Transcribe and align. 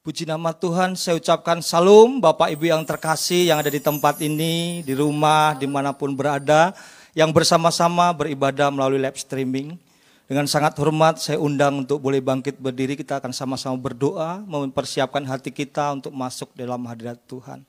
Puji 0.00 0.24
nama 0.24 0.56
Tuhan, 0.56 0.96
saya 0.96 1.20
ucapkan 1.20 1.60
salam 1.60 2.24
Bapak 2.24 2.48
Ibu 2.56 2.72
yang 2.72 2.88
terkasih 2.88 3.52
yang 3.52 3.60
ada 3.60 3.68
di 3.68 3.84
tempat 3.84 4.16
ini, 4.24 4.80
di 4.80 4.96
rumah, 4.96 5.52
di 5.52 5.68
mana 5.68 5.92
pun 5.92 6.16
berada, 6.16 6.72
yang 7.12 7.28
bersama-sama 7.36 8.08
beribadah 8.16 8.72
melalui 8.72 8.96
live 8.96 9.20
streaming. 9.20 9.76
Dengan 10.24 10.48
sangat 10.48 10.72
hormat 10.80 11.20
saya 11.20 11.36
undang 11.36 11.84
untuk 11.84 12.00
boleh 12.00 12.24
bangkit 12.24 12.56
berdiri, 12.56 12.96
kita 12.96 13.20
akan 13.20 13.28
sama-sama 13.36 13.76
berdoa, 13.76 14.40
mempersiapkan 14.48 15.20
hati 15.28 15.52
kita 15.52 15.92
untuk 15.92 16.16
masuk 16.16 16.48
dalam 16.56 16.80
hadirat 16.88 17.20
Tuhan. 17.28 17.60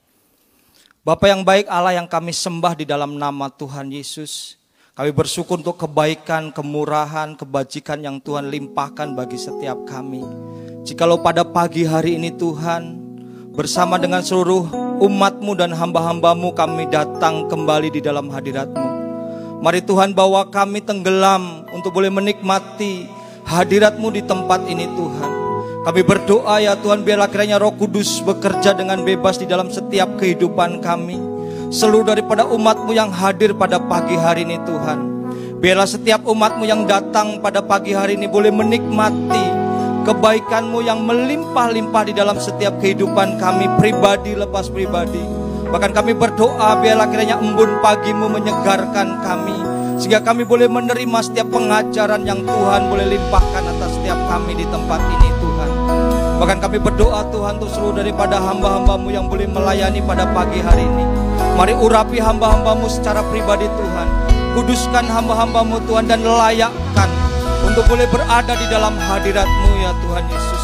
Bapak 1.04 1.28
yang 1.28 1.44
baik, 1.44 1.68
Allah 1.68 2.00
yang 2.00 2.08
kami 2.08 2.32
sembah 2.32 2.80
di 2.80 2.88
dalam 2.88 3.12
nama 3.20 3.52
Tuhan 3.52 3.92
Yesus, 3.92 4.56
kami 4.96 5.12
bersyukur 5.12 5.60
untuk 5.60 5.76
kebaikan, 5.76 6.48
kemurahan, 6.48 7.36
kebajikan 7.36 8.00
yang 8.00 8.16
Tuhan 8.24 8.48
limpahkan 8.48 9.12
bagi 9.12 9.36
setiap 9.36 9.84
kami. 9.84 10.24
Jikalau 10.82 11.22
pada 11.22 11.46
pagi 11.46 11.86
hari 11.86 12.18
ini 12.18 12.34
Tuhan 12.34 12.98
bersama 13.54 14.02
dengan 14.02 14.18
seluruh 14.18 14.66
umatmu 14.98 15.54
dan 15.54 15.70
hamba-hambamu 15.70 16.50
kami 16.58 16.90
datang 16.90 17.46
kembali 17.46 17.94
di 17.94 18.02
dalam 18.02 18.26
hadiratmu. 18.26 18.88
Mari 19.62 19.78
Tuhan 19.86 20.10
bawa 20.10 20.50
kami 20.50 20.82
tenggelam 20.82 21.62
untuk 21.70 21.94
boleh 21.94 22.10
menikmati 22.10 23.06
hadiratmu 23.46 24.10
di 24.10 24.26
tempat 24.26 24.66
ini 24.66 24.90
Tuhan. 24.90 25.30
Kami 25.86 26.02
berdoa 26.02 26.58
ya 26.58 26.74
Tuhan 26.74 27.06
biarlah 27.06 27.30
kiranya 27.30 27.62
roh 27.62 27.78
kudus 27.78 28.18
bekerja 28.18 28.74
dengan 28.74 29.06
bebas 29.06 29.38
di 29.38 29.46
dalam 29.46 29.70
setiap 29.70 30.18
kehidupan 30.18 30.82
kami. 30.82 31.14
Seluruh 31.70 32.10
daripada 32.10 32.42
umatmu 32.50 32.90
yang 32.90 33.14
hadir 33.14 33.54
pada 33.54 33.78
pagi 33.78 34.18
hari 34.18 34.42
ini 34.42 34.58
Tuhan. 34.66 34.98
Biarlah 35.62 35.86
setiap 35.86 36.26
umatmu 36.26 36.66
yang 36.66 36.90
datang 36.90 37.38
pada 37.38 37.62
pagi 37.62 37.94
hari 37.94 38.18
ini 38.18 38.26
boleh 38.26 38.50
menikmati 38.50 39.51
kebaikanmu 40.02 40.82
yang 40.82 41.06
melimpah-limpah 41.06 42.02
di 42.06 42.12
dalam 42.14 42.36
setiap 42.36 42.76
kehidupan 42.82 43.38
kami 43.38 43.70
pribadi 43.78 44.34
lepas 44.34 44.66
pribadi. 44.68 45.22
Bahkan 45.72 45.96
kami 45.96 46.12
berdoa 46.12 46.76
biarlah 46.82 47.08
kiranya 47.08 47.40
embun 47.40 47.80
pagimu 47.80 48.28
menyegarkan 48.28 49.24
kami. 49.24 49.56
Sehingga 49.96 50.20
kami 50.20 50.42
boleh 50.42 50.66
menerima 50.66 51.18
setiap 51.22 51.48
pengajaran 51.54 52.26
yang 52.26 52.42
Tuhan 52.42 52.90
boleh 52.90 53.06
limpahkan 53.06 53.62
atas 53.62 53.90
setiap 53.96 54.18
kami 54.26 54.58
di 54.58 54.66
tempat 54.66 54.98
ini 54.98 55.28
Tuhan. 55.38 55.70
Bahkan 56.42 56.58
kami 56.58 56.82
berdoa 56.82 57.22
Tuhan 57.30 57.62
untuk 57.62 57.70
seluruh 57.70 58.02
daripada 58.02 58.42
hamba-hambamu 58.42 59.08
yang 59.14 59.30
boleh 59.30 59.46
melayani 59.46 60.02
pada 60.02 60.26
pagi 60.34 60.58
hari 60.58 60.82
ini. 60.82 61.06
Mari 61.54 61.78
urapi 61.78 62.18
hamba-hambamu 62.18 62.90
secara 62.90 63.22
pribadi 63.30 63.70
Tuhan. 63.70 64.08
Kuduskan 64.58 65.06
hamba-hambamu 65.06 65.80
Tuhan 65.86 66.10
dan 66.10 66.20
layakkan 66.26 67.08
untuk 67.72 67.88
boleh 67.88 68.04
berada 68.12 68.52
di 68.52 68.68
dalam 68.68 68.92
hadiratmu 69.00 69.70
ya 69.80 69.96
Tuhan 70.04 70.24
Yesus. 70.28 70.62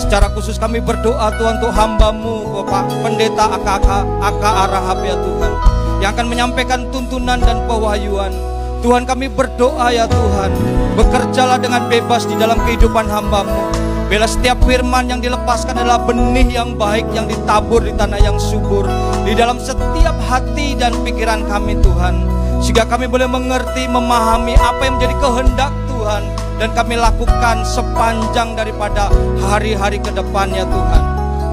Secara 0.00 0.32
khusus 0.32 0.56
kami 0.56 0.80
berdoa 0.80 1.28
Tuhan 1.36 1.60
untuk 1.60 1.68
hambamu 1.76 2.64
Bapak 2.64 2.88
Pendeta 3.04 3.52
AKK 3.52 3.88
AK 4.16 4.44
Arahab 4.64 4.98
ya 5.04 5.12
Tuhan. 5.20 5.52
Yang 6.00 6.10
akan 6.16 6.26
menyampaikan 6.32 6.80
tuntunan 6.88 7.36
dan 7.36 7.68
pewahyuan. 7.68 8.32
Tuhan 8.80 9.04
kami 9.04 9.28
berdoa 9.28 9.92
ya 9.92 10.08
Tuhan. 10.08 10.50
Bekerjalah 10.96 11.60
dengan 11.60 11.84
bebas 11.84 12.24
di 12.24 12.32
dalam 12.40 12.56
kehidupan 12.64 13.04
hambamu. 13.12 13.68
Bila 14.08 14.24
setiap 14.24 14.56
firman 14.64 15.04
yang 15.12 15.20
dilepaskan 15.20 15.76
adalah 15.76 16.00
benih 16.00 16.48
yang 16.48 16.80
baik 16.80 17.04
yang 17.12 17.28
ditabur 17.28 17.84
di 17.84 17.92
tanah 17.92 18.24
yang 18.24 18.40
subur. 18.40 18.88
Di 19.28 19.36
dalam 19.36 19.60
setiap 19.60 20.16
hati 20.32 20.72
dan 20.80 20.96
pikiran 21.04 21.44
kami 21.44 21.76
Tuhan. 21.84 22.37
Sehingga 22.58 22.84
kami 22.84 23.06
boleh 23.06 23.30
mengerti, 23.30 23.86
memahami 23.86 24.54
apa 24.58 24.80
yang 24.84 24.98
menjadi 24.98 25.16
kehendak 25.18 25.72
Tuhan 25.88 26.22
dan 26.58 26.68
kami 26.74 26.94
lakukan 26.98 27.62
sepanjang 27.62 28.58
daripada 28.58 29.10
hari-hari 29.38 30.02
ke 30.02 30.10
depannya 30.10 30.66
Tuhan. 30.66 31.02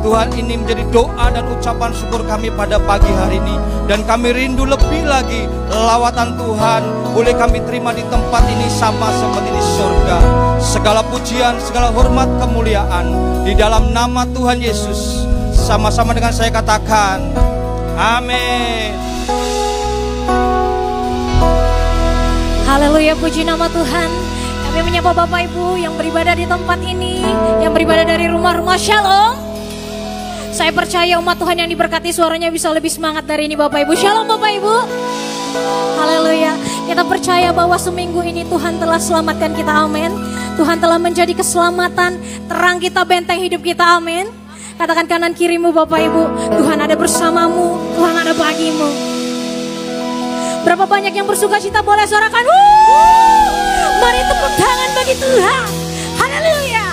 Tuhan 0.06 0.30
ini 0.38 0.62
menjadi 0.62 0.86
doa 0.94 1.34
dan 1.34 1.50
ucapan 1.50 1.90
syukur 1.90 2.22
kami 2.30 2.54
pada 2.54 2.78
pagi 2.78 3.10
hari 3.10 3.42
ini 3.42 3.58
dan 3.90 4.06
kami 4.06 4.38
rindu 4.38 4.62
lebih 4.62 5.02
lagi 5.02 5.50
lawatan 5.66 6.38
Tuhan 6.38 6.82
boleh 7.10 7.34
kami 7.34 7.58
terima 7.66 7.90
di 7.90 8.06
tempat 8.06 8.46
ini 8.46 8.70
sama 8.70 9.10
seperti 9.10 9.50
di 9.50 9.64
surga. 9.82 10.18
Segala 10.62 11.02
pujian, 11.10 11.58
segala 11.58 11.90
hormat, 11.90 12.30
kemuliaan 12.38 13.10
di 13.42 13.58
dalam 13.58 13.90
nama 13.98 14.30
Tuhan 14.30 14.62
Yesus. 14.62 15.26
Sama-sama 15.58 16.14
dengan 16.14 16.30
saya 16.30 16.54
katakan, 16.54 17.34
Amin. 17.98 18.94
Haleluya, 22.66 23.14
puji 23.22 23.46
nama 23.46 23.70
Tuhan. 23.70 24.10
Kami 24.66 24.80
menyapa 24.82 25.14
Bapak 25.14 25.46
Ibu 25.54 25.78
yang 25.78 25.94
beribadah 25.94 26.34
di 26.34 26.50
tempat 26.50 26.82
ini, 26.82 27.22
yang 27.62 27.70
beribadah 27.70 28.02
dari 28.02 28.26
rumah-rumah 28.26 28.74
Shalom. 28.74 29.38
Saya 30.50 30.74
percaya 30.74 31.22
umat 31.22 31.38
Tuhan 31.38 31.62
yang 31.62 31.70
diberkati 31.70 32.10
suaranya 32.10 32.50
bisa 32.50 32.74
lebih 32.74 32.90
semangat 32.90 33.30
dari 33.30 33.46
ini 33.46 33.54
Bapak 33.54 33.86
Ibu. 33.86 33.94
Shalom 33.94 34.26
Bapak 34.26 34.50
Ibu. 34.58 34.76
Haleluya. 36.02 36.58
Kita 36.90 37.06
percaya 37.06 37.54
bahwa 37.54 37.78
seminggu 37.78 38.26
ini 38.26 38.42
Tuhan 38.50 38.82
telah 38.82 38.98
selamatkan 38.98 39.54
kita. 39.54 39.86
Amin. 39.86 40.10
Tuhan 40.58 40.82
telah 40.82 40.98
menjadi 40.98 41.38
keselamatan, 41.38 42.18
terang 42.50 42.82
kita, 42.82 43.06
benteng 43.06 43.46
hidup 43.46 43.62
kita. 43.62 44.02
Amin. 44.02 44.26
Katakan 44.82 45.06
kanan 45.06 45.38
kirimu 45.38 45.70
Bapak 45.70 46.02
Ibu, 46.02 46.24
Tuhan 46.58 46.82
ada 46.82 46.98
bersamamu, 46.98 47.78
Tuhan 47.94 48.16
ada 48.26 48.34
bagimu. 48.34 49.15
Berapa 50.66 50.90
banyak 50.90 51.14
yang 51.14 51.30
bersuka 51.30 51.62
cita 51.62 51.86
boleh 51.86 52.10
suarakan? 52.10 52.42
Wuh! 52.42 53.54
Mari 54.02 54.22
tepuk 54.26 54.54
tangan 54.58 54.90
bagi 54.98 55.14
Tuhan. 55.14 55.66
Haleluya. 56.18 56.86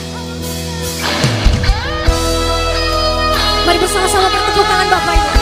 Mari 3.64 3.78
bersama-sama 3.80 4.28
bertepuk 4.28 4.66
tangan 4.68 4.88
Bapak 4.92 5.14
Ibu. 5.16 5.41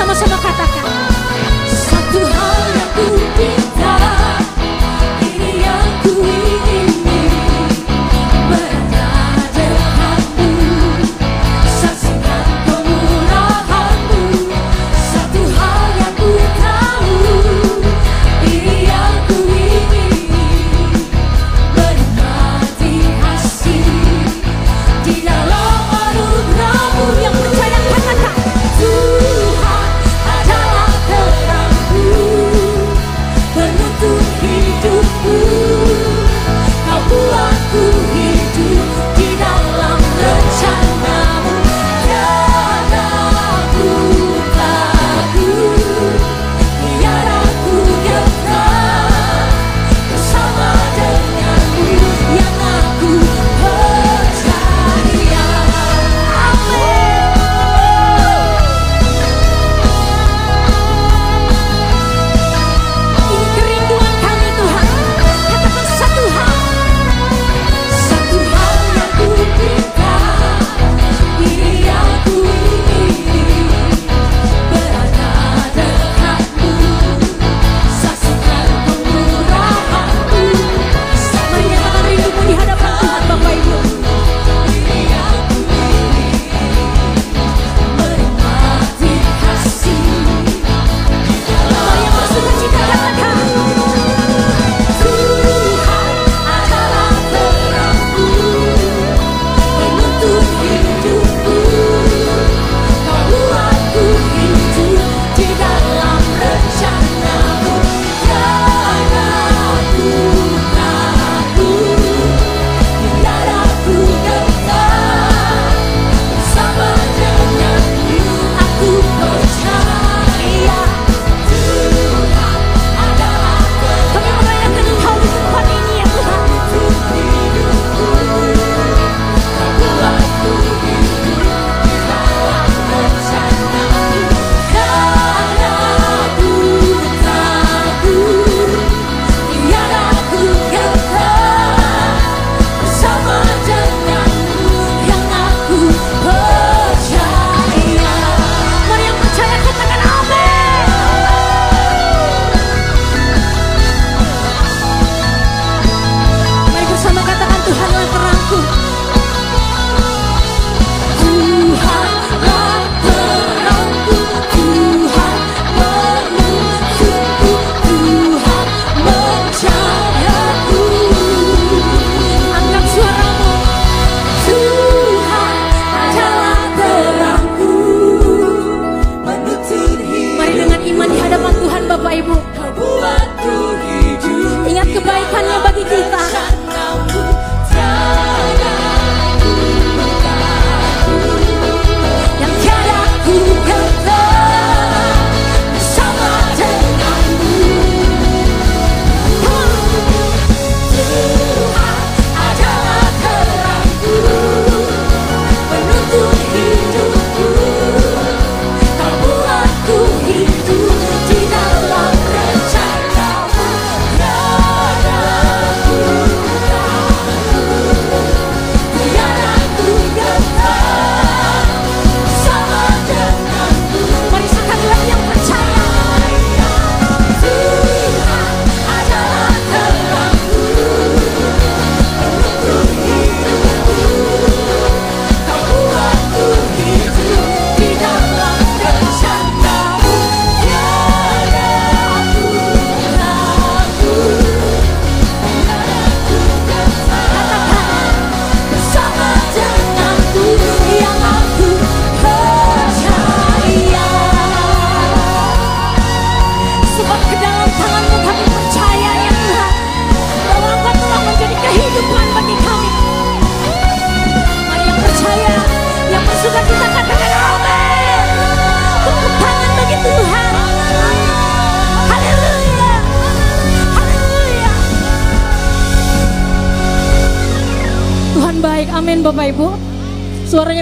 Bersama-sama 0.00 0.40
katakan 0.40 0.70
Satu 0.70 0.79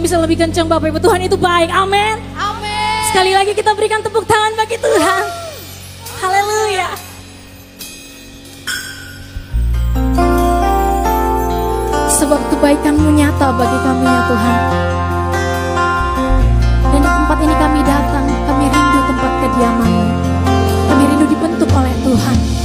bisa 0.08 0.24
lebih 0.24 0.40
kencang 0.40 0.64
Bapak 0.64 0.88
Ibu. 0.88 1.04
Tuhan 1.04 1.20
itu 1.20 1.36
baik. 1.36 1.68
Amin. 1.68 2.16
Sekali 3.12 3.36
lagi 3.36 3.52
kita 3.52 3.76
berikan 3.76 4.00
tepuk 4.00 4.24
tangan 4.24 4.56
bagi 4.56 4.80
Tuhan. 4.80 5.24
Haleluya. 6.24 6.88
Sebab 12.08 12.40
kebaikanmu 12.56 13.20
nyata 13.20 13.52
bagi 13.52 13.78
kami 13.84 14.08
ya 14.08 14.22
Tuhan. 14.32 14.60
Dan 16.88 17.00
di 17.04 17.10
tempat 17.12 17.38
ini 17.44 17.54
kami 17.60 17.80
datang, 17.84 18.24
kami 18.48 18.64
rindu 18.64 19.00
tempat 19.12 19.32
kediamanmu. 19.44 20.08
Kami 20.88 21.02
rindu 21.04 21.26
dibentuk 21.28 21.68
oleh 21.68 21.92
Tuhan. 22.00 22.57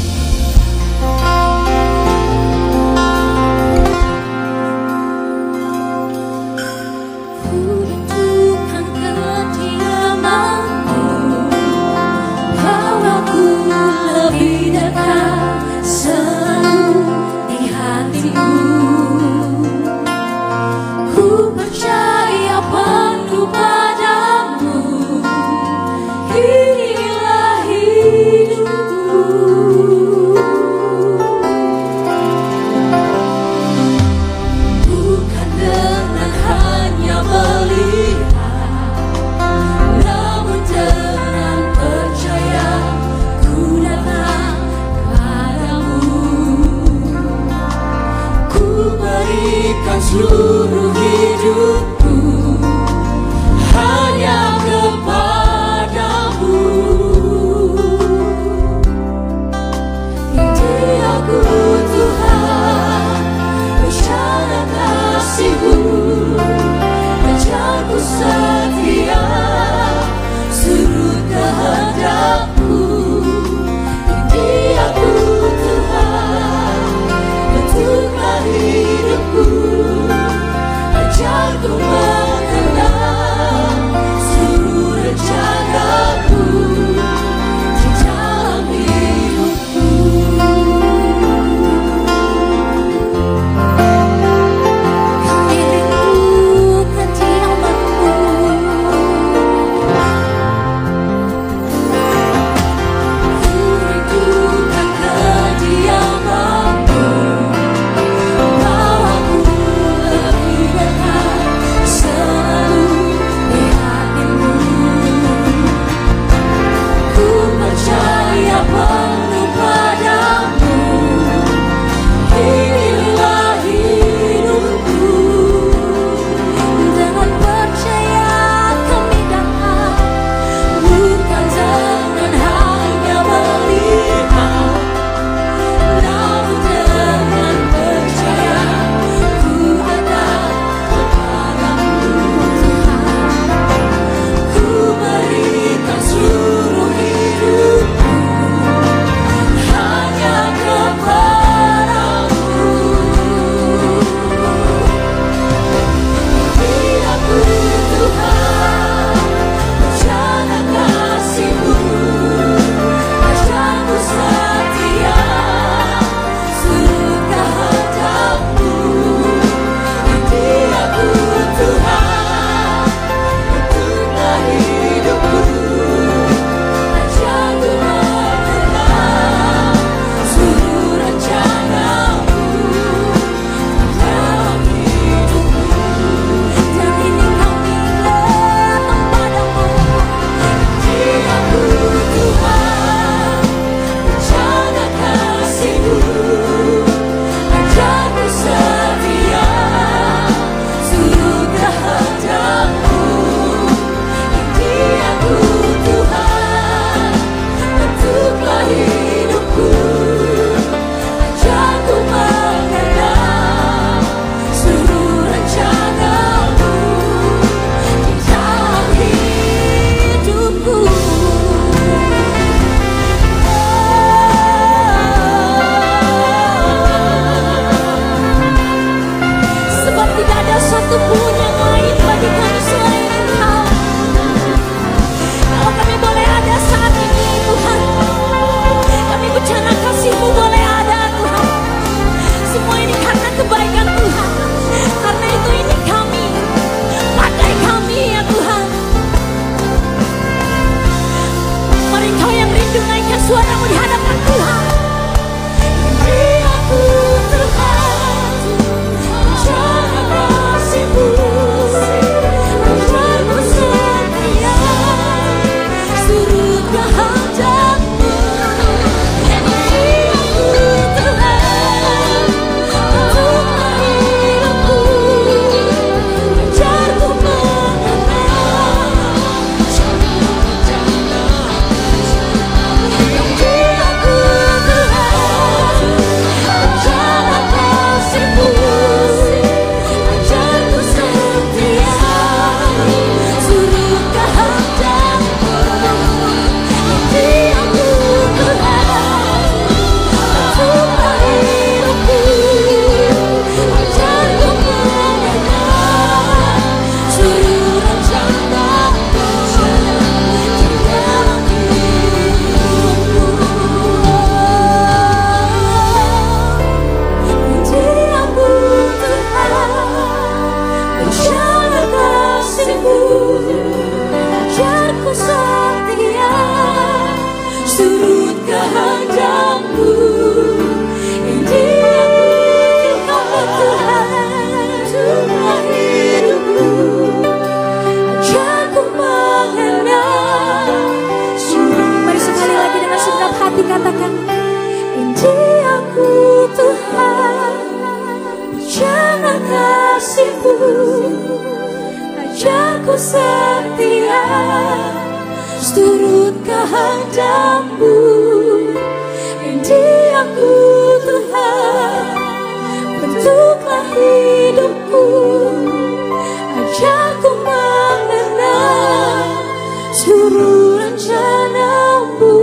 Rencanamu 370.79 372.37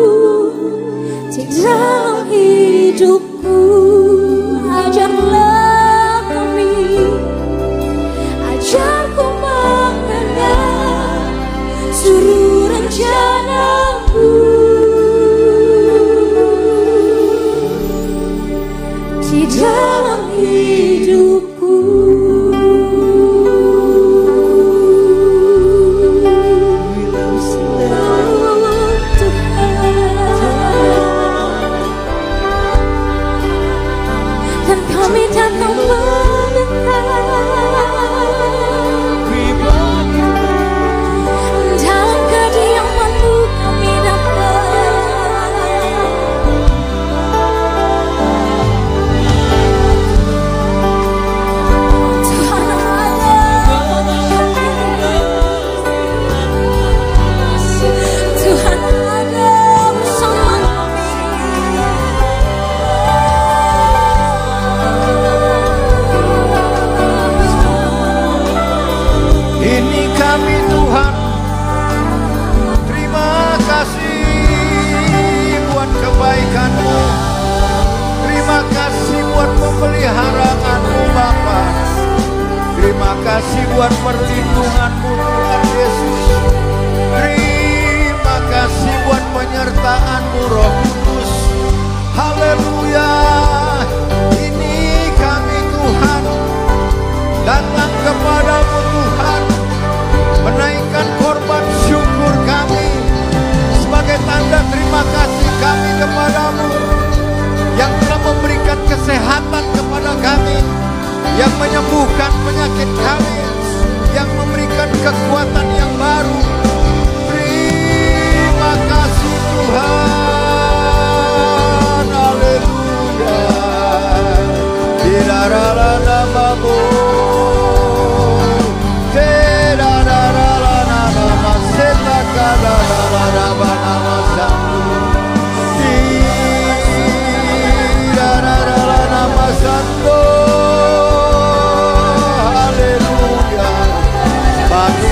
Di 1.31 1.43
dalam 1.61 2.27
hidupku 2.29 3.30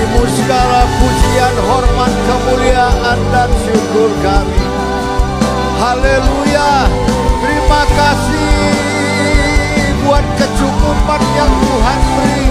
Bagimu 0.09 0.25
segala 0.25 0.89
pujian, 0.97 1.55
hormat, 1.69 2.09
kemuliaan 2.09 3.19
dan 3.29 3.49
syukur 3.61 4.09
kami 4.25 4.65
Haleluya. 5.77 6.89
Terima 7.45 7.81
kasih 7.85 8.57
buat 10.01 10.25
kecukupan 10.33 11.21
yang 11.37 11.53
Tuhan 11.61 11.99
beri. 12.17 12.47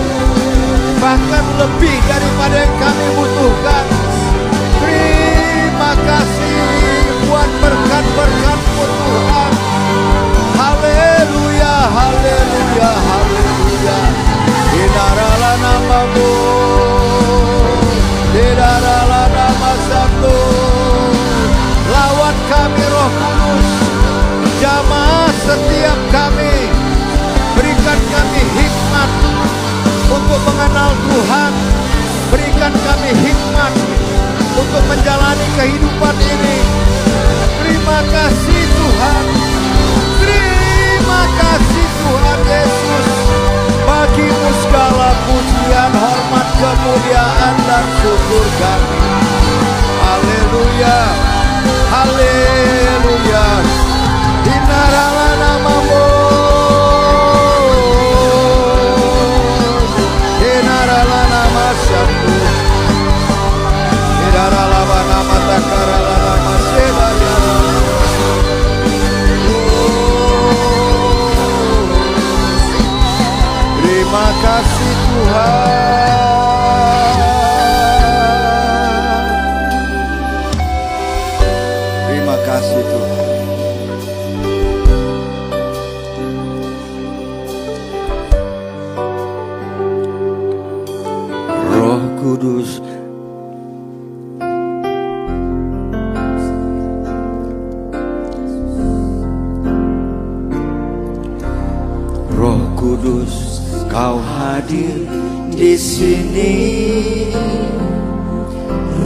Bahkan 1.02 1.44
lebih 1.58 1.96
daripada 2.06 2.56
yang 2.62 2.74
kami 2.78 3.06
butuhkan. 3.18 3.84
Terima 4.78 5.92
kasih 5.98 6.62
buat 7.26 7.50
berkat-berkat-Mu 7.58 8.84
Tuhan. 8.86 9.52
Haleluya, 10.62 11.74
haleluya, 11.90 12.90
haleluya. 13.02 13.98
Dinaralah 14.72 15.56
namamu. 15.58 16.57
Setiap 25.48 25.98
kami. 26.12 26.68
Berikan 27.56 28.00
kami 28.12 28.42
hikmat 28.52 29.11
untuk 30.12 30.40
mengenal 30.44 30.92
Tuhan. 30.92 31.52
Berikan 32.28 32.74
kami 32.76 33.11
hikmat 33.16 33.72
untuk 34.61 34.82
menjalani 34.84 35.48
kehidupan 35.56 36.16
ini. 36.20 36.58
Terima 37.64 37.98
kasih 38.12 38.62
Tuhan. 38.76 39.24
Terima 40.20 41.22
kasih 41.40 41.87
Tuhan 41.96 42.40
Yesus. 42.44 43.08
Bagimu 43.88 44.50
segala 44.68 45.16
pujian, 45.24 45.92
hormat, 45.96 46.48
kemuliaan, 46.61 47.54
dan 47.64 47.84
syukur 48.04 48.46
kami. 48.61 49.00
Haleluya. 49.96 51.00
Haleluya. 51.88 53.17
Terima 82.09 82.37
kasih 82.44 82.83
Tuhan. 82.85 83.07
Di 105.68 105.76
sini 105.76 106.57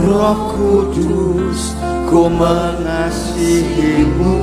Roh 0.07 0.55
Kudus 0.55 1.75
ku 2.07 2.31
mengasihimu 2.31 4.39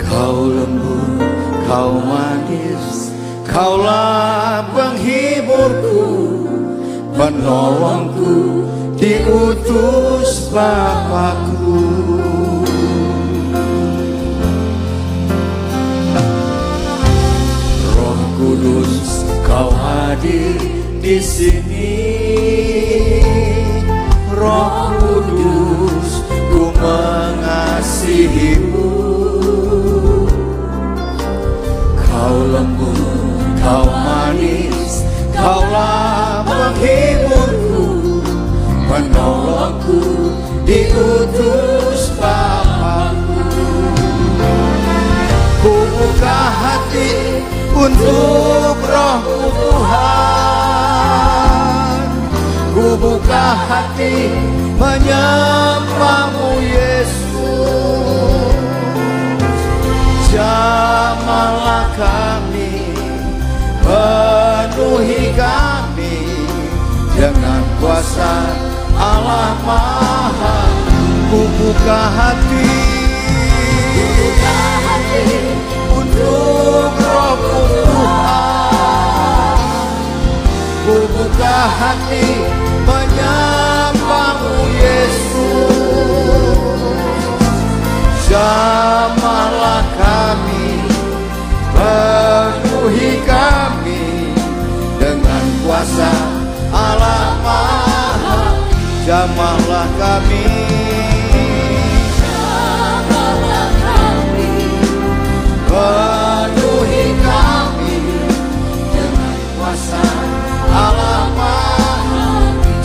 Kau 0.00 0.48
lembut, 0.48 1.20
kau 1.68 2.00
manis, 2.00 3.12
Kaulah 3.44 4.64
penghiburku, 4.72 6.08
penolongku, 7.12 8.64
diutus 8.96 10.48
Bapakku. 10.48 11.37
Kau 19.58 19.74
hadir 19.74 20.54
di 21.02 21.18
sini. 21.18 21.98
Roh 24.30 24.94
Kudus, 25.02 26.22
ku 26.46 26.70
mengasihimu. 26.78 27.90
Kau 31.98 32.38
lembut, 32.54 33.58
kau 33.58 33.82
manis, 33.90 35.02
kaulah 35.34 36.46
penghiburku, 36.46 38.22
penolongku, 38.86 40.30
diutus 40.70 42.14
Bapakku. 42.14 43.42
Ku 45.66 45.74
buka 45.98 46.46
hati 46.62 47.37
untuk 47.78 48.74
rohmu 48.82 49.54
Tuhan. 49.54 50.88
Ku 52.74 52.98
buka 52.98 53.46
hati 53.70 54.34
menyembahmu 54.78 56.58
Yesus. 56.58 57.38
Jamahlah 60.34 61.86
kami, 61.94 62.94
penuhi 63.82 65.34
kami 65.34 66.18
dengan 67.14 67.62
kuasa 67.78 68.34
Allah 68.98 69.54
Maha. 69.62 70.58
Ku 71.28 71.44
buka 71.58 72.00
hati, 72.14 72.70
buka 73.94 74.60
hati 74.86 75.28
untuk 75.92 77.07
hati 81.66 82.26
menyembahmu 82.86 84.56
Yesus. 84.78 85.74
Jamahlah 88.28 89.82
kami, 89.96 90.84
penuhi 91.74 93.18
kami 93.26 94.04
dengan 95.00 95.44
kuasa 95.64 96.12
Allah 96.70 97.34
Maha. 97.42 98.52
Jamahlah 99.08 99.88
kami, 99.96 100.44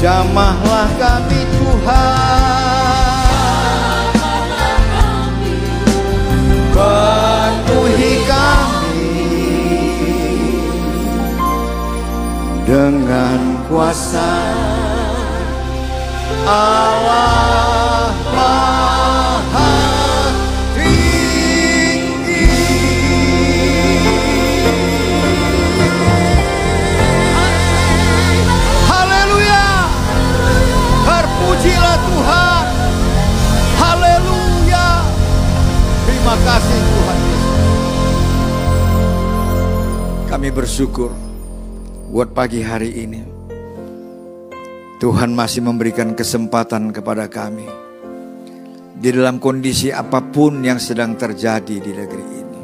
Jamahlah 0.04 0.92
kami 1.00 1.48
Tuhan. 1.48 3.24
penuhi 6.76 8.14
kami 8.28 9.16
dengan 12.68 13.64
kuasa 13.72 14.36
Allah 16.44 18.12
Terima 36.34 36.50
kasih 36.50 36.82
Tuhan 36.82 37.18
Yesus. 37.30 37.54
Kami 40.34 40.50
bersyukur 40.50 41.14
buat 42.10 42.34
pagi 42.34 42.66
hari 42.66 42.90
ini. 43.06 43.22
Tuhan 44.98 45.30
masih 45.38 45.62
memberikan 45.62 46.18
kesempatan 46.18 46.90
kepada 46.90 47.30
kami. 47.30 47.70
Di 48.98 49.14
dalam 49.14 49.38
kondisi 49.38 49.94
apa 49.94 50.26
pun 50.26 50.66
yang 50.66 50.82
sedang 50.82 51.14
terjadi 51.14 51.78
di 51.78 51.92
negeri 51.94 52.26
ini. 52.26 52.62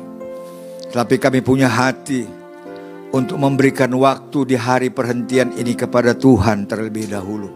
Tapi 0.89 1.21
kami 1.21 1.45
punya 1.45 1.69
hati 1.69 2.25
untuk 3.13 3.37
memberikan 3.37 3.93
waktu 3.93 4.49
di 4.49 4.57
hari 4.57 4.89
perhentian 4.89 5.53
ini 5.53 5.77
kepada 5.77 6.17
Tuhan 6.17 6.65
terlebih 6.65 7.05
dahulu. 7.05 7.53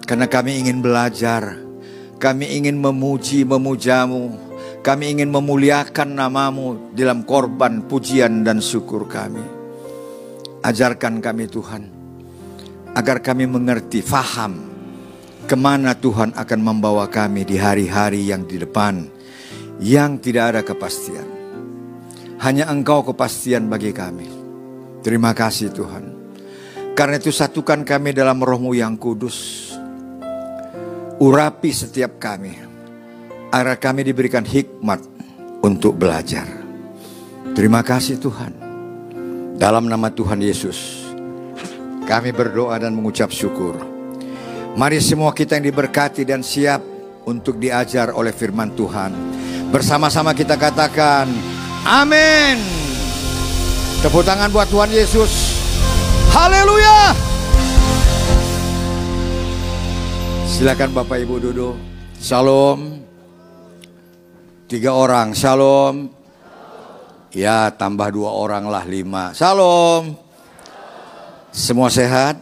Karena 0.00 0.24
kami 0.24 0.64
ingin 0.64 0.80
belajar, 0.80 1.60
kami 2.16 2.56
ingin 2.56 2.80
memuji, 2.80 3.44
memujamu, 3.44 4.48
kami 4.80 5.12
ingin 5.12 5.28
memuliakan 5.28 6.16
namamu 6.16 6.96
dalam 6.96 7.28
korban, 7.28 7.84
pujian, 7.84 8.40
dan 8.40 8.64
syukur 8.64 9.04
kami. 9.04 9.44
Ajarkan 10.64 11.20
kami 11.20 11.48
Tuhan, 11.48 11.82
agar 12.96 13.20
kami 13.20 13.44
mengerti, 13.44 14.00
faham, 14.00 14.56
ke 15.44 15.56
mana 15.56 15.92
Tuhan 15.96 16.32
akan 16.32 16.60
membawa 16.60 17.08
kami 17.08 17.44
di 17.44 17.60
hari-hari 17.60 18.28
yang 18.28 18.44
di 18.48 18.56
depan, 18.60 19.04
yang 19.80 20.16
tidak 20.20 20.56
ada 20.56 20.62
kepastian. 20.64 21.28
Hanya 22.40 22.72
Engkau 22.72 23.04
kepastian 23.04 23.68
bagi 23.68 23.92
kami. 23.92 24.28
Terima 25.04 25.36
kasih 25.36 25.72
Tuhan. 25.76 26.04
Karena 26.96 27.20
itu 27.20 27.32
satukan 27.32 27.84
kami 27.84 28.16
dalam 28.16 28.40
rohmu 28.40 28.72
yang 28.72 28.96
kudus. 28.96 29.68
Urapi 31.20 31.68
setiap 31.68 32.16
kami 32.16 32.69
agar 33.50 33.76
kami 33.76 34.06
diberikan 34.06 34.46
hikmat 34.46 35.02
untuk 35.60 35.98
belajar. 35.98 36.46
Terima 37.52 37.82
kasih 37.82 38.16
Tuhan. 38.22 38.52
Dalam 39.60 39.90
nama 39.90 40.08
Tuhan 40.08 40.40
Yesus, 40.40 41.04
kami 42.08 42.32
berdoa 42.32 42.80
dan 42.80 42.96
mengucap 42.96 43.28
syukur. 43.28 43.76
Mari 44.78 45.02
semua 45.02 45.34
kita 45.34 45.58
yang 45.58 45.68
diberkati 45.68 46.24
dan 46.24 46.40
siap 46.40 46.80
untuk 47.28 47.60
diajar 47.60 48.14
oleh 48.16 48.32
firman 48.32 48.72
Tuhan. 48.72 49.12
Bersama-sama 49.68 50.32
kita 50.32 50.56
katakan, 50.56 51.28
amin. 51.84 52.56
Tepuk 54.00 54.24
tangan 54.24 54.48
buat 54.48 54.70
Tuhan 54.72 54.88
Yesus. 54.88 55.60
Haleluya. 56.32 57.12
Silakan 60.48 60.90
Bapak 60.96 61.20
Ibu 61.20 61.36
duduk. 61.36 61.76
Shalom. 62.16 62.89
Tiga 64.70 64.94
orang, 64.94 65.34
shalom. 65.34 66.06
Ya, 67.34 67.74
tambah 67.74 68.06
dua 68.14 68.30
orang 68.30 68.70
lah, 68.70 68.86
lima. 68.86 69.34
Shalom. 69.34 70.14
Semua 71.50 71.90
sehat? 71.90 72.38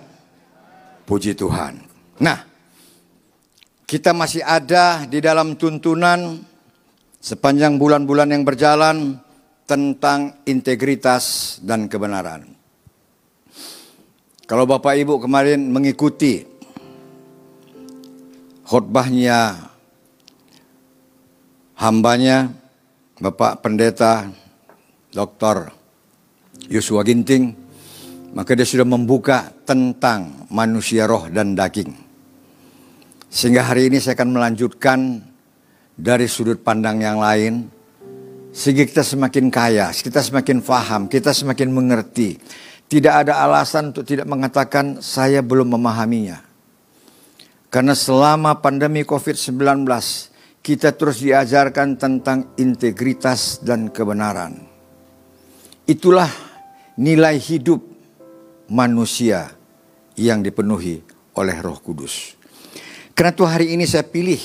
Puji 1.09 1.33
Tuhan. 1.33 1.81
Nah, 2.21 2.45
kita 3.89 4.13
masih 4.13 4.45
ada 4.45 5.09
di 5.09 5.25
dalam 5.25 5.57
tuntunan 5.57 6.45
sepanjang 7.17 7.81
bulan-bulan 7.81 8.29
yang 8.29 8.45
berjalan 8.45 9.17
tentang 9.65 10.45
integritas 10.45 11.57
dan 11.65 11.89
kebenaran. 11.89 12.45
Kalau 14.45 14.69
Bapak 14.69 15.01
Ibu 15.01 15.17
kemarin 15.17 15.65
mengikuti 15.73 16.45
khotbahnya 18.69 19.73
hambanya 21.79 22.51
Bapak 23.23 23.63
Pendeta 23.63 24.27
Dr. 25.15 25.71
Yusua 26.67 27.07
Ginting, 27.07 27.55
maka 28.35 28.59
dia 28.59 28.67
sudah 28.67 28.85
membuka 28.85 29.55
tentang 29.63 30.47
manusia 30.51 31.07
roh 31.07 31.31
dan 31.31 31.55
daging. 31.55 31.95
Sehingga 33.31 33.63
hari 33.63 33.89
ini 33.89 34.03
saya 34.03 34.19
akan 34.19 34.31
melanjutkan 34.35 35.23
dari 35.95 36.27
sudut 36.27 36.59
pandang 36.61 36.99
yang 36.99 37.23
lain, 37.23 37.71
sehingga 38.51 38.83
kita 38.83 39.07
semakin 39.07 39.47
kaya, 39.49 39.95
kita 39.95 40.19
semakin 40.19 40.59
faham, 40.59 41.07
kita 41.07 41.31
semakin 41.31 41.71
mengerti. 41.71 42.39
Tidak 42.89 43.13
ada 43.13 43.45
alasan 43.45 43.93
untuk 43.93 44.09
tidak 44.09 44.25
mengatakan 44.25 44.99
saya 45.05 45.45
belum 45.45 45.77
memahaminya. 45.77 46.41
Karena 47.69 47.93
selama 47.93 48.57
pandemi 48.65 49.05
COVID-19, 49.05 49.85
kita 50.69 50.93
terus 50.93 51.25
diajarkan 51.25 51.97
tentang 51.97 52.53
integritas 52.61 53.65
dan 53.65 53.89
kebenaran. 53.89 54.69
Itulah 55.89 56.29
nilai 57.01 57.41
hidup 57.41 57.81
manusia 58.69 59.49
yang 60.21 60.45
dipenuhi 60.45 61.01
oleh 61.41 61.57
Roh 61.65 61.81
Kudus. 61.81 62.37
Karena 63.17 63.33
itu 63.33 63.49
hari 63.49 63.73
ini 63.73 63.89
saya 63.89 64.05
pilih 64.05 64.37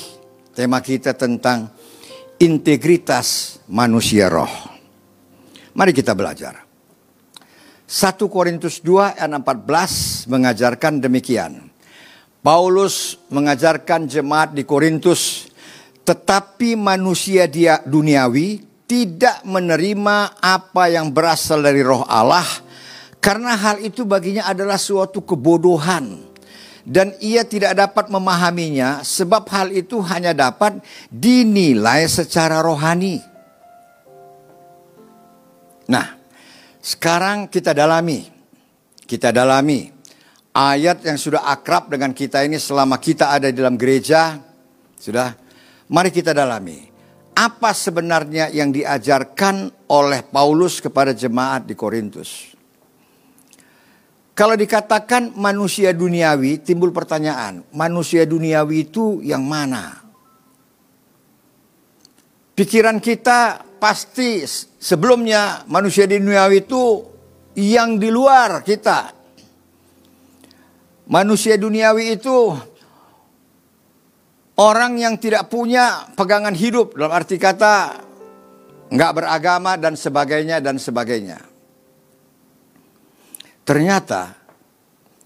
tema 0.56 0.80
kita 0.80 1.12
tentang 1.12 1.68
integritas 2.40 3.60
manusia 3.68 4.32
roh. 4.32 4.50
Mari 5.76 5.92
kita 5.92 6.16
belajar. 6.16 6.64
1 7.84 8.16
Korintus 8.32 8.80
2 8.80 9.20
ayat 9.20 9.28
14 9.28 10.32
mengajarkan 10.32 11.04
demikian. 11.04 11.68
Paulus 12.40 13.20
mengajarkan 13.28 14.08
jemaat 14.08 14.56
di 14.56 14.64
Korintus, 14.64 15.43
tetapi 16.04 16.76
manusia 16.76 17.48
dia 17.48 17.80
duniawi 17.84 18.60
tidak 18.84 19.40
menerima 19.48 20.38
apa 20.38 20.92
yang 20.92 21.08
berasal 21.08 21.64
dari 21.64 21.80
roh 21.80 22.04
Allah, 22.04 22.44
karena 23.24 23.56
hal 23.56 23.80
itu 23.80 24.04
baginya 24.04 24.44
adalah 24.44 24.76
suatu 24.76 25.24
kebodohan. 25.24 26.36
Dan 26.84 27.16
ia 27.24 27.48
tidak 27.48 27.72
dapat 27.80 28.12
memahaminya 28.12 29.00
sebab 29.00 29.48
hal 29.48 29.72
itu 29.72 30.04
hanya 30.04 30.36
dapat 30.36 30.84
dinilai 31.08 32.04
secara 32.04 32.60
rohani. 32.60 33.24
Nah, 35.88 36.20
sekarang 36.84 37.48
kita 37.48 37.72
dalami. 37.72 38.28
Kita 39.08 39.32
dalami 39.32 39.88
ayat 40.52 41.08
yang 41.08 41.16
sudah 41.16 41.48
akrab 41.48 41.88
dengan 41.88 42.12
kita 42.12 42.44
ini 42.44 42.60
selama 42.60 43.00
kita 43.00 43.32
ada 43.32 43.48
di 43.48 43.56
dalam 43.56 43.80
gereja. 43.80 44.36
Sudah, 45.00 45.32
mari 45.94 46.10
kita 46.10 46.34
dalami. 46.34 46.90
Apa 47.34 47.70
sebenarnya 47.70 48.50
yang 48.50 48.74
diajarkan 48.74 49.86
oleh 49.90 50.26
Paulus 50.26 50.82
kepada 50.82 51.14
jemaat 51.14 51.70
di 51.70 51.74
Korintus? 51.78 52.54
Kalau 54.34 54.58
dikatakan 54.58 55.38
manusia 55.38 55.94
duniawi, 55.94 56.58
timbul 56.66 56.90
pertanyaan, 56.90 57.62
manusia 57.70 58.26
duniawi 58.26 58.90
itu 58.90 59.22
yang 59.22 59.46
mana? 59.46 60.02
Pikiran 62.54 62.98
kita 62.98 63.62
pasti 63.78 64.42
sebelumnya 64.78 65.62
manusia 65.70 66.06
duniawi 66.06 66.66
itu 66.66 66.82
yang 67.54 67.98
di 67.98 68.10
luar 68.10 68.66
kita, 68.66 69.24
Manusia 71.04 71.60
duniawi 71.60 72.16
itu 72.16 72.56
orang 74.58 74.98
yang 74.98 75.18
tidak 75.18 75.50
punya 75.50 76.06
pegangan 76.14 76.54
hidup 76.54 76.94
dalam 76.94 77.12
arti 77.14 77.36
kata 77.38 78.02
nggak 78.90 79.12
beragama 79.16 79.74
dan 79.74 79.98
sebagainya 79.98 80.62
dan 80.62 80.78
sebagainya. 80.78 81.40
Ternyata 83.64 84.36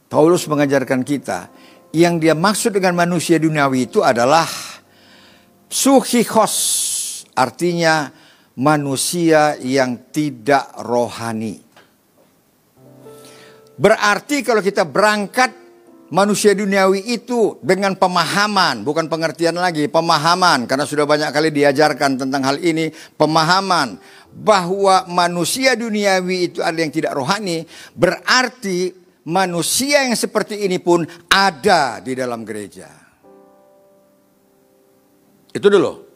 Paulus 0.09 0.47
mengajarkan 0.47 1.03
kita 1.05 1.51
yang 1.93 2.23
dia 2.23 2.33
maksud 2.33 2.73
dengan 2.73 2.97
manusia 2.97 3.37
duniawi 3.37 3.91
itu 3.91 4.01
adalah 4.01 4.47
suhikos 5.69 6.55
artinya 7.37 8.09
manusia 8.59 9.59
yang 9.61 10.09
tidak 10.09 10.73
rohani. 10.81 11.61
Berarti 13.79 14.43
kalau 14.43 14.59
kita 14.59 14.83
berangkat 14.83 15.68
manusia 16.09 16.57
duniawi 16.57 17.05
itu 17.09 17.61
dengan 17.61 17.97
pemahaman, 17.97 18.85
bukan 18.85 19.09
pengertian 19.09 19.57
lagi, 19.57 19.89
pemahaman 19.89 20.65
karena 20.65 20.85
sudah 20.89 21.05
banyak 21.05 21.29
kali 21.33 21.53
diajarkan 21.53 22.17
tentang 22.17 22.43
hal 22.45 22.57
ini, 22.61 22.93
pemahaman 23.17 24.01
bahwa 24.33 25.09
manusia 25.09 25.77
duniawi 25.77 26.53
itu 26.53 26.61
ada 26.65 26.79
yang 26.81 26.93
tidak 26.93 27.13
rohani, 27.17 27.65
berarti 27.97 28.93
manusia 29.29 30.09
yang 30.09 30.17
seperti 30.17 30.65
ini 30.65 30.81
pun 30.81 31.05
ada 31.29 32.01
di 32.01 32.13
dalam 32.17 32.45
gereja. 32.45 32.89
Itu 35.53 35.69
dulu. 35.73 36.09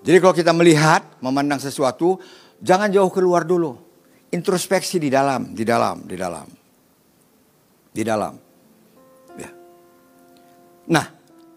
Jadi 0.00 0.16
kalau 0.16 0.34
kita 0.34 0.52
melihat, 0.56 1.20
memandang 1.20 1.60
sesuatu, 1.60 2.18
jangan 2.58 2.88
jauh 2.90 3.12
keluar 3.12 3.44
dulu. 3.44 3.76
Introspeksi 4.30 4.96
di 5.02 5.10
dalam, 5.10 5.52
di 5.52 5.64
dalam, 5.66 6.06
di 6.06 6.16
dalam. 6.16 6.46
Di 7.90 8.02
dalam. 8.06 8.49
Nah, 10.88 11.06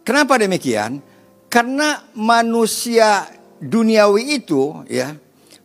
kenapa 0.03 0.35
demikian? 0.35 0.99
Karena 1.47 2.01
manusia 2.17 3.29
duniawi 3.61 4.43
itu, 4.43 4.83
ya, 4.89 5.15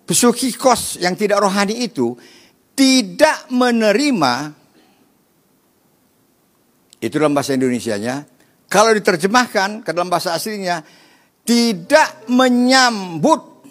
pesukikos 0.06 1.02
yang 1.02 1.18
tidak 1.18 1.42
rohani 1.42 1.82
itu 1.82 2.14
tidak 2.78 3.50
menerima 3.50 4.54
itu 7.02 7.14
dalam 7.18 7.34
bahasa 7.34 7.58
Indonesianya. 7.58 8.22
Kalau 8.68 8.94
diterjemahkan 8.94 9.82
ke 9.82 9.90
dalam 9.90 10.06
bahasa 10.06 10.36
aslinya 10.36 10.82
tidak 11.42 12.28
menyambut 12.28 13.64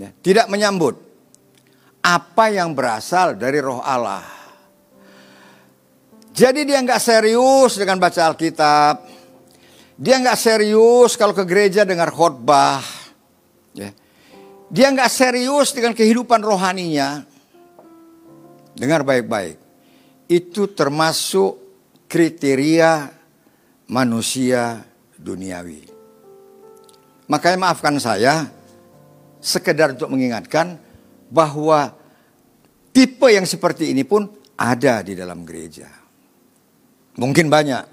ya, 0.00 0.10
tidak 0.24 0.46
menyambut 0.48 0.96
apa 2.02 2.44
yang 2.50 2.72
berasal 2.74 3.38
dari 3.38 3.62
roh 3.62 3.84
Allah. 3.84 4.41
Jadi 6.32 6.64
dia 6.64 6.80
nggak 6.80 7.00
serius 7.00 7.76
dengan 7.76 8.00
baca 8.00 8.32
Alkitab. 8.32 9.04
Dia 10.00 10.16
nggak 10.16 10.40
serius 10.40 11.14
kalau 11.20 11.36
ke 11.36 11.44
gereja 11.44 11.84
dengar 11.84 12.08
khotbah. 12.08 12.80
Ya. 13.76 13.92
Dia 14.72 14.88
nggak 14.88 15.12
serius 15.12 15.76
dengan 15.76 15.92
kehidupan 15.92 16.40
rohaninya. 16.40 17.28
Dengar 18.72 19.04
baik-baik. 19.04 19.60
Itu 20.32 20.72
termasuk 20.72 21.60
kriteria 22.08 23.12
manusia 23.92 24.80
duniawi. 25.20 25.84
Makanya 27.28 27.68
maafkan 27.68 28.00
saya, 28.00 28.48
sekedar 29.36 29.92
untuk 29.92 30.08
mengingatkan 30.08 30.80
bahwa 31.28 31.92
tipe 32.96 33.28
yang 33.28 33.44
seperti 33.44 33.92
ini 33.92 34.08
pun 34.08 34.28
ada 34.56 35.04
di 35.04 35.12
dalam 35.12 35.44
gereja. 35.44 36.01
Mungkin 37.16 37.52
banyak. 37.52 37.84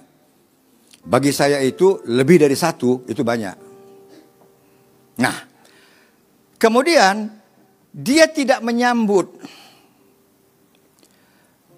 Bagi 1.04 1.32
saya 1.32 1.60
itu 1.64 2.04
lebih 2.08 2.40
dari 2.44 2.56
satu 2.56 3.08
itu 3.08 3.24
banyak. 3.24 3.56
Nah, 5.20 5.36
kemudian 6.60 7.28
dia 7.92 8.28
tidak 8.32 8.64
menyambut. 8.64 9.28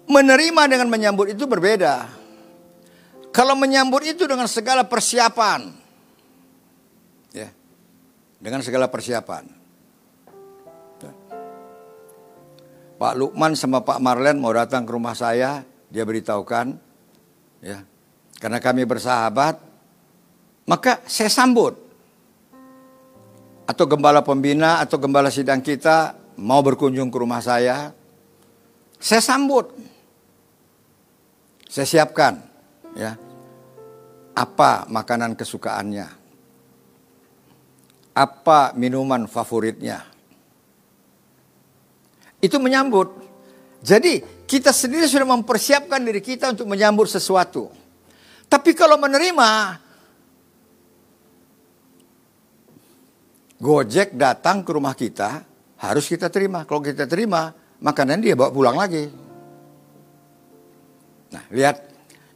Menerima 0.06 0.62
dengan 0.68 0.88
menyambut 0.90 1.32
itu 1.32 1.46
berbeda. 1.46 2.10
Kalau 3.32 3.56
menyambut 3.56 4.04
itu 4.04 4.28
dengan 4.28 4.44
segala 4.44 4.84
persiapan. 4.84 5.72
Ya. 7.32 7.48
Dengan 8.42 8.60
segala 8.60 8.92
persiapan. 8.92 9.62
Pak 13.02 13.18
Lukman 13.18 13.58
sama 13.58 13.82
Pak 13.82 13.98
Marlen 13.98 14.38
mau 14.38 14.54
datang 14.54 14.86
ke 14.86 14.94
rumah 14.94 15.18
saya, 15.18 15.66
dia 15.90 16.06
beritahukan, 16.06 16.78
ya. 17.62 17.86
Karena 18.42 18.58
kami 18.58 18.82
bersahabat 18.82 19.56
maka 20.66 21.00
saya 21.06 21.30
sambut. 21.30 21.78
Atau 23.62 23.86
gembala 23.86 24.20
pembina 24.20 24.82
atau 24.82 24.98
gembala 24.98 25.30
sidang 25.30 25.62
kita 25.62 26.18
mau 26.36 26.60
berkunjung 26.60 27.08
ke 27.08 27.16
rumah 27.16 27.40
saya 27.40 27.94
saya 28.98 29.22
sambut. 29.22 29.70
Saya 31.70 31.88
siapkan 31.88 32.36
ya 32.92 33.16
apa 34.32 34.84
makanan 34.88 35.34
kesukaannya? 35.36 36.08
Apa 38.12 38.76
minuman 38.76 39.24
favoritnya? 39.24 40.04
Itu 42.42 42.60
menyambut 42.60 43.08
jadi 43.82 44.22
kita 44.46 44.70
sendiri 44.70 45.10
sudah 45.10 45.26
mempersiapkan 45.26 45.98
diri 45.98 46.22
kita 46.22 46.54
untuk 46.54 46.70
menyambut 46.70 47.10
sesuatu. 47.10 47.66
Tapi 48.46 48.70
kalau 48.78 48.94
menerima, 48.94 49.50
Gojek 53.58 54.14
datang 54.14 54.62
ke 54.62 54.70
rumah 54.70 54.94
kita, 54.94 55.42
harus 55.82 56.06
kita 56.06 56.30
terima. 56.30 56.62
Kalau 56.62 56.78
kita 56.78 57.10
terima, 57.10 57.50
makanan 57.82 58.22
dia 58.22 58.38
bawa 58.38 58.54
pulang 58.54 58.78
lagi. 58.78 59.10
Nah, 61.34 61.42
lihat, 61.50 61.82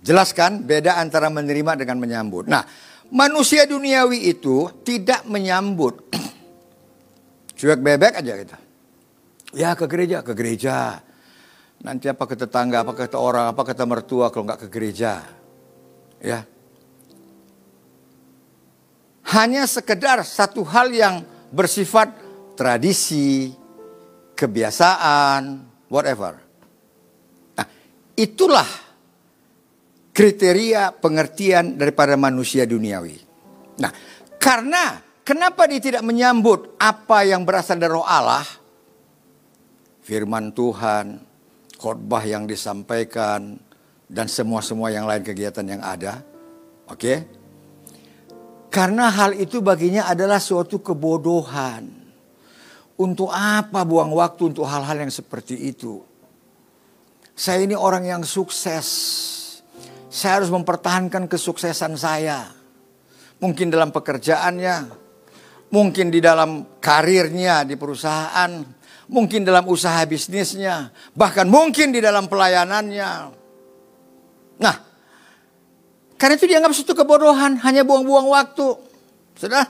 jelaskan 0.02 0.66
beda 0.66 0.98
antara 0.98 1.30
menerima 1.30 1.78
dengan 1.78 1.98
menyambut. 2.02 2.50
Nah, 2.50 2.66
manusia 3.11 3.66
duniawi 3.70 4.30
itu 4.35 4.66
tidak 4.82 5.22
menyambut. 5.30 6.11
Cuek 7.59 7.78
bebek 7.82 8.18
aja 8.18 8.32
kita. 8.35 8.59
Ya 9.54 9.78
ke 9.78 9.87
gereja, 9.87 10.26
ke 10.26 10.35
gereja. 10.35 11.05
Nanti 11.84 12.08
apa 12.08 12.24
kata 12.24 12.48
tetangga, 12.48 12.82
apa 12.86 12.96
kata 12.96 13.16
orang, 13.20 13.52
apa 13.52 13.62
kata 13.62 13.84
mertua 13.84 14.32
kalau 14.32 14.48
nggak 14.48 14.66
ke 14.66 14.68
gereja. 14.72 15.20
Ya. 16.22 16.46
Hanya 19.36 19.66
sekedar 19.68 20.24
satu 20.24 20.64
hal 20.64 20.94
yang 20.94 21.20
bersifat 21.52 22.14
tradisi, 22.56 23.52
kebiasaan, 24.32 25.66
whatever. 25.92 26.40
Nah, 27.58 27.66
itulah 28.16 28.68
kriteria 30.16 30.96
pengertian 30.96 31.76
daripada 31.76 32.16
manusia 32.16 32.64
duniawi. 32.64 33.20
Nah, 33.82 33.92
karena 34.40 35.04
kenapa 35.20 35.68
dia 35.68 35.82
tidak 35.82 36.02
menyambut 36.06 36.78
apa 36.80 37.26
yang 37.28 37.44
berasal 37.44 37.76
dari 37.76 37.92
roh 37.92 38.06
Allah? 38.06 38.46
Firman 40.06 40.54
Tuhan, 40.54 41.25
khotbah 41.87 42.27
yang 42.27 42.51
disampaikan, 42.51 43.62
dan 44.11 44.27
semua-semua 44.27 44.90
yang 44.90 45.07
lain 45.07 45.22
kegiatan 45.22 45.62
yang 45.62 45.83
ada. 45.87 46.18
Oke? 46.90 47.22
Karena 48.66 49.07
hal 49.07 49.38
itu 49.38 49.62
baginya 49.62 50.11
adalah 50.11 50.42
suatu 50.42 50.83
kebodohan. 50.83 51.87
Untuk 52.99 53.31
apa 53.31 53.87
buang 53.87 54.11
waktu 54.11 54.51
untuk 54.51 54.66
hal-hal 54.66 55.07
yang 55.07 55.12
seperti 55.14 55.70
itu? 55.70 56.03
Saya 57.37 57.62
ini 57.62 57.79
orang 57.79 58.03
yang 58.03 58.22
sukses. 58.27 58.88
Saya 60.11 60.42
harus 60.42 60.51
mempertahankan 60.51 61.31
kesuksesan 61.31 61.94
saya. 61.94 62.51
Mungkin 63.38 63.68
dalam 63.68 63.92
pekerjaannya, 63.92 64.77
mungkin 65.70 66.09
di 66.09 66.25
dalam 66.25 66.81
karirnya 66.81 67.68
di 67.68 67.77
perusahaan, 67.77 68.51
mungkin 69.06 69.46
dalam 69.46 69.66
usaha 69.66 70.02
bisnisnya, 70.06 70.90
bahkan 71.14 71.46
mungkin 71.46 71.94
di 71.94 72.02
dalam 72.02 72.26
pelayanannya. 72.26 73.10
Nah, 74.56 74.76
karena 76.16 76.34
itu 76.34 76.46
dianggap 76.48 76.72
suatu 76.72 76.94
kebodohan, 76.96 77.60
hanya 77.62 77.84
buang-buang 77.84 78.28
waktu. 78.32 78.68
Sudah? 79.36 79.68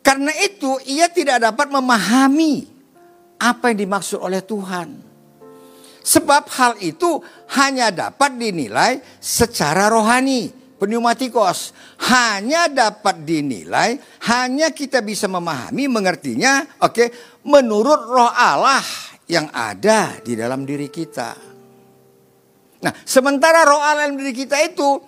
Karena 0.00 0.32
itu 0.40 0.80
ia 0.88 1.12
tidak 1.12 1.44
dapat 1.44 1.68
memahami 1.68 2.64
apa 3.36 3.72
yang 3.72 3.88
dimaksud 3.88 4.20
oleh 4.20 4.40
Tuhan. 4.40 4.88
Sebab 6.00 6.48
hal 6.56 6.72
itu 6.80 7.20
hanya 7.60 7.92
dapat 7.92 8.32
dinilai 8.40 9.04
secara 9.20 9.92
rohani, 9.92 10.48
pneumatikos. 10.80 11.76
Hanya 12.08 12.72
dapat 12.72 13.20
dinilai, 13.20 14.00
hanya 14.32 14.72
kita 14.72 15.04
bisa 15.04 15.28
memahami, 15.28 15.84
mengertinya, 15.92 16.64
oke, 16.80 16.96
okay, 16.96 17.08
menurut 17.44 18.08
roh 18.08 18.32
Allah 18.32 18.82
yang 19.28 19.52
ada 19.52 20.16
di 20.24 20.32
dalam 20.32 20.64
diri 20.64 20.88
kita. 20.88 21.36
Nah, 22.80 22.92
sementara 23.04 23.68
roh 23.68 23.76
Allah 23.76 24.08
dalam 24.08 24.16
diri 24.16 24.32
kita 24.32 24.56
itu, 24.64 25.04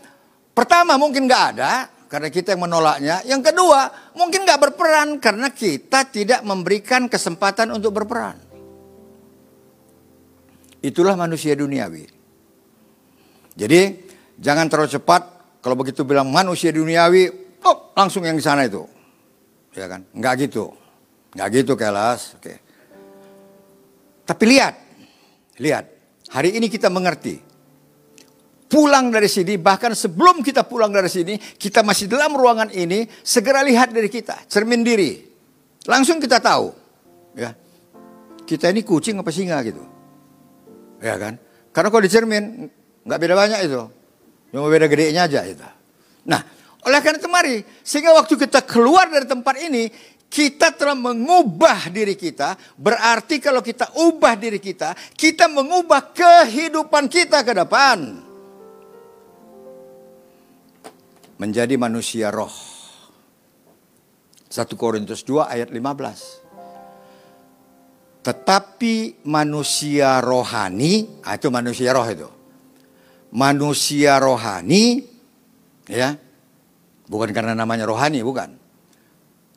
pertama 0.53 1.01
mungkin 1.01 1.25
nggak 1.25 1.45
ada, 1.57 1.89
karena 2.13 2.29
kita 2.29 2.53
yang 2.53 2.69
menolaknya. 2.69 3.25
Yang 3.25 3.51
kedua, 3.51 4.13
mungkin 4.13 4.45
nggak 4.45 4.61
berperan 4.61 5.17
karena 5.17 5.49
kita 5.49 6.05
tidak 6.13 6.45
memberikan 6.45 7.09
kesempatan 7.09 7.73
untuk 7.73 7.97
berperan. 7.97 8.37
Itulah 10.85 11.17
manusia 11.17 11.57
duniawi. 11.57 12.05
Jadi 13.57 13.81
jangan 14.37 14.69
terlalu 14.69 14.93
cepat 15.01 15.23
kalau 15.63 15.79
begitu 15.79 16.03
bilang 16.03 16.27
manusia 16.35 16.75
duniawi, 16.75 17.31
oh 17.63 17.95
langsung 17.95 18.27
yang 18.27 18.35
di 18.35 18.43
sana 18.43 18.67
itu, 18.67 18.83
ya 19.71 19.87
kan? 19.87 20.03
Nggak 20.11 20.51
gitu, 20.51 20.75
nggak 21.39 21.49
gitu 21.63 21.79
kelas. 21.79 22.35
Oke. 22.43 22.55
Tapi 24.27 24.45
lihat, 24.51 24.75
lihat. 25.63 25.87
Hari 26.33 26.59
ini 26.59 26.67
kita 26.67 26.91
mengerti 26.91 27.39
pulang 28.67 29.15
dari 29.15 29.31
sini, 29.31 29.55
bahkan 29.55 29.95
sebelum 29.95 30.43
kita 30.43 30.67
pulang 30.67 30.91
dari 30.91 31.07
sini, 31.07 31.39
kita 31.39 31.87
masih 31.87 32.11
dalam 32.11 32.35
ruangan 32.35 32.75
ini, 32.75 33.07
segera 33.23 33.63
lihat 33.63 33.95
dari 33.95 34.11
kita, 34.11 34.49
cermin 34.51 34.83
diri. 34.83 35.23
Langsung 35.87 36.19
kita 36.19 36.43
tahu, 36.43 36.75
ya. 37.39 37.55
Kita 38.43 38.67
ini 38.73 38.83
kucing 38.83 39.23
apa 39.23 39.31
singa 39.31 39.63
gitu. 39.63 39.85
Ya 40.99 41.15
kan? 41.21 41.39
Karena 41.71 41.89
kalau 41.93 42.03
di 42.03 42.11
cermin 42.11 42.67
nggak 43.07 43.19
beda 43.23 43.35
banyak 43.39 43.61
itu. 43.71 44.02
Cuma 44.53 44.69
beda 44.69 44.87
gedenya 44.87 45.25
aja 45.25 45.41
itu. 45.49 45.65
Nah, 46.29 46.45
oleh 46.85 47.01
karena 47.01 47.19
itu 47.19 47.31
mari, 47.33 47.57
sehingga 47.81 48.13
waktu 48.13 48.37
kita 48.37 48.61
keluar 48.69 49.09
dari 49.09 49.25
tempat 49.25 49.57
ini, 49.65 49.89
kita 50.29 50.77
telah 50.77 50.95
mengubah 50.95 51.89
diri 51.89 52.13
kita. 52.13 52.55
Berarti 52.77 53.41
kalau 53.41 53.65
kita 53.65 53.97
ubah 53.97 54.37
diri 54.37 54.61
kita, 54.61 54.93
kita 55.17 55.49
mengubah 55.49 56.13
kehidupan 56.13 57.09
kita 57.09 57.41
ke 57.41 57.57
depan. 57.57 58.29
menjadi 61.43 61.75
manusia 61.75 62.31
roh. 62.31 62.55
1 64.47 64.63
Korintus 64.79 65.27
2 65.27 65.51
ayat 65.51 65.75
15. 65.75 68.23
Tetapi 68.23 69.27
manusia 69.27 70.23
rohani, 70.23 71.19
ah, 71.27 71.35
itu 71.35 71.51
manusia 71.51 71.91
roh 71.91 72.07
itu. 72.07 72.31
Manusia 73.33 74.21
rohani, 74.21 75.01
ya, 75.89 76.21
bukan 77.09 77.33
karena 77.33 77.57
namanya 77.57 77.89
rohani, 77.89 78.21
bukan. 78.21 78.61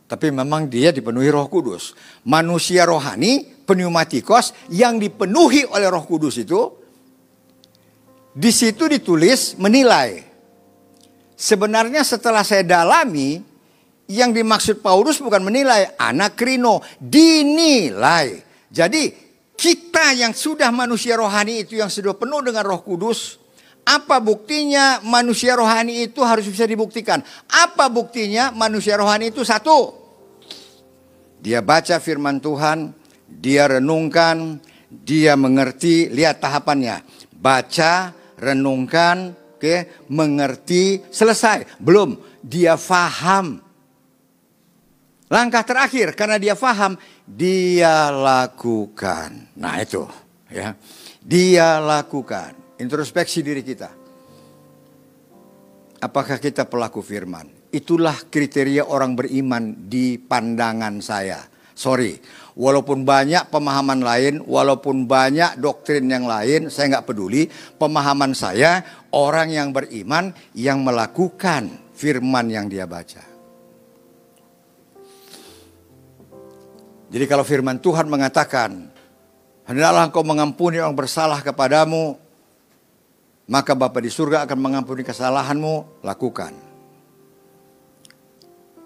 Tapi 0.05 0.31
memang 0.31 0.71
dia 0.71 0.95
dipenuhi 0.95 1.27
roh 1.27 1.49
kudus. 1.51 1.91
Manusia 2.23 2.87
rohani, 2.87 3.43
pneumatikos, 3.67 4.55
yang 4.71 4.95
dipenuhi 4.95 5.67
oleh 5.67 5.91
roh 5.91 6.07
kudus 6.07 6.39
itu, 6.39 6.71
di 8.31 8.51
situ 8.53 8.87
ditulis 8.87 9.59
menilai. 9.59 10.23
Sebenarnya 11.35 11.99
setelah 12.07 12.47
saya 12.47 12.63
dalami, 12.63 13.43
yang 14.05 14.31
dimaksud 14.31 14.85
Paulus 14.85 15.17
bukan 15.17 15.41
menilai, 15.41 15.97
anak 15.97 16.37
krino, 16.37 16.85
dinilai. 17.01 18.39
Jadi 18.69 19.09
kita 19.57 20.13
yang 20.13 20.35
sudah 20.35 20.69
manusia 20.69 21.17
rohani 21.17 21.65
itu 21.65 21.79
yang 21.79 21.89
sudah 21.89 22.13
penuh 22.13 22.45
dengan 22.45 22.63
roh 22.69 22.85
kudus, 22.85 23.41
apa 23.85 24.17
buktinya 24.17 24.99
manusia 25.05 25.53
rohani 25.53 26.09
itu 26.09 26.25
harus 26.25 26.49
bisa 26.49 26.65
dibuktikan? 26.65 27.21
Apa 27.45 27.85
buktinya 27.85 28.49
manusia 28.49 28.97
rohani 28.97 29.29
itu 29.29 29.45
satu? 29.45 29.93
Dia 31.37 31.61
baca 31.61 32.01
firman 32.01 32.41
Tuhan, 32.41 32.89
dia 33.29 33.69
renungkan, 33.69 34.57
dia 34.89 35.37
mengerti, 35.37 36.09
lihat 36.09 36.41
tahapannya. 36.41 37.05
Baca, 37.37 38.09
renungkan, 38.41 39.37
Oke, 39.55 39.87
mengerti, 40.11 40.99
selesai. 41.07 41.79
Belum, 41.79 42.19
dia 42.43 42.75
faham. 42.75 43.63
Langkah 45.31 45.63
terakhir 45.63 46.11
karena 46.11 46.35
dia 46.35 46.59
faham, 46.59 46.99
dia 47.23 48.11
lakukan. 48.11 49.55
Nah, 49.55 49.79
itu 49.79 50.03
ya. 50.51 50.75
Dia 51.23 51.79
lakukan. 51.79 52.64
Introspeksi 52.75 53.39
diri 53.39 53.63
kita. 53.63 53.87
Apakah 56.03 56.37
kita 56.37 56.67
pelaku 56.67 56.99
firman? 56.99 57.47
Itulah 57.71 58.27
kriteria 58.27 58.83
orang 58.87 59.15
beriman 59.15 59.87
di 59.87 60.19
pandangan 60.19 60.99
saya. 60.99 61.39
Sorry, 61.75 62.15
walaupun 62.55 63.03
banyak 63.03 63.51
pemahaman 63.51 63.99
lain, 63.99 64.33
walaupun 64.43 65.07
banyak 65.07 65.59
doktrin 65.59 66.07
yang 66.07 66.23
lain, 66.23 66.71
saya 66.71 66.99
nggak 66.99 67.07
peduli. 67.07 67.47
Pemahaman 67.75 68.31
saya 68.31 68.79
orang 69.11 69.51
yang 69.51 69.75
beriman 69.75 70.31
yang 70.55 70.83
melakukan 70.83 71.91
firman 71.95 72.47
yang 72.51 72.67
dia 72.71 72.87
baca. 72.87 73.23
Jadi 77.11 77.25
kalau 77.27 77.47
firman 77.47 77.79
Tuhan 77.79 78.11
mengatakan, 78.11 78.91
hendaklah 79.63 80.11
engkau 80.11 80.23
mengampuni 80.27 80.79
orang 80.79 80.95
bersalah 80.95 81.39
kepadamu, 81.39 82.24
maka 83.45 83.77
Bapa 83.77 84.01
di 84.01 84.09
surga 84.09 84.49
akan 84.49 84.57
mengampuni 84.57 85.05
kesalahanmu, 85.05 86.01
lakukan. 86.01 86.53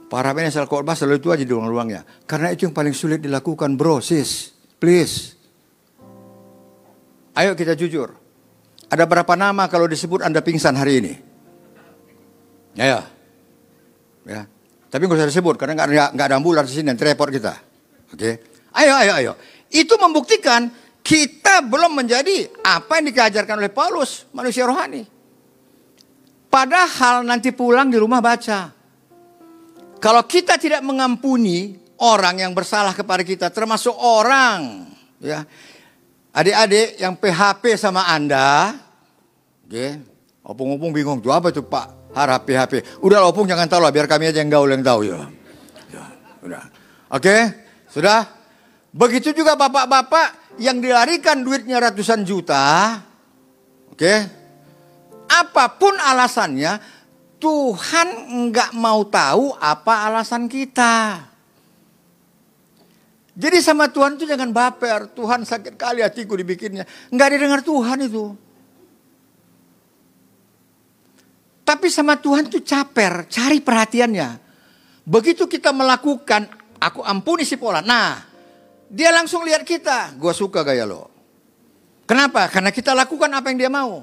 Para 0.09 0.33
asal 0.33 0.65
khotbah 0.65 0.97
selalu 0.97 1.21
itu 1.21 1.29
aja 1.29 1.43
di 1.45 1.53
ruang-ruangnya. 1.53 2.01
Karena 2.25 2.49
itu 2.49 2.65
yang 2.65 2.73
paling 2.73 2.97
sulit 2.97 3.21
dilakukan 3.21 3.77
bro, 3.77 4.01
sis. 4.01 4.51
Please. 4.81 5.37
Ayo 7.37 7.53
kita 7.53 7.77
jujur. 7.77 8.17
Ada 8.89 9.05
berapa 9.05 9.37
nama 9.37 9.69
kalau 9.69 9.85
disebut 9.85 10.25
Anda 10.25 10.41
pingsan 10.41 10.73
hari 10.73 10.93
ini? 10.97 11.13
Ya, 12.73 12.85
ya. 12.89 13.01
ya. 14.25 14.41
Tapi 14.89 15.05
nggak 15.05 15.21
usah 15.21 15.29
disebut 15.29 15.61
karena 15.61 15.77
nggak 16.09 16.25
ada 16.25 16.35
ambulans 16.41 16.73
di 16.73 16.81
sini 16.81 16.89
repot 16.97 17.29
kita. 17.29 17.53
Oke. 18.09 18.17
Okay? 18.17 18.33
Ayo, 18.73 18.97
ayo, 18.97 19.13
ayo. 19.13 19.33
Itu 19.69 20.01
membuktikan 20.01 20.73
kita 21.09 21.65
belum 21.65 22.05
menjadi 22.05 22.45
apa 22.61 23.01
yang 23.01 23.09
dikajarkan 23.09 23.57
oleh 23.57 23.73
Paulus, 23.73 24.29
manusia 24.29 24.69
rohani. 24.69 25.09
Padahal 26.53 27.25
nanti 27.25 27.49
pulang 27.49 27.89
di 27.89 27.97
rumah 27.97 28.21
baca. 28.21 28.69
Kalau 29.97 30.23
kita 30.29 30.61
tidak 30.61 30.85
mengampuni 30.85 31.81
orang 31.97 32.45
yang 32.45 32.53
bersalah 32.53 32.93
kepada 32.93 33.25
kita, 33.25 33.49
termasuk 33.49 33.91
orang, 33.97 34.85
ya, 35.17 35.49
adik-adik 36.29 37.01
yang 37.01 37.17
PHP 37.17 37.73
sama 37.73 38.05
Anda, 38.05 38.77
oke, 39.65 39.73
okay, 39.73 39.97
opung-opung 40.45 40.93
bingung 40.93 41.19
tuh 41.25 41.33
apa 41.33 41.49
itu 41.49 41.65
Pak 41.65 42.13
harap 42.13 42.45
PHP. 42.45 43.01
Udah 43.01 43.25
opung 43.25 43.49
jangan 43.49 43.65
tahu 43.65 43.81
lah, 43.81 43.89
biar 43.89 44.05
kami 44.05 44.29
aja 44.29 44.45
yang 44.45 44.53
gaul 44.53 44.69
yang 44.69 44.85
tahu 44.85 45.09
ya. 45.09 45.25
ya 45.89 46.05
udah, 46.45 46.63
oke, 47.11 47.21
okay, 47.25 47.39
sudah. 47.89 48.38
Begitu 48.91 49.33
juga 49.33 49.53
bapak-bapak 49.55 50.57
yang 50.59 50.83
dilarikan 50.83 51.41
duitnya 51.41 51.79
ratusan 51.79 52.27
juta. 52.27 52.99
Oke. 53.89 54.13
Apa 55.29 55.77
pun 55.77 55.93
alasannya, 55.93 56.81
Tuhan 57.39 58.07
nggak 58.49 58.71
mau 58.75 59.05
tahu 59.07 59.55
apa 59.55 60.11
alasan 60.11 60.49
kita. 60.51 61.25
Jadi 63.39 63.57
sama 63.63 63.87
Tuhan 63.87 64.19
itu 64.19 64.27
jangan 64.27 64.51
baper. 64.51 65.15
Tuhan 65.15 65.47
sakit 65.47 65.79
kali 65.79 66.03
hatiku 66.03 66.35
dibikinnya. 66.35 66.83
Nggak 67.07 67.29
didengar 67.31 67.61
Tuhan 67.63 68.03
itu. 68.03 68.35
Tapi 71.63 71.87
sama 71.87 72.17
Tuhan 72.19 72.49
itu 72.49 72.59
caper, 72.65 73.29
cari 73.29 73.61
perhatiannya. 73.63 74.29
Begitu 75.05 75.45
kita 75.45 75.69
melakukan, 75.69 76.49
aku 76.81 77.05
ampuni 77.05 77.45
si 77.45 77.55
pola. 77.55 77.79
Nah, 77.79 78.28
dia 78.89 79.13
langsung 79.13 79.45
lihat 79.45 79.61
kita. 79.61 80.17
Gue 80.17 80.33
suka 80.33 80.65
gaya 80.65 80.83
lo. 80.83 81.07
Kenapa? 82.09 82.49
Karena 82.49 82.73
kita 82.73 82.97
lakukan 82.97 83.29
apa 83.29 83.53
yang 83.53 83.61
dia 83.61 83.71
mau. 83.71 84.01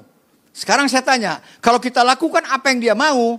Sekarang 0.55 0.87
saya 0.87 1.03
tanya, 1.03 1.43
kalau 1.59 1.77
kita 1.77 2.01
lakukan 2.01 2.41
apa 2.47 2.71
yang 2.71 2.79
dia 2.79 2.95
mau, 2.95 3.35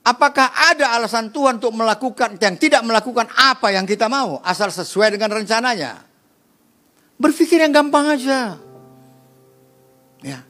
apakah 0.00 0.50
ada 0.50 0.96
alasan 0.96 1.28
Tuhan 1.28 1.60
untuk 1.60 1.76
melakukan 1.76 2.40
yang 2.40 2.56
tidak 2.56 2.82
melakukan 2.82 3.28
apa 3.36 3.70
yang 3.70 3.84
kita 3.84 4.08
mau 4.08 4.40
asal 4.42 4.72
sesuai 4.72 5.14
dengan 5.14 5.36
rencananya? 5.36 6.02
Berpikir 7.20 7.60
yang 7.60 7.70
gampang 7.70 8.16
aja. 8.16 8.56
Ya. 10.24 10.40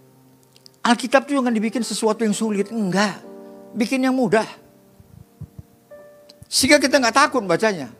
Alkitab 0.80 1.26
itu 1.26 1.36
jangan 1.36 1.52
dibikin 1.52 1.82
sesuatu 1.82 2.22
yang 2.22 2.32
sulit, 2.32 2.70
enggak. 2.70 3.20
Bikin 3.74 4.00
yang 4.00 4.14
mudah. 4.14 4.46
Sehingga 6.46 6.78
kita 6.78 7.02
nggak 7.02 7.18
takut 7.28 7.42
bacanya. 7.44 7.99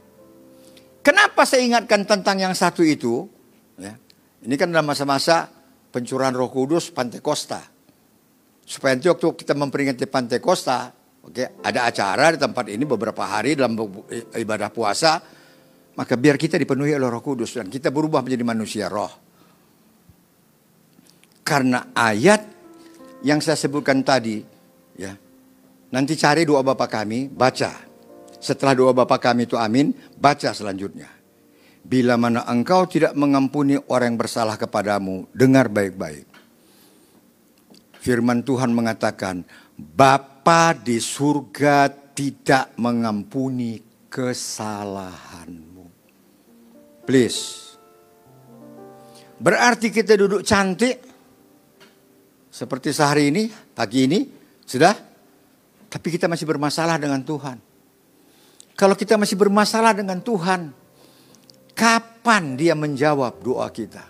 Kenapa 1.01 1.49
saya 1.49 1.65
ingatkan 1.65 2.05
tentang 2.05 2.37
yang 2.37 2.53
satu 2.53 2.85
itu? 2.85 3.25
Ya. 3.81 3.97
Ini 4.45 4.55
kan 4.61 4.69
dalam 4.69 4.89
masa-masa 4.89 5.49
pencurahan 5.91 6.33
Roh 6.37 6.53
Kudus 6.53 6.93
Pantekosta 6.93 7.81
supaya 8.71 8.95
nanti 8.95 9.11
waktu 9.11 9.35
kita 9.35 9.59
memperingati 9.59 10.07
Pantai 10.07 10.39
Costa, 10.39 10.95
oke, 11.27 11.35
okay, 11.35 11.59
ada 11.67 11.91
acara 11.91 12.31
di 12.31 12.39
tempat 12.39 12.71
ini 12.71 12.87
beberapa 12.87 13.27
hari 13.27 13.59
dalam 13.59 13.75
ibadah 14.39 14.71
puasa, 14.71 15.19
maka 15.99 16.15
biar 16.15 16.39
kita 16.39 16.55
dipenuhi 16.55 16.95
oleh 16.95 17.11
Roh 17.11 17.19
Kudus 17.19 17.59
dan 17.59 17.67
kita 17.67 17.91
berubah 17.91 18.23
menjadi 18.23 18.45
manusia 18.47 18.87
roh. 18.87 19.11
Karena 21.43 21.91
ayat 21.91 22.47
yang 23.27 23.43
saya 23.43 23.59
sebutkan 23.59 24.07
tadi, 24.07 24.39
ya, 24.95 25.11
nanti 25.91 26.15
cari 26.15 26.47
doa 26.47 26.63
Bapa 26.63 26.87
kami, 26.87 27.27
baca. 27.27 27.90
Setelah 28.41 28.73
doa 28.73 28.93
Bapa 28.97 29.21
kami 29.21 29.45
itu 29.45 29.61
amin, 29.61 29.93
baca 30.17 30.51
selanjutnya. 30.57 31.13
Bila 31.81 32.17
mana 32.17 32.45
engkau 32.49 32.89
tidak 32.89 33.13
mengampuni 33.13 33.77
orang 33.89 34.17
yang 34.17 34.21
bersalah 34.21 34.57
kepadamu, 34.57 35.29
dengar 35.33 35.69
baik-baik 35.69 36.31
Firman 38.01 38.41
Tuhan 38.41 38.73
mengatakan, 38.73 39.45
Bapa 39.77 40.73
di 40.73 40.97
surga 40.97 41.93
tidak 42.17 42.73
mengampuni 42.81 43.77
kesalahanmu. 44.09 45.85
Please. 47.05 47.77
Berarti 49.37 49.93
kita 49.93 50.17
duduk 50.17 50.41
cantik 50.41 50.97
seperti 52.49 52.89
sehari 52.93 53.29
ini, 53.29 53.53
pagi 53.53 54.09
ini, 54.09 54.21
sudah? 54.65 54.97
Tapi 55.93 56.09
kita 56.09 56.25
masih 56.25 56.49
bermasalah 56.49 56.97
dengan 56.97 57.21
Tuhan. 57.21 57.70
Kalau 58.81 58.97
kita 58.97 59.21
masih 59.21 59.37
bermasalah 59.37 59.93
dengan 59.93 60.25
Tuhan, 60.25 60.73
kapan 61.77 62.57
dia 62.57 62.73
menjawab 62.73 63.45
doa 63.45 63.69
kita? 63.69 64.09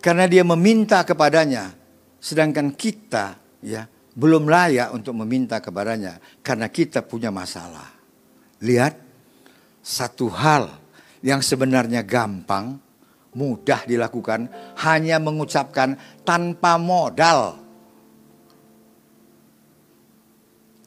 Karena 0.00 0.24
dia 0.24 0.40
meminta 0.40 1.04
kepadanya, 1.04 1.84
Sedangkan 2.24 2.72
kita 2.72 3.36
ya 3.60 3.84
belum 4.16 4.48
layak 4.48 4.96
untuk 4.96 5.12
meminta 5.12 5.60
kepadanya 5.60 6.16
karena 6.40 6.72
kita 6.72 7.04
punya 7.04 7.28
masalah. 7.28 7.92
Lihat 8.64 8.96
satu 9.84 10.32
hal 10.32 10.72
yang 11.20 11.44
sebenarnya 11.44 12.00
gampang, 12.00 12.80
mudah 13.36 13.84
dilakukan, 13.84 14.48
hanya 14.88 15.20
mengucapkan 15.20 16.00
tanpa 16.24 16.80
modal. 16.80 17.60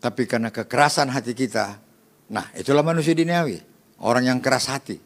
Tapi 0.02 0.26
karena 0.26 0.50
kekerasan 0.50 1.14
hati 1.14 1.38
kita, 1.38 1.78
nah 2.28 2.48
itulah 2.56 2.84
manusia 2.84 3.16
duniawi, 3.16 3.60
orang 4.04 4.30
yang 4.30 4.40
keras 4.44 4.68
hati. 4.68 4.98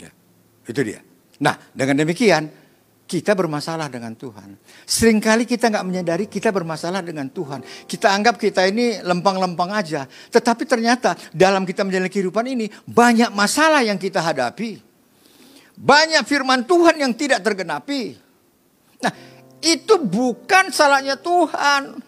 Ya, 0.00 0.10
itu 0.68 0.80
dia. 0.84 1.00
Nah 1.40 1.56
dengan 1.72 2.04
demikian 2.04 2.50
kita 3.08 3.32
bermasalah 3.32 3.88
dengan 3.88 4.12
Tuhan. 4.12 4.60
Seringkali 4.84 5.48
kita 5.48 5.72
nggak 5.72 5.86
menyadari 5.88 6.28
kita 6.28 6.52
bermasalah 6.52 7.00
dengan 7.00 7.32
Tuhan. 7.32 7.64
Kita 7.88 8.12
anggap 8.12 8.36
kita 8.36 8.68
ini 8.68 9.00
lempang-lempang 9.00 9.72
aja. 9.72 10.04
Tetapi 10.04 10.68
ternyata 10.68 11.16
dalam 11.32 11.64
kita 11.64 11.88
menjalani 11.88 12.12
kehidupan 12.12 12.44
ini 12.52 12.68
banyak 12.84 13.32
masalah 13.32 13.80
yang 13.80 13.96
kita 13.96 14.20
hadapi. 14.20 14.84
Banyak 15.80 16.22
firman 16.28 16.68
Tuhan 16.68 17.00
yang 17.00 17.16
tidak 17.16 17.40
tergenapi. 17.40 18.12
Nah 19.00 19.12
itu 19.64 19.94
bukan 20.04 20.68
salahnya 20.68 21.16
Tuhan. 21.16 22.04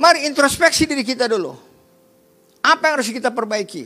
Mari 0.00 0.24
introspeksi 0.24 0.88
diri 0.88 1.04
kita 1.04 1.28
dulu. 1.28 1.52
Apa 2.64 2.88
yang 2.88 2.94
harus 2.96 3.12
kita 3.12 3.28
perbaiki? 3.28 3.84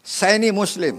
Saya 0.00 0.40
ini 0.40 0.48
muslim 0.50 0.96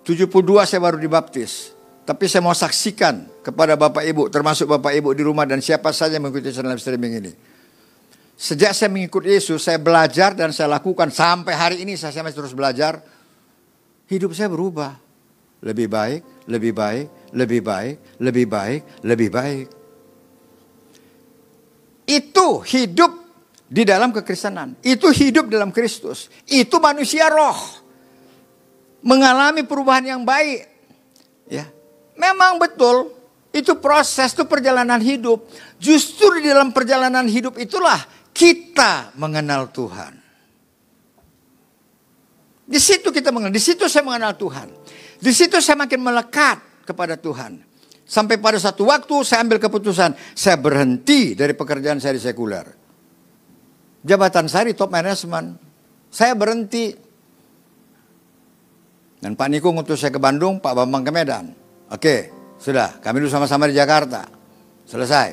72 0.00 0.32
saya 0.64 0.80
baru 0.80 0.96
dibaptis. 0.96 1.76
Tapi 2.06 2.30
saya 2.30 2.38
mau 2.38 2.54
saksikan 2.54 3.42
kepada 3.42 3.74
Bapak 3.74 4.06
Ibu, 4.06 4.30
termasuk 4.30 4.70
Bapak 4.70 4.94
Ibu 4.94 5.10
di 5.10 5.26
rumah 5.26 5.42
dan 5.42 5.58
siapa 5.58 5.90
saja 5.90 6.14
yang 6.16 6.30
mengikuti 6.30 6.54
channel 6.54 6.78
streaming 6.78 7.18
ini. 7.18 7.32
Sejak 8.38 8.78
saya 8.78 8.86
mengikuti 8.86 9.34
Yesus, 9.34 9.66
saya 9.66 9.82
belajar 9.82 10.38
dan 10.38 10.54
saya 10.54 10.70
lakukan 10.70 11.10
sampai 11.10 11.52
hari 11.58 11.76
ini 11.82 11.98
saya 11.98 12.22
masih 12.22 12.38
terus 12.38 12.54
belajar. 12.54 13.02
Hidup 14.06 14.38
saya 14.38 14.46
berubah. 14.46 14.94
Lebih 15.66 15.90
baik, 15.90 16.20
lebih 16.46 16.70
baik, 16.70 17.06
lebih 17.34 17.60
baik, 17.66 17.94
lebih 18.22 18.46
baik, 18.46 18.80
lebih 19.02 19.28
baik. 19.34 19.66
Itu 22.06 22.62
hidup 22.62 23.12
di 23.66 23.82
dalam 23.82 24.14
kekristenan. 24.14 24.78
Itu 24.80 25.10
hidup 25.10 25.50
dalam 25.50 25.74
Kristus. 25.74 26.30
Itu 26.46 26.78
manusia 26.78 27.26
roh 27.26 27.58
mengalami 29.02 29.66
perubahan 29.66 30.06
yang 30.06 30.22
baik. 30.22 30.66
Ya. 31.50 31.66
Memang 32.16 32.62
betul 32.62 33.12
itu 33.50 33.74
proses 33.82 34.32
itu 34.32 34.46
perjalanan 34.46 35.02
hidup. 35.02 35.46
Justru 35.82 36.38
di 36.38 36.48
dalam 36.48 36.70
perjalanan 36.70 37.26
hidup 37.26 37.58
itulah 37.58 37.98
kita 38.30 39.16
mengenal 39.18 39.72
Tuhan. 39.74 40.14
Di 42.66 42.82
situ 42.82 43.14
kita 43.14 43.30
mengenal, 43.30 43.54
di 43.54 43.62
situ 43.62 43.86
saya 43.86 44.02
mengenal 44.02 44.34
Tuhan. 44.34 44.68
Di 45.22 45.32
situ 45.32 45.58
saya 45.62 45.78
makin 45.78 46.02
melekat 46.02 46.86
kepada 46.86 47.14
Tuhan. 47.14 47.65
Sampai 48.06 48.38
pada 48.38 48.56
satu 48.62 48.86
waktu 48.86 49.26
saya 49.26 49.42
ambil 49.42 49.58
keputusan, 49.58 50.14
saya 50.32 50.56
berhenti 50.56 51.34
dari 51.34 51.58
pekerjaan 51.58 51.98
saya 51.98 52.14
di 52.14 52.22
sekuler. 52.22 52.66
Jabatan 54.06 54.46
saya 54.46 54.70
di 54.70 54.74
top 54.78 54.94
management. 54.94 55.58
Saya 56.06 56.38
berhenti 56.38 56.94
dan 59.26 59.34
Pak 59.34 59.48
Niko 59.48 59.74
ngutus 59.74 60.06
saya 60.06 60.12
ke 60.14 60.20
Bandung, 60.20 60.62
Pak 60.62 60.70
Bambang 60.76 61.02
ke 61.02 61.10
Medan. 61.10 61.50
Oke, 61.90 62.30
sudah. 62.62 63.00
Kami 63.00 63.18
dulu 63.18 63.30
sama-sama 63.32 63.66
di 63.66 63.74
Jakarta. 63.74 64.22
Selesai. 64.86 65.28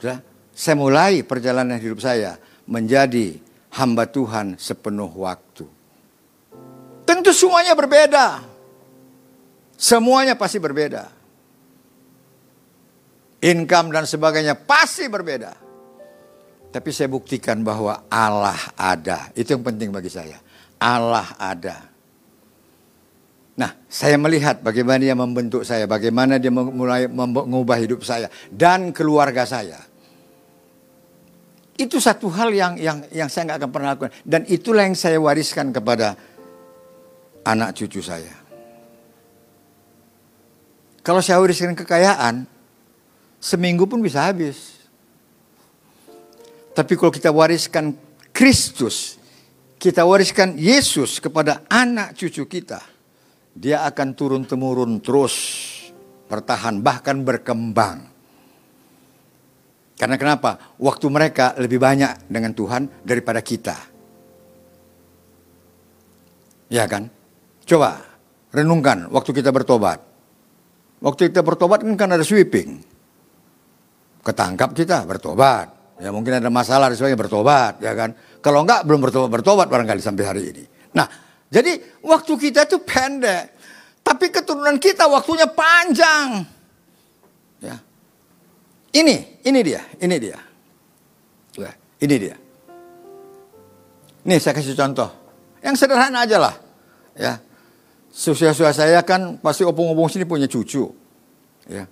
Sudah. 0.00 0.18
Saya 0.56 0.74
mulai 0.74 1.20
perjalanan 1.22 1.76
hidup 1.76 2.00
saya 2.00 2.40
menjadi 2.66 3.36
hamba 3.76 4.08
Tuhan 4.08 4.56
sepenuh 4.56 5.12
waktu. 5.22 5.68
Tentu 7.06 7.30
semuanya 7.30 7.76
berbeda. 7.76 8.42
Semuanya 9.76 10.34
pasti 10.34 10.56
berbeda. 10.56 11.12
Income 13.46 13.94
dan 13.94 14.04
sebagainya 14.10 14.58
pasti 14.58 15.06
berbeda. 15.06 15.54
Tapi 16.74 16.90
saya 16.90 17.06
buktikan 17.06 17.62
bahwa 17.62 18.10
Allah 18.10 18.58
ada. 18.74 19.30
Itu 19.38 19.54
yang 19.54 19.62
penting 19.62 19.94
bagi 19.94 20.10
saya. 20.10 20.42
Allah 20.82 21.30
ada. 21.38 21.94
Nah, 23.56 23.72
saya 23.88 24.20
melihat 24.20 24.60
bagaimana 24.60 25.00
dia 25.00 25.16
membentuk 25.16 25.64
saya, 25.64 25.88
bagaimana 25.88 26.36
dia 26.36 26.52
mulai 26.52 27.08
mengubah 27.08 27.80
hidup 27.80 28.04
saya 28.04 28.28
dan 28.52 28.92
keluarga 28.92 29.48
saya. 29.48 29.80
Itu 31.76 31.96
satu 31.96 32.28
hal 32.32 32.52
yang 32.52 32.76
yang 32.76 32.98
yang 33.12 33.28
saya 33.32 33.52
nggak 33.52 33.58
akan 33.64 33.70
pernah 33.72 33.88
lakukan 33.96 34.12
dan 34.24 34.44
itulah 34.48 34.84
yang 34.84 34.96
saya 34.96 35.16
wariskan 35.16 35.72
kepada 35.72 36.16
anak 37.48 37.72
cucu 37.78 38.04
saya. 38.04 38.32
Kalau 41.00 41.22
saya 41.24 41.38
wariskan 41.40 41.72
kekayaan, 41.72 42.55
seminggu 43.40 43.88
pun 43.88 44.02
bisa 44.02 44.26
habis. 44.26 44.76
Tapi 46.76 46.92
kalau 46.96 47.12
kita 47.12 47.32
wariskan 47.32 47.96
Kristus 48.36 49.16
kita 49.76 50.08
wariskan 50.08 50.56
Yesus 50.56 51.20
kepada 51.20 51.62
anak 51.68 52.16
cucu 52.16 52.48
kita, 52.48 52.80
dia 53.52 53.84
akan 53.84 54.08
turun 54.16 54.42
temurun 54.48 55.04
terus 55.04 55.36
bertahan 56.26 56.80
bahkan 56.80 57.20
berkembang. 57.20 58.08
Karena 59.96 60.16
kenapa? 60.20 60.76
Waktu 60.76 61.06
mereka 61.08 61.56
lebih 61.56 61.80
banyak 61.80 62.28
dengan 62.28 62.52
Tuhan 62.52 62.88
daripada 63.04 63.40
kita. 63.40 63.76
Ya 66.68 66.84
kan? 66.88 67.08
Coba 67.64 68.00
renungkan 68.52 69.08
waktu 69.12 69.30
kita 69.40 69.52
bertobat. 69.52 70.00
Waktu 71.00 71.30
kita 71.32 71.44
bertobat 71.44 71.84
kan, 71.84 72.10
ada 72.12 72.24
sweeping. 72.24 72.80
Ketangkap 74.26 74.74
kita 74.74 75.06
bertobat. 75.06 75.70
Ya 76.02 76.10
mungkin 76.10 76.34
ada 76.34 76.50
masalah 76.50 76.90
dan 76.90 76.98
sebagainya 76.98 77.22
bertobat, 77.22 77.78
ya 77.78 77.94
kan? 77.94 78.10
Kalau 78.42 78.66
enggak 78.66 78.82
belum 78.82 79.00
bertobat 79.00 79.30
bertobat 79.30 79.66
barangkali 79.70 80.02
sampai 80.02 80.24
hari 80.26 80.42
ini. 80.50 80.64
Nah, 80.92 81.06
jadi 81.46 82.02
waktu 82.02 82.32
kita 82.34 82.66
itu 82.66 82.82
pendek, 82.82 83.54
tapi 84.02 84.28
keturunan 84.34 84.76
kita 84.82 85.06
waktunya 85.06 85.46
panjang. 85.46 86.42
Ya. 87.62 87.78
Ini, 88.92 89.46
ini 89.46 89.60
dia, 89.62 89.82
ini 90.02 90.16
dia. 90.20 90.38
Ya, 91.56 91.72
ini 92.02 92.16
dia. 92.20 92.36
Nih 94.26 94.42
saya 94.42 94.58
kasih 94.58 94.74
contoh. 94.74 95.08
Yang 95.62 95.86
sederhana 95.86 96.26
aja 96.26 96.36
lah. 96.42 96.54
Ya. 97.14 97.38
Susah-susah 98.10 98.74
saya 98.74 99.00
kan 99.06 99.38
pasti 99.38 99.62
opung-opung 99.62 100.10
sini 100.10 100.26
punya 100.26 100.50
cucu. 100.50 100.90
Ya. 101.70 101.86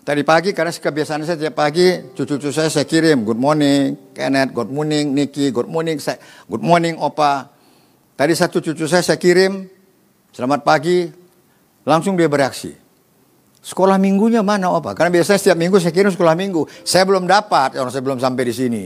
Tadi 0.00 0.24
pagi 0.24 0.56
karena 0.56 0.72
kebiasaan 0.72 1.28
saya 1.28 1.36
tiap 1.36 1.60
pagi 1.60 1.92
cucu-cucu 2.16 2.48
saya 2.48 2.72
saya 2.72 2.88
kirim 2.88 3.20
good 3.20 3.36
morning 3.36 4.16
Kenneth, 4.16 4.56
good 4.56 4.72
morning 4.72 5.12
Nicky, 5.12 5.52
good 5.52 5.68
morning 5.68 6.00
saya, 6.00 6.16
good 6.48 6.64
morning 6.64 6.96
Opa. 6.96 7.52
Tadi 8.16 8.32
satu 8.32 8.64
cucu 8.64 8.88
saya 8.88 9.04
saya 9.04 9.20
kirim 9.20 9.68
selamat 10.32 10.64
pagi 10.64 11.04
langsung 11.84 12.16
dia 12.16 12.32
bereaksi. 12.32 12.72
Sekolah 13.60 14.00
minggunya 14.00 14.40
mana 14.40 14.72
Opa? 14.72 14.96
Karena 14.96 15.12
biasanya 15.12 15.36
setiap 15.36 15.60
minggu 15.60 15.76
saya 15.76 15.92
kirim 15.92 16.08
sekolah 16.08 16.32
minggu. 16.32 16.64
Saya 16.80 17.04
belum 17.04 17.28
dapat, 17.28 17.76
orang 17.76 17.92
saya 17.92 18.00
belum 18.00 18.16
sampai 18.24 18.42
di 18.48 18.54
sini. 18.56 18.84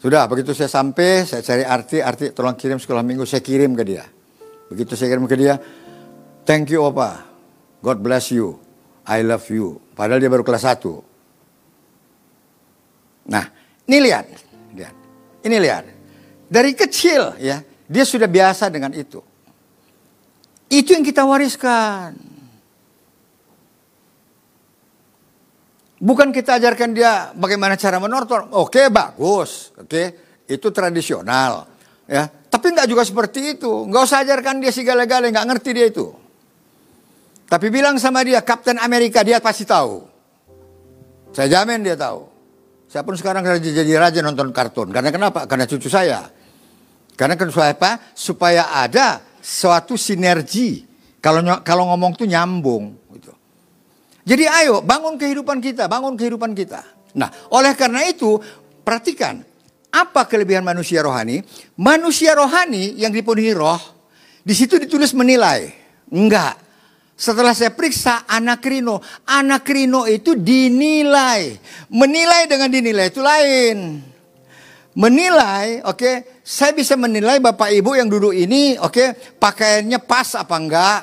Sudah, 0.00 0.24
begitu 0.24 0.56
saya 0.56 0.72
sampai, 0.72 1.28
saya 1.28 1.44
cari 1.44 1.68
arti, 1.68 2.00
arti 2.00 2.24
tolong 2.32 2.56
kirim 2.56 2.80
sekolah 2.80 3.04
minggu, 3.04 3.28
saya 3.28 3.44
kirim 3.44 3.76
ke 3.76 3.84
dia. 3.84 4.08
Begitu 4.72 4.96
saya 4.96 5.12
kirim 5.12 5.28
ke 5.28 5.36
dia, 5.36 5.60
thank 6.48 6.72
you 6.72 6.80
Opa, 6.80 7.28
God 7.84 8.00
bless 8.00 8.32
you. 8.32 8.67
I 9.08 9.24
love 9.24 9.48
you. 9.48 9.80
Padahal 9.96 10.20
dia 10.20 10.28
baru 10.28 10.44
kelas 10.44 10.68
1. 10.68 10.84
Nah, 13.32 13.44
ini 13.88 13.98
lihat. 14.04 14.24
lihat. 14.76 14.94
Ini 15.44 15.56
lihat. 15.56 15.84
Dari 16.48 16.72
kecil 16.76 17.40
ya, 17.40 17.64
dia 17.88 18.04
sudah 18.04 18.28
biasa 18.28 18.68
dengan 18.68 18.92
itu. 18.92 19.24
Itu 20.68 20.92
yang 20.92 21.04
kita 21.04 21.24
wariskan. 21.24 22.12
Bukan 25.98 26.30
kita 26.30 26.60
ajarkan 26.60 26.94
dia 26.94 27.32
bagaimana 27.32 27.74
cara 27.74 27.96
menortor. 27.98 28.52
Oke, 28.54 28.92
bagus. 28.92 29.72
Oke, 29.80 30.36
itu 30.46 30.68
tradisional. 30.70 31.66
Ya, 32.04 32.28
tapi 32.28 32.70
nggak 32.76 32.88
juga 32.88 33.02
seperti 33.08 33.56
itu. 33.56 33.88
Nggak 33.88 34.02
usah 34.04 34.20
ajarkan 34.22 34.60
dia 34.60 34.72
segala-gala, 34.72 35.32
nggak 35.32 35.46
ngerti 35.48 35.70
dia 35.74 35.88
itu. 35.88 36.12
Tapi 37.48 37.72
bilang 37.72 37.96
sama 37.96 38.20
dia, 38.20 38.44
Kapten 38.44 38.76
Amerika, 38.76 39.24
dia 39.24 39.40
pasti 39.40 39.64
tahu. 39.64 40.04
Saya 41.32 41.48
jamin 41.48 41.80
dia 41.80 41.96
tahu. 41.96 42.28
Saya 42.88 43.04
pun 43.04 43.16
sekarang 43.16 43.44
jadi 43.60 43.92
raja 43.96 44.20
nonton 44.20 44.52
kartun. 44.52 44.92
Karena 44.92 45.08
kenapa? 45.12 45.44
Karena 45.48 45.64
cucu 45.64 45.88
saya. 45.88 46.28
Karena 47.16 47.36
supaya? 47.48 48.00
Supaya 48.12 48.62
ada 48.72 49.20
suatu 49.40 49.96
sinergi. 49.96 50.84
Kalau 51.20 51.40
kalau 51.64 51.88
ngomong 51.92 52.16
tuh 52.16 52.28
nyambung. 52.28 52.96
Gitu. 53.12 53.32
Jadi 54.28 54.44
ayo 54.44 54.80
bangun 54.84 55.16
kehidupan 55.16 55.60
kita, 55.60 55.88
bangun 55.88 56.16
kehidupan 56.16 56.52
kita. 56.52 56.84
Nah, 57.16 57.28
oleh 57.52 57.72
karena 57.76 58.04
itu 58.08 58.40
perhatikan 58.84 59.40
apa 59.88 60.28
kelebihan 60.28 60.64
manusia 60.64 61.00
rohani? 61.00 61.40
Manusia 61.80 62.36
rohani 62.36 62.96
yang 62.96 63.12
dipenuhi 63.12 63.56
roh, 63.56 63.80
di 64.44 64.52
situ 64.52 64.76
ditulis 64.76 65.12
menilai. 65.16 65.72
Enggak. 66.12 66.67
Setelah 67.18 67.50
saya 67.50 67.74
periksa 67.74 68.22
anak 68.30 68.62
rino, 68.62 69.02
anak 69.26 69.66
rino 69.66 70.06
itu 70.06 70.38
dinilai. 70.38 71.58
Menilai 71.90 72.46
dengan 72.46 72.70
dinilai 72.70 73.10
itu 73.10 73.18
lain. 73.18 73.98
Menilai, 74.94 75.82
oke, 75.82 75.98
okay, 75.98 76.14
saya 76.46 76.70
bisa 76.70 76.94
menilai 76.94 77.42
Bapak 77.42 77.74
Ibu 77.74 77.98
yang 77.98 78.06
duduk 78.06 78.34
ini, 78.34 78.78
oke, 78.78 78.94
okay, 78.94 79.08
pakaiannya 79.14 79.98
pas 80.02 80.34
apa 80.34 80.54
enggak, 80.58 81.00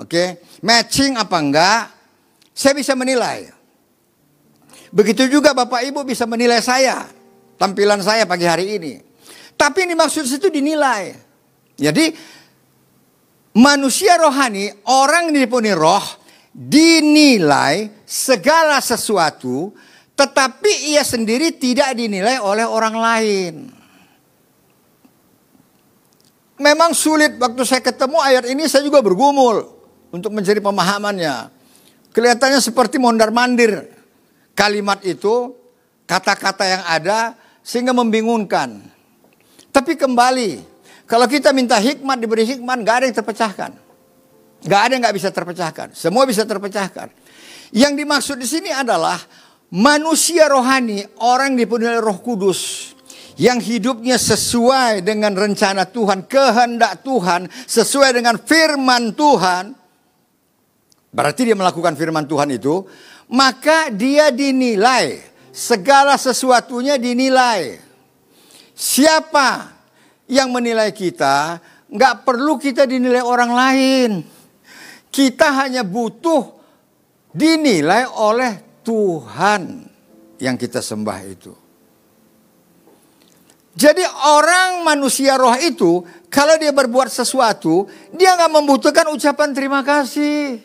oke, 0.00 0.08
okay, 0.08 0.40
matching 0.64 1.20
apa 1.20 1.36
enggak, 1.36 1.82
saya 2.56 2.72
bisa 2.72 2.96
menilai. 2.96 3.48
Begitu 4.88 5.28
juga 5.28 5.52
Bapak 5.52 5.84
Ibu 5.84 6.00
bisa 6.04 6.24
menilai 6.24 6.64
saya, 6.64 7.08
tampilan 7.60 8.00
saya 8.00 8.24
pagi 8.24 8.48
hari 8.48 8.80
ini. 8.80 8.92
Tapi 9.52 9.84
ini 9.84 9.92
maksud 9.92 10.24
itu 10.24 10.48
dinilai. 10.48 11.12
Jadi 11.76 12.16
manusia 13.56 14.18
rohani, 14.20 14.70
orang 14.86 15.30
yang 15.30 15.46
dipenuhi 15.46 15.74
roh, 15.74 16.04
dinilai 16.50 17.90
segala 18.06 18.78
sesuatu, 18.82 19.74
tetapi 20.14 20.92
ia 20.94 21.02
sendiri 21.06 21.54
tidak 21.56 21.94
dinilai 21.96 22.38
oleh 22.42 22.66
orang 22.66 22.96
lain. 22.98 23.54
Memang 26.60 26.92
sulit 26.92 27.40
waktu 27.40 27.64
saya 27.64 27.80
ketemu 27.80 28.20
ayat 28.20 28.44
ini 28.52 28.68
saya 28.68 28.84
juga 28.84 29.00
bergumul 29.00 29.64
untuk 30.12 30.28
mencari 30.28 30.60
pemahamannya. 30.60 31.48
Kelihatannya 32.12 32.60
seperti 32.60 33.00
mondar-mandir 33.00 33.88
kalimat 34.52 35.00
itu, 35.00 35.56
kata-kata 36.04 36.64
yang 36.68 36.84
ada 36.84 37.32
sehingga 37.64 37.96
membingungkan. 37.96 38.82
Tapi 39.72 39.96
kembali, 39.96 40.69
kalau 41.10 41.26
kita 41.26 41.50
minta 41.50 41.74
hikmat, 41.82 42.22
diberi 42.22 42.46
hikmat, 42.46 42.86
gak 42.86 43.02
ada 43.02 43.04
yang 43.10 43.16
terpecahkan. 43.18 43.70
Gak 44.62 44.80
ada 44.86 44.92
yang 44.94 45.02
gak 45.02 45.16
bisa 45.18 45.34
terpecahkan. 45.34 45.90
Semua 45.90 46.22
bisa 46.22 46.46
terpecahkan. 46.46 47.10
Yang 47.74 47.92
dimaksud 47.98 48.36
di 48.38 48.46
sini 48.46 48.70
adalah 48.70 49.18
manusia 49.74 50.46
rohani, 50.46 51.02
orang 51.18 51.58
dipenuhi 51.58 51.98
roh 51.98 52.14
kudus. 52.22 52.94
Yang 53.34 53.74
hidupnya 53.74 54.22
sesuai 54.22 55.02
dengan 55.02 55.34
rencana 55.34 55.82
Tuhan, 55.90 56.30
kehendak 56.30 57.02
Tuhan, 57.02 57.50
sesuai 57.50 58.14
dengan 58.14 58.38
firman 58.38 59.10
Tuhan. 59.10 59.74
Berarti 61.10 61.42
dia 61.42 61.58
melakukan 61.58 61.98
firman 61.98 62.22
Tuhan 62.30 62.54
itu, 62.54 62.86
maka 63.34 63.90
dia 63.90 64.30
dinilai. 64.30 65.26
Segala 65.50 66.14
sesuatunya 66.14 66.94
dinilai. 66.94 67.82
Siapa 68.78 69.79
yang 70.30 70.54
menilai 70.54 70.94
kita, 70.94 71.58
nggak 71.90 72.22
perlu 72.22 72.54
kita 72.54 72.86
dinilai 72.86 73.20
orang 73.20 73.50
lain. 73.50 74.10
Kita 75.10 75.50
hanya 75.66 75.82
butuh 75.82 76.54
dinilai 77.34 78.06
oleh 78.06 78.82
Tuhan 78.86 79.90
yang 80.38 80.54
kita 80.54 80.78
sembah 80.78 81.18
itu. 81.26 81.52
Jadi 83.74 84.02
orang 84.30 84.86
manusia 84.86 85.34
roh 85.34 85.54
itu 85.58 86.06
kalau 86.30 86.54
dia 86.62 86.70
berbuat 86.70 87.10
sesuatu, 87.10 87.90
dia 88.14 88.38
nggak 88.38 88.54
membutuhkan 88.54 89.10
ucapan 89.10 89.50
terima 89.50 89.82
kasih. 89.82 90.62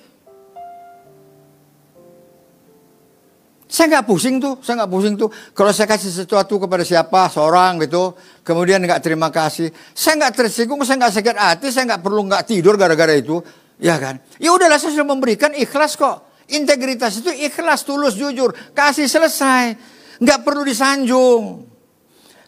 Saya 3.65 3.97
nggak 3.97 4.05
pusing 4.05 4.37
tuh, 4.37 4.61
saya 4.61 4.85
nggak 4.85 4.91
pusing 4.93 5.13
tuh. 5.17 5.29
Kalau 5.57 5.73
saya 5.73 5.89
kasih 5.89 6.13
sesuatu 6.13 6.61
kepada 6.61 6.85
siapa, 6.85 7.25
seorang 7.33 7.81
gitu, 7.81 8.13
kemudian 8.45 8.77
nggak 8.77 9.01
terima 9.01 9.33
kasih, 9.33 9.73
saya 9.91 10.21
nggak 10.21 10.33
tersinggung, 10.37 10.77
saya 10.85 11.01
nggak 11.01 11.13
sakit 11.17 11.35
hati, 11.35 11.67
saya 11.73 11.83
nggak 11.89 12.01
perlu 12.05 12.29
nggak 12.29 12.45
tidur 12.45 12.77
gara-gara 12.77 13.17
itu, 13.17 13.41
ya 13.81 13.97
kan? 13.97 14.21
Ya 14.37 14.53
udahlah 14.53 14.77
saya 14.77 14.93
sudah 14.93 15.09
memberikan 15.09 15.49
ikhlas 15.57 15.97
kok. 15.97 16.29
Integritas 16.45 17.25
itu 17.25 17.33
ikhlas, 17.33 17.81
tulus, 17.81 18.13
jujur, 18.13 18.53
kasih 18.77 19.09
selesai, 19.09 19.73
nggak 20.21 20.39
perlu 20.45 20.61
disanjung. 20.61 21.65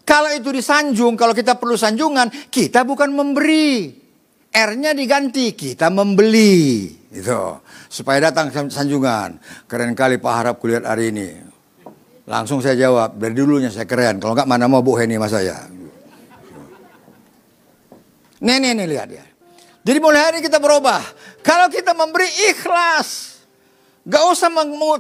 Kalau 0.07 0.30
itu 0.32 0.53
disanjung, 0.53 1.18
kalau 1.20 1.34
kita 1.34 1.57
perlu 1.57 1.76
sanjungan, 1.76 2.30
kita 2.47 2.86
bukan 2.88 3.11
memberi. 3.11 3.91
R-nya 4.47 4.95
diganti, 4.95 5.51
kita 5.51 5.91
membeli. 5.91 6.96
Itu. 7.11 7.59
Supaya 7.87 8.31
datang 8.31 8.51
sanjungan. 8.51 9.39
Keren 9.69 9.95
kali 9.95 10.19
Pak 10.19 10.33
Harap 10.33 10.55
kulihat 10.59 10.83
hari 10.83 11.15
ini. 11.15 11.29
Langsung 12.27 12.59
saya 12.59 12.75
jawab, 12.75 13.15
dari 13.15 13.31
dulunya 13.31 13.71
saya 13.71 13.87
keren. 13.87 14.19
Kalau 14.19 14.35
enggak 14.35 14.51
mana 14.51 14.67
mau 14.67 14.83
Bu 14.83 14.99
Heni 14.99 15.15
sama 15.15 15.31
saya. 15.31 15.63
Nih, 18.43 18.57
nih, 18.59 18.75
nih 18.75 18.87
lihat 18.91 19.09
ya. 19.09 19.25
Jadi 19.87 19.97
mulai 20.03 20.21
hari 20.27 20.39
kita 20.43 20.59
berubah. 20.59 20.99
Kalau 21.39 21.71
kita 21.71 21.95
memberi 21.95 22.27
ikhlas. 22.51 23.39
Gak 24.07 24.23
usah 24.23 24.47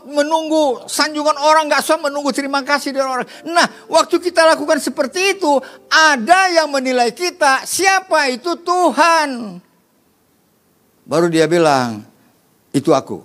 menunggu 0.03 0.83
sanjungan 0.83 1.39
orang, 1.39 1.71
gak 1.71 1.79
usah 1.79 1.95
menunggu 1.95 2.27
terima 2.35 2.59
kasih 2.59 2.91
dari 2.91 3.07
orang. 3.07 3.23
Nah, 3.47 3.63
waktu 3.87 4.19
kita 4.19 4.43
lakukan 4.43 4.83
seperti 4.83 5.39
itu, 5.39 5.63
ada 5.87 6.51
yang 6.51 6.67
menilai 6.67 7.15
kita, 7.15 7.63
siapa 7.63 8.27
itu 8.27 8.59
Tuhan. 8.59 9.63
Baru 11.07 11.31
dia 11.31 11.47
bilang, 11.47 12.03
itu 12.75 12.91
aku. 12.91 13.23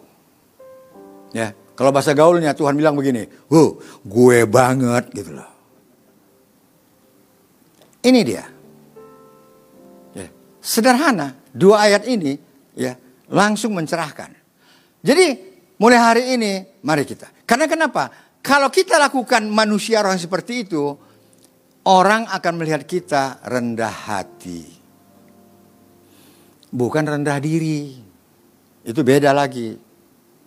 Ya, 1.34 1.50
kalau 1.74 1.90
bahasa 1.90 2.14
gaulnya 2.14 2.54
Tuhan 2.54 2.78
bilang 2.78 2.94
begini, 2.94 3.26
"Huh, 3.50 3.74
gue 4.06 4.46
banget." 4.46 5.10
gitu 5.10 5.34
loh. 5.34 5.50
Ini 8.02 8.20
dia. 8.22 8.44
Ya, 10.14 10.26
sederhana, 10.62 11.34
dua 11.50 11.86
ayat 11.90 12.06
ini 12.06 12.38
ya 12.78 12.94
langsung 13.30 13.74
mencerahkan. 13.74 14.30
Jadi 15.02 15.26
mulai 15.78 15.98
hari 15.98 16.22
ini 16.38 16.82
mari 16.86 17.02
kita. 17.02 17.30
Karena 17.42 17.66
kenapa? 17.66 18.10
Kalau 18.42 18.70
kita 18.70 18.98
lakukan 18.98 19.46
manusia 19.46 20.02
orang 20.02 20.18
seperti 20.18 20.66
itu, 20.66 20.82
orang 21.86 22.26
akan 22.26 22.52
melihat 22.58 22.82
kita 22.82 23.38
rendah 23.46 23.90
hati. 23.90 24.81
Bukan 26.72 27.04
rendah 27.04 27.36
diri. 27.36 28.00
Itu 28.82 29.04
beda 29.04 29.36
lagi. 29.36 29.76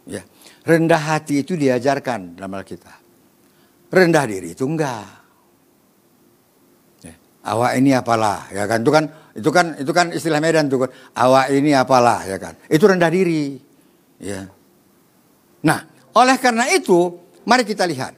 Ya. 0.09 0.25
Rendah 0.65 0.97
hati 0.97 1.45
itu 1.45 1.53
diajarkan 1.53 2.41
dalam 2.41 2.57
kita. 2.65 2.91
Rendah 3.93 4.25
diri 4.25 4.57
itu 4.57 4.65
enggak. 4.65 5.07
Ya. 7.05 7.15
Awak 7.45 7.71
ini 7.77 7.93
apalah, 7.93 8.49
ya 8.49 8.65
kan? 8.65 8.81
Itu 8.81 8.91
kan 8.91 9.05
itu 9.37 9.49
kan 9.53 9.65
itu 9.77 9.91
kan 9.93 10.07
istilah 10.09 10.41
Medan 10.41 10.65
tuh. 10.65 10.89
Awak 11.13 11.53
ini 11.53 11.77
apalah, 11.77 12.25
ya 12.25 12.41
kan? 12.41 12.57
Itu 12.65 12.89
rendah 12.89 13.13
diri. 13.13 13.61
Ya. 14.17 14.49
Nah, 15.61 15.79
oleh 16.17 16.37
karena 16.41 16.65
itu, 16.73 17.13
mari 17.45 17.61
kita 17.61 17.85
lihat 17.85 18.17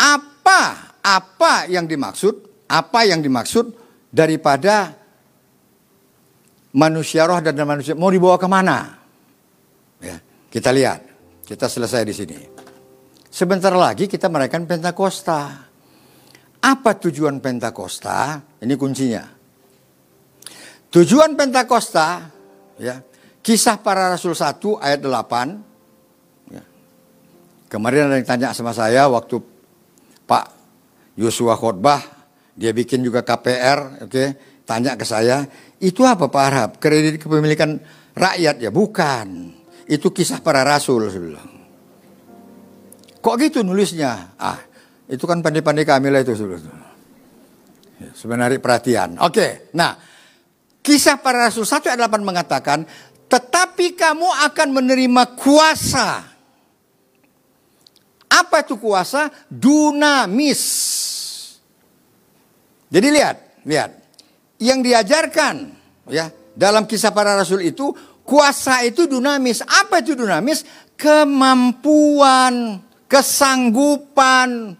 apa 0.00 0.60
apa 1.00 1.68
yang 1.70 1.86
dimaksud, 1.86 2.66
apa 2.68 3.06
yang 3.08 3.20
dimaksud 3.24 3.72
daripada 4.10 4.99
manusia 6.76 7.26
roh 7.26 7.38
dan 7.42 7.56
manusia 7.66 7.96
mau 7.96 8.10
dibawa 8.10 8.36
ke 8.38 8.48
mana? 8.50 8.98
Ya, 10.00 10.16
kita 10.48 10.70
lihat, 10.70 11.00
kita 11.44 11.66
selesai 11.66 12.02
di 12.06 12.14
sini. 12.14 12.38
Sebentar 13.30 13.70
lagi 13.74 14.10
kita 14.10 14.26
merayakan 14.26 14.66
Pentakosta. 14.66 15.70
Apa 16.60 16.90
tujuan 16.98 17.38
Pentakosta? 17.38 18.42
Ini 18.60 18.74
kuncinya. 18.74 19.24
Tujuan 20.90 21.38
Pentakosta, 21.38 22.26
ya, 22.82 22.98
kisah 23.40 23.78
para 23.78 24.10
rasul 24.10 24.34
1 24.34 24.58
ayat 24.82 25.00
8, 25.06 25.70
Kemarin 27.70 28.10
ada 28.10 28.18
yang 28.18 28.26
tanya 28.26 28.48
sama 28.50 28.74
saya 28.74 29.06
waktu 29.06 29.38
Pak 30.26 30.44
Yosua 31.14 31.54
khotbah, 31.54 32.02
dia 32.58 32.74
bikin 32.74 32.98
juga 33.06 33.22
KPR, 33.22 34.02
oke, 34.02 34.10
okay, 34.10 34.28
tanya 34.66 34.98
ke 34.98 35.06
saya, 35.06 35.46
itu 35.80 36.04
apa 36.04 36.28
Pak 36.28 36.44
Arab? 36.44 36.70
Kredit 36.76 37.16
kepemilikan 37.20 37.80
rakyat 38.12 38.60
ya? 38.60 38.70
Bukan. 38.70 39.56
Itu 39.88 40.12
kisah 40.12 40.44
para 40.44 40.62
rasul. 40.62 41.08
Kok 43.20 43.34
gitu 43.40 43.64
nulisnya? 43.64 44.36
Ah, 44.38 44.60
itu 45.08 45.24
kan 45.26 45.40
pandai-pandai 45.40 45.88
kami 45.88 46.12
lah 46.12 46.20
itu. 46.22 46.36
Ya, 48.00 48.10
sebenarnya 48.16 48.60
perhatian. 48.62 49.18
Oke, 49.20 49.72
nah 49.76 49.98
kisah 50.80 51.20
para 51.20 51.50
rasul 51.50 51.68
1 51.68 51.90
ayat 51.90 52.00
8 52.00 52.22
mengatakan, 52.24 52.86
tetapi 53.28 53.92
kamu 53.98 54.28
akan 54.48 54.68
menerima 54.72 55.36
kuasa 55.36 56.30
apa 58.30 58.62
itu 58.62 58.78
kuasa? 58.78 59.28
Dunamis. 59.50 60.62
Jadi 62.86 63.08
lihat, 63.10 63.36
lihat. 63.66 63.99
Yang 64.60 64.78
diajarkan 64.92 65.54
ya 66.12 66.28
dalam 66.52 66.84
kisah 66.84 67.16
para 67.16 67.32
rasul 67.32 67.64
itu 67.64 67.90
kuasa 68.28 68.84
itu 68.84 69.08
dunamis. 69.08 69.64
Apa 69.64 70.04
itu 70.04 70.12
dunamis? 70.12 70.62
Kemampuan, 71.00 72.84
kesanggupan. 73.08 74.76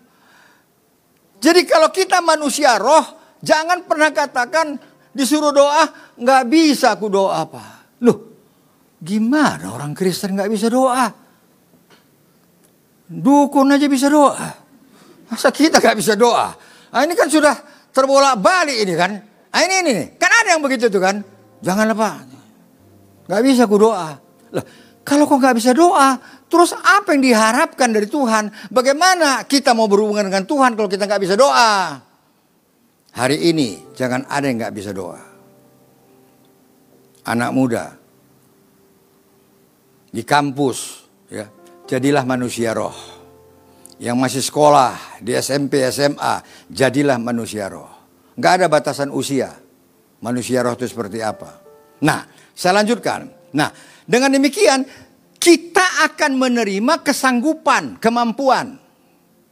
Jadi 1.41 1.61
kalau 1.65 1.89
kita 1.89 2.21
manusia 2.21 2.77
roh, 2.77 3.03
jangan 3.41 3.89
pernah 3.89 4.13
katakan 4.13 4.77
disuruh 5.17 5.57
doa, 5.57 5.89
nggak 6.21 6.45
bisa 6.53 6.93
aku 6.93 7.09
doa 7.09 7.41
apa. 7.49 7.89
Loh, 8.05 8.37
gimana 9.01 9.73
orang 9.73 9.97
Kristen 9.97 10.37
nggak 10.37 10.53
bisa 10.53 10.69
doa? 10.69 11.09
Dukun 13.11 13.73
aja 13.73 13.89
bisa 13.91 14.07
doa. 14.07 14.71
Masa 15.27 15.51
kita 15.51 15.79
gak 15.79 15.99
bisa 15.99 16.15
doa? 16.15 16.55
Nah, 16.91 17.03
ini 17.07 17.15
kan 17.15 17.27
sudah 17.31 17.55
terbolak 17.95 18.39
balik 18.39 18.79
ini 18.83 18.95
kan. 18.95 19.30
Nah, 19.51 19.61
ini, 19.67 19.75
ini, 19.83 19.95
Kan 20.15 20.31
ada 20.31 20.49
yang 20.55 20.63
begitu 20.63 20.87
tuh 20.87 21.03
kan. 21.03 21.21
Jangan 21.61 21.91
lupa. 21.91 22.23
Gak 23.27 23.43
bisa 23.47 23.67
ku 23.67 23.77
doa. 23.79 24.19
Loh, 24.51 24.65
kalau 25.07 25.27
kau 25.27 25.39
gak 25.39 25.59
bisa 25.59 25.75
doa, 25.75 26.19
terus 26.47 26.75
apa 26.75 27.15
yang 27.15 27.23
diharapkan 27.23 27.91
dari 27.91 28.07
Tuhan? 28.07 28.51
Bagaimana 28.71 29.43
kita 29.47 29.75
mau 29.75 29.91
berhubungan 29.91 30.27
dengan 30.27 30.47
Tuhan 30.47 30.75
kalau 30.75 30.87
kita 30.91 31.07
gak 31.07 31.23
bisa 31.23 31.35
doa? 31.35 31.99
Hari 33.11 33.51
ini 33.51 33.95
jangan 33.99 34.27
ada 34.31 34.47
yang 34.47 34.59
gak 34.63 34.75
bisa 34.75 34.95
doa. 34.95 35.19
Anak 37.27 37.51
muda 37.53 37.95
di 40.11 40.27
kampus, 40.27 41.07
ya, 41.31 41.47
jadilah 41.87 42.27
manusia 42.27 42.75
roh. 42.75 42.95
Yang 44.01 44.17
masih 44.17 44.43
sekolah 44.43 45.21
di 45.21 45.37
SMP, 45.37 45.85
SMA, 45.93 46.41
jadilah 46.73 47.21
manusia 47.21 47.69
roh. 47.69 48.00
Nggak 48.37 48.53
ada 48.61 48.67
batasan 48.71 49.11
usia. 49.11 49.55
Manusia 50.21 50.61
roh 50.61 50.77
itu 50.77 50.85
seperti 50.85 51.25
apa. 51.25 51.59
Nah, 52.05 52.29
saya 52.53 52.83
lanjutkan. 52.85 53.27
Nah, 53.57 53.73
dengan 54.05 54.37
demikian 54.37 54.85
kita 55.41 56.05
akan 56.13 56.37
menerima 56.37 57.01
kesanggupan, 57.01 57.97
kemampuan. 57.97 58.77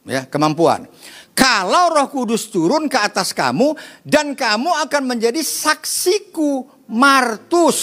Ya, 0.05 0.29
kemampuan. 0.29 0.89
Kalau 1.33 1.95
Roh 1.95 2.09
Kudus 2.11 2.51
turun 2.51 2.91
ke 2.91 2.99
atas 2.99 3.31
kamu 3.31 3.77
dan 4.03 4.35
kamu 4.35 4.75
akan 4.89 5.03
menjadi 5.07 5.39
saksiku 5.39 6.67
Martus 6.91 7.79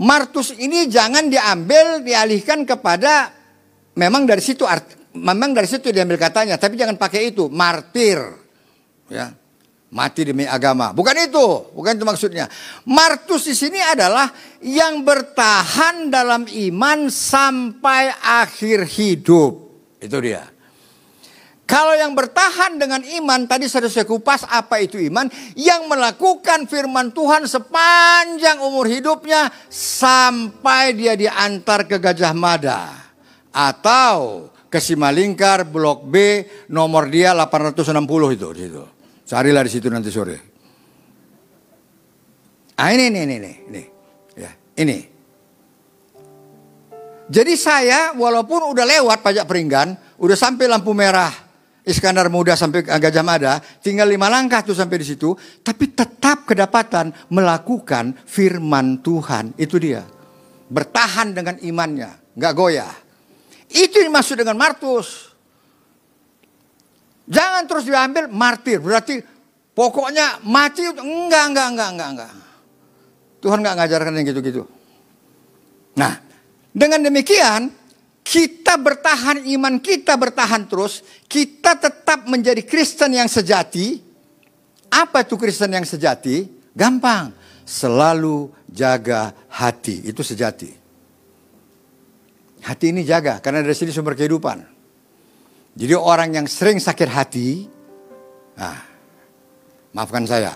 Martus 0.00 0.56
ini 0.56 0.88
jangan 0.88 1.28
diambil 1.28 2.00
dialihkan 2.00 2.64
kepada 2.64 3.36
memang 4.00 4.24
dari 4.24 4.40
situ 4.40 4.64
memang 5.12 5.52
dari 5.52 5.68
situ 5.68 5.92
diambil 5.92 6.16
katanya, 6.16 6.56
tapi 6.56 6.80
jangan 6.80 6.96
pakai 6.96 7.36
itu 7.36 7.52
martir. 7.52 8.16
Ya. 9.10 9.34
Mati 9.90 10.22
demi 10.22 10.46
agama. 10.46 10.94
Bukan 10.94 11.18
itu, 11.18 11.46
bukan 11.74 11.98
itu 11.98 12.06
maksudnya. 12.06 12.46
Martus 12.86 13.50
di 13.50 13.58
sini 13.58 13.82
adalah 13.82 14.30
yang 14.62 15.02
bertahan 15.02 16.06
dalam 16.06 16.46
iman 16.46 17.10
sampai 17.10 18.14
akhir 18.22 18.86
hidup. 18.86 19.66
Itu 19.98 20.22
dia. 20.22 20.46
Kalau 21.66 21.94
yang 21.94 22.14
bertahan 22.18 22.82
dengan 22.82 22.98
iman, 23.02 23.46
tadi 23.46 23.70
sudah 23.70 23.86
saya 23.86 24.02
kupas 24.02 24.42
apa 24.46 24.82
itu 24.82 24.98
iman, 25.06 25.30
yang 25.54 25.86
melakukan 25.86 26.66
firman 26.66 27.14
Tuhan 27.14 27.46
sepanjang 27.46 28.58
umur 28.58 28.90
hidupnya 28.90 29.50
sampai 29.70 30.98
dia 30.98 31.14
diantar 31.14 31.86
ke 31.86 32.02
Gajah 32.02 32.34
Mada 32.34 32.90
atau 33.54 34.50
ke 34.66 34.82
Simalingkar 34.82 35.66
Blok 35.66 36.06
B 36.06 36.42
nomor 36.70 37.06
dia 37.06 37.34
860 37.34 38.38
itu 38.38 38.48
di 38.50 38.62
situ. 38.66 38.99
Carilah 39.30 39.62
di 39.62 39.70
situ 39.70 39.86
nanti 39.86 40.10
sore. 40.10 40.36
Ah 42.74 42.90
ini 42.90 43.14
ini 43.14 43.20
ini 43.22 43.52
ini. 43.70 43.82
Ya, 44.34 44.50
ini. 44.82 44.98
Jadi 47.30 47.54
saya 47.54 48.10
walaupun 48.18 48.74
udah 48.74 48.82
lewat 48.82 49.22
pajak 49.22 49.46
peringgan, 49.46 49.94
udah 50.18 50.34
sampai 50.34 50.66
lampu 50.66 50.90
merah 50.90 51.30
Iskandar 51.80 52.28
muda 52.28 52.58
sampai 52.58 52.84
Gajah 52.84 53.24
Mada, 53.24 53.56
tinggal 53.80 54.10
lima 54.10 54.28
langkah 54.28 54.60
tuh 54.60 54.76
sampai 54.76 55.00
di 55.00 55.06
situ, 55.14 55.32
tapi 55.64 55.94
tetap 55.94 56.44
kedapatan 56.44 57.08
melakukan 57.32 58.12
firman 58.26 59.00
Tuhan. 59.00 59.56
Itu 59.56 59.80
dia. 59.80 60.04
Bertahan 60.70 61.32
dengan 61.32 61.56
imannya, 61.62 62.34
nggak 62.36 62.52
goyah. 62.52 62.94
Itu 63.70 64.02
yang 64.02 64.12
dimaksud 64.12 64.42
dengan 64.42 64.60
martus. 64.60 65.29
Jangan 67.30 67.62
terus 67.70 67.86
diambil 67.86 68.26
martir, 68.26 68.82
berarti 68.82 69.22
pokoknya 69.70 70.42
mati 70.42 70.82
enggak 70.82 71.44
enggak 71.54 71.68
enggak 71.70 71.88
enggak 71.94 72.08
enggak. 72.10 72.32
Tuhan 73.38 73.58
nggak 73.62 73.76
ngajarkan 73.78 74.12
yang 74.18 74.26
gitu-gitu. 74.34 74.62
Nah, 75.94 76.18
dengan 76.74 77.06
demikian 77.06 77.70
kita 78.26 78.74
bertahan, 78.76 79.46
iman 79.46 79.78
kita 79.78 80.18
bertahan 80.18 80.66
terus, 80.66 81.06
kita 81.30 81.78
tetap 81.78 82.26
menjadi 82.26 82.66
Kristen 82.66 83.14
yang 83.14 83.30
sejati. 83.30 84.02
Apa 84.90 85.22
itu 85.22 85.38
Kristen 85.38 85.70
yang 85.70 85.86
sejati? 85.86 86.50
Gampang, 86.74 87.30
selalu 87.62 88.50
jaga 88.66 89.30
hati, 89.54 90.02
itu 90.02 90.26
sejati. 90.26 90.70
Hati 92.60 92.86
ini 92.92 93.06
jaga 93.06 93.38
karena 93.38 93.62
dari 93.62 93.72
sini 93.72 93.94
sumber 93.94 94.18
kehidupan. 94.18 94.79
Jadi 95.80 95.96
orang 95.96 96.36
yang 96.36 96.44
sering 96.44 96.76
sakit 96.76 97.08
hati, 97.08 97.64
nah, 98.52 98.84
maafkan 99.96 100.28
saya. 100.28 100.52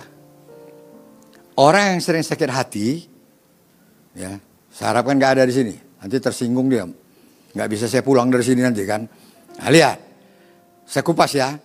Orang 1.56 1.96
yang 1.96 2.00
sering 2.04 2.20
sakit 2.20 2.50
hati, 2.52 3.08
ya, 4.12 4.36
saya 4.68 4.86
harapkan 4.92 5.16
nggak 5.16 5.40
ada 5.40 5.48
di 5.48 5.54
sini. 5.56 5.74
Nanti 6.04 6.20
tersinggung 6.20 6.68
dia, 6.68 6.84
nggak 7.56 7.68
bisa 7.72 7.88
saya 7.88 8.04
pulang 8.04 8.28
dari 8.28 8.44
sini 8.44 8.60
nanti 8.60 8.84
kan. 8.84 9.08
Nah, 9.64 9.68
lihat, 9.72 9.96
saya 10.84 11.00
kupas 11.00 11.32
ya. 11.32 11.56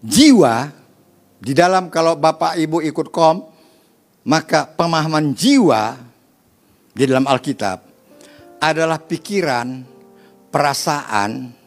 Jiwa 0.00 0.70
di 1.42 1.50
dalam 1.50 1.90
kalau 1.90 2.14
bapak 2.22 2.54
ibu 2.54 2.78
ikut 2.86 3.10
kom, 3.10 3.50
maka 4.30 4.70
pemahaman 4.70 5.34
jiwa 5.34 5.98
di 6.94 7.02
dalam 7.02 7.26
Alkitab 7.26 7.82
adalah 8.62 9.02
pikiran, 9.02 9.82
perasaan, 10.54 11.59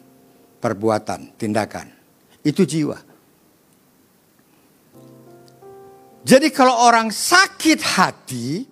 perbuatan, 0.64 1.36
tindakan. 1.36 1.92
Itu 2.40 2.64
jiwa. 2.64 2.96
Jadi 6.24 6.48
kalau 6.48 6.88
orang 6.88 7.12
sakit 7.12 7.80
hati, 7.84 8.64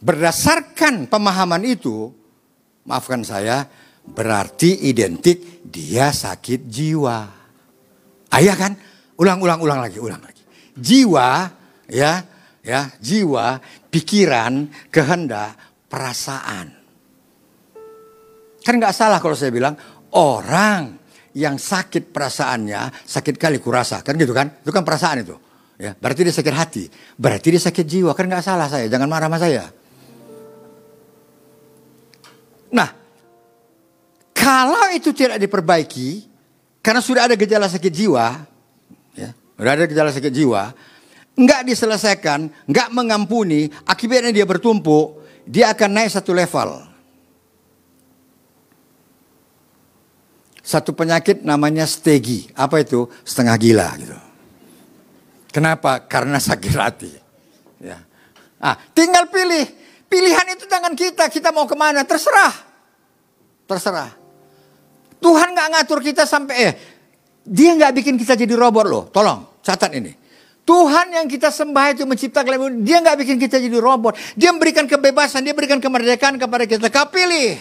berdasarkan 0.00 1.04
pemahaman 1.04 1.60
itu, 1.68 2.08
maafkan 2.88 3.20
saya, 3.20 3.68
berarti 4.08 4.88
identik 4.88 5.68
dia 5.68 6.16
sakit 6.16 6.64
jiwa. 6.64 7.28
Ayah 8.32 8.56
kan? 8.56 8.72
Ulang, 9.20 9.44
ulang, 9.44 9.60
ulang 9.60 9.84
lagi, 9.84 10.00
ulang 10.00 10.24
lagi. 10.24 10.40
Jiwa, 10.72 11.52
ya, 11.92 12.24
ya, 12.64 12.88
jiwa, 12.96 13.60
pikiran, 13.92 14.68
kehendak, 14.88 15.56
perasaan. 15.92 16.75
Kan 18.66 18.82
nggak 18.82 18.90
salah 18.90 19.22
kalau 19.22 19.38
saya 19.38 19.54
bilang 19.54 19.78
orang 20.18 20.98
yang 21.38 21.54
sakit 21.54 22.10
perasaannya 22.10 23.06
sakit 23.06 23.38
kali 23.38 23.62
kurasa 23.62 24.02
kan 24.02 24.18
gitu 24.18 24.34
kan? 24.34 24.50
Itu 24.58 24.74
kan 24.74 24.82
perasaan 24.82 25.22
itu. 25.22 25.38
Ya, 25.78 25.94
berarti 25.94 26.26
dia 26.26 26.34
sakit 26.34 26.54
hati, 26.56 26.84
berarti 27.14 27.52
dia 27.52 27.62
sakit 27.62 27.86
jiwa 27.86 28.10
kan 28.16 28.26
nggak 28.26 28.42
salah 28.42 28.66
saya. 28.66 28.90
Jangan 28.90 29.06
marah 29.06 29.30
sama 29.30 29.38
saya. 29.38 29.70
Nah, 32.72 32.90
kalau 34.34 34.90
itu 34.96 35.12
tidak 35.12 35.38
diperbaiki, 35.38 36.24
karena 36.80 37.04
sudah 37.04 37.28
ada 37.28 37.36
gejala 37.36 37.68
sakit 37.68 37.92
jiwa, 37.92 38.26
ya, 39.14 39.30
sudah 39.30 39.72
ada 39.76 39.84
gejala 39.84 40.10
sakit 40.10 40.32
jiwa, 40.32 40.72
nggak 41.36 41.60
diselesaikan, 41.68 42.48
nggak 42.66 42.88
mengampuni, 42.96 43.68
akibatnya 43.84 44.32
dia 44.32 44.48
bertumpuk, 44.48 45.20
dia 45.44 45.76
akan 45.76 45.90
naik 45.92 46.10
satu 46.10 46.32
level. 46.32 46.95
Satu 50.66 50.90
penyakit 50.98 51.46
namanya 51.46 51.86
stegi. 51.86 52.50
Apa 52.58 52.82
itu? 52.82 53.06
Setengah 53.22 53.54
gila 53.54 53.86
gitu. 54.02 54.18
Kenapa? 55.54 56.02
Karena 56.10 56.42
sakit 56.42 56.74
hati. 56.74 57.12
Ya. 57.78 58.02
Ah, 58.58 58.74
tinggal 58.90 59.30
pilih. 59.30 59.62
Pilihan 60.10 60.58
itu 60.58 60.66
tangan 60.66 60.98
kita. 60.98 61.30
Kita 61.30 61.54
mau 61.54 61.70
ke 61.70 61.78
mana? 61.78 62.02
Terserah. 62.02 62.50
Terserah. 63.70 64.10
Tuhan 65.22 65.54
nggak 65.54 65.68
ngatur 65.70 66.02
kita 66.02 66.26
sampai 66.26 66.54
eh 66.58 66.72
dia 67.46 67.70
nggak 67.78 68.02
bikin 68.02 68.18
kita 68.18 68.34
jadi 68.34 68.58
robot 68.58 68.86
loh. 68.90 69.04
Tolong 69.14 69.62
catat 69.62 69.94
ini. 69.94 70.10
Tuhan 70.66 71.14
yang 71.14 71.30
kita 71.30 71.54
sembah 71.54 71.94
itu 71.94 72.02
menciptakan 72.02 72.82
dia 72.82 72.98
nggak 72.98 73.22
bikin 73.22 73.38
kita 73.38 73.62
jadi 73.62 73.78
robot. 73.78 74.18
Dia 74.34 74.50
memberikan 74.50 74.90
kebebasan, 74.90 75.46
dia 75.46 75.54
berikan 75.54 75.78
kemerdekaan 75.78 76.42
kepada 76.42 76.66
kita. 76.66 76.90
Kau 76.90 77.06
pilih. 77.06 77.54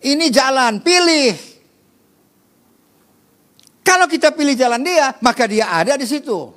Ini 0.00 0.32
jalan, 0.32 0.80
pilih. 0.80 1.57
Kalau 3.88 4.04
kita 4.04 4.36
pilih 4.36 4.52
jalan 4.52 4.84
dia, 4.84 5.16
maka 5.24 5.48
dia 5.48 5.72
ada 5.72 5.96
di 5.96 6.04
situ. 6.04 6.52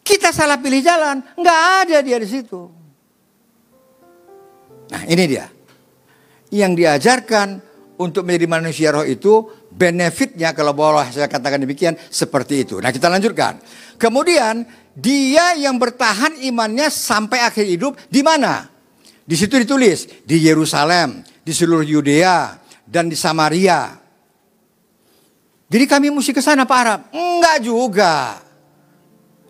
Kita 0.00 0.32
salah 0.32 0.56
pilih 0.56 0.80
jalan, 0.80 1.20
nggak 1.36 1.60
ada 1.84 1.98
dia 2.00 2.16
di 2.16 2.24
situ. 2.24 2.64
Nah 4.88 5.04
ini 5.04 5.24
dia. 5.28 5.52
Yang 6.48 6.72
diajarkan 6.80 7.48
untuk 8.00 8.24
menjadi 8.24 8.48
manusia 8.48 8.88
roh 8.88 9.04
itu 9.04 9.52
benefitnya 9.68 10.56
kalau 10.56 10.72
boleh 10.72 11.12
saya 11.12 11.28
katakan 11.28 11.60
demikian 11.60 11.92
seperti 12.08 12.64
itu. 12.64 12.80
Nah 12.80 12.88
kita 12.88 13.12
lanjutkan. 13.12 13.60
Kemudian 14.00 14.64
dia 14.96 15.60
yang 15.60 15.76
bertahan 15.76 16.40
imannya 16.40 16.88
sampai 16.88 17.44
akhir 17.44 17.68
hidup 17.68 17.92
di 18.08 18.24
mana? 18.24 18.64
Di 19.22 19.36
situ 19.36 19.60
ditulis 19.60 20.24
di 20.24 20.40
Yerusalem, 20.40 21.20
di 21.44 21.52
seluruh 21.52 21.84
Yudea 21.84 22.56
dan 22.88 23.12
di 23.12 23.14
Samaria. 23.14 24.01
Jadi 25.72 25.84
kami 25.88 26.12
mesti 26.12 26.36
ke 26.36 26.44
sana 26.44 26.68
Pak 26.68 26.78
Arab? 26.84 27.00
Enggak 27.16 27.56
juga. 27.64 28.14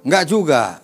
Enggak 0.06 0.24
juga. 0.30 0.78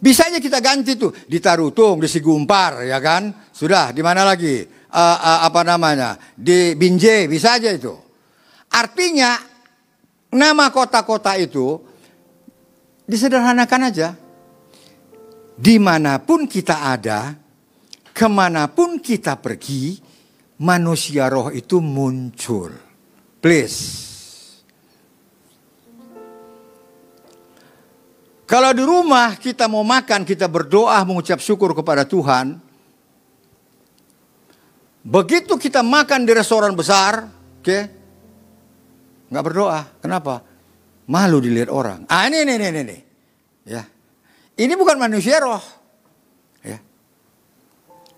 Bisa 0.00 0.32
aja 0.32 0.40
kita 0.40 0.64
ganti 0.64 0.96
tuh 0.96 1.12
di 1.28 1.36
Tarutung, 1.36 2.00
di 2.00 2.08
Sigumpar, 2.08 2.88
ya 2.88 2.96
kan? 2.96 3.28
Sudah, 3.52 3.92
di 3.92 4.00
mana 4.00 4.24
lagi? 4.24 4.64
Uh, 4.88 5.18
uh, 5.20 5.44
apa 5.44 5.60
namanya? 5.60 6.16
Di 6.32 6.72
Binjai, 6.72 7.28
bisa 7.28 7.60
aja 7.60 7.68
itu. 7.68 7.92
Artinya 8.72 9.36
nama 10.32 10.72
kota-kota 10.72 11.36
itu 11.36 11.84
disederhanakan 13.04 13.92
aja. 13.92 14.16
Di 15.58 15.76
mana 15.76 16.16
pun 16.22 16.48
kita 16.48 16.96
ada, 16.96 17.36
ke 18.16 18.24
mana 18.24 18.72
pun 18.72 19.02
kita 19.02 19.36
pergi, 19.36 20.00
manusia 20.64 21.28
roh 21.28 21.52
itu 21.52 21.76
muncul. 21.82 22.72
Please. 23.42 24.07
Kalau 28.48 28.72
di 28.72 28.80
rumah 28.80 29.36
kita 29.36 29.68
mau 29.68 29.84
makan, 29.84 30.24
kita 30.24 30.48
berdoa 30.48 30.96
mengucap 31.04 31.36
syukur 31.36 31.76
kepada 31.76 32.08
Tuhan. 32.08 32.56
Begitu 35.04 35.52
kita 35.60 35.84
makan 35.84 36.24
di 36.24 36.32
restoran 36.32 36.72
besar, 36.72 37.28
oke, 37.28 37.60
okay, 37.60 37.82
nggak 39.28 39.44
berdoa. 39.44 39.80
Kenapa? 40.00 40.40
Malu 41.12 41.44
dilihat 41.44 41.68
orang. 41.68 42.08
Ah 42.08 42.24
ini, 42.24 42.40
ini, 42.44 42.56
ini, 42.56 42.80
ini. 42.88 42.98
Ya. 43.68 43.84
Ini 44.56 44.72
bukan 44.80 44.96
manusia 44.96 45.44
roh. 45.44 45.60
Ya. 46.64 46.80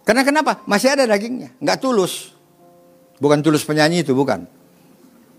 Karena 0.07 0.23
kenapa? 0.23 0.63
Masih 0.67 0.95
ada 0.95 1.11
dagingnya. 1.11 1.59
Nggak 1.59 1.79
tulus. 1.83 2.35
Bukan 3.19 3.43
tulus 3.43 3.67
penyanyi 3.67 4.07
itu, 4.07 4.15
bukan. 4.15 4.47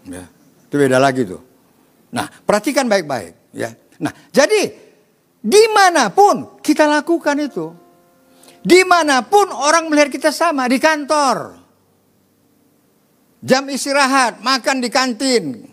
Ya. 0.08 0.28
Itu 0.68 0.76
beda 0.76 1.00
lagi 1.00 1.28
tuh. 1.28 1.40
Nah, 2.12 2.28
perhatikan 2.44 2.88
baik-baik. 2.92 3.56
Ya. 3.56 3.76
Nah, 4.02 4.14
jadi 4.34 4.62
di 5.42 5.64
mana 5.74 6.10
pun 6.10 6.58
kita 6.62 6.90
lakukan 6.90 7.38
itu. 7.38 7.68
Di 8.62 8.86
mana 8.86 9.26
pun 9.26 9.50
orang 9.50 9.90
melihat 9.90 10.14
kita 10.14 10.30
sama, 10.30 10.70
di 10.70 10.78
kantor. 10.78 11.58
Jam 13.42 13.66
istirahat, 13.74 14.38
makan 14.46 14.78
di 14.86 14.90
kantin. 14.94 15.66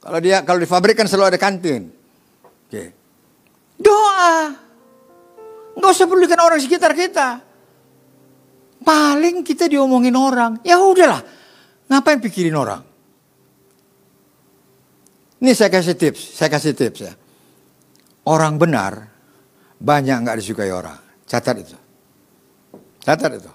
Kalau 0.00 0.18
dia 0.22 0.40
kalau 0.40 0.56
di 0.56 0.68
pabrik 0.68 0.96
kan 0.96 1.04
selalu 1.04 1.36
ada 1.36 1.40
kantin. 1.40 1.92
Oke. 2.40 2.84
Doa. 3.76 4.48
Enggak 5.76 5.92
usah 5.92 6.08
pedulikan 6.08 6.40
orang 6.40 6.56
sekitar 6.56 6.96
kita. 6.96 7.44
Paling 8.80 9.44
kita 9.44 9.68
diomongin 9.68 10.16
orang. 10.16 10.56
Ya 10.64 10.80
udahlah. 10.80 11.20
Ngapain 11.92 12.16
pikirin 12.24 12.56
orang? 12.56 12.80
Ini 15.36 15.52
saya 15.52 15.68
kasih 15.68 16.00
tips, 16.00 16.32
saya 16.32 16.48
kasih 16.48 16.72
tips 16.72 16.98
ya. 17.04 17.12
Orang 18.26 18.58
benar 18.58 19.06
banyak 19.78 20.26
nggak 20.26 20.36
disukai 20.42 20.74
orang. 20.74 20.98
Catat 21.26 21.56
itu. 21.62 21.78
Catat 23.02 23.32
itu. 23.38 23.52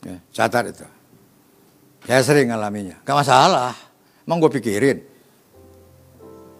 Ya, 0.00 0.16
catat 0.32 0.64
itu. 0.72 0.86
Saya 2.08 2.24
sering 2.24 2.48
ngalaminya. 2.48 2.96
Gak 3.04 3.16
masalah. 3.20 3.76
Emang 4.24 4.40
gue 4.40 4.48
pikirin. 4.56 4.98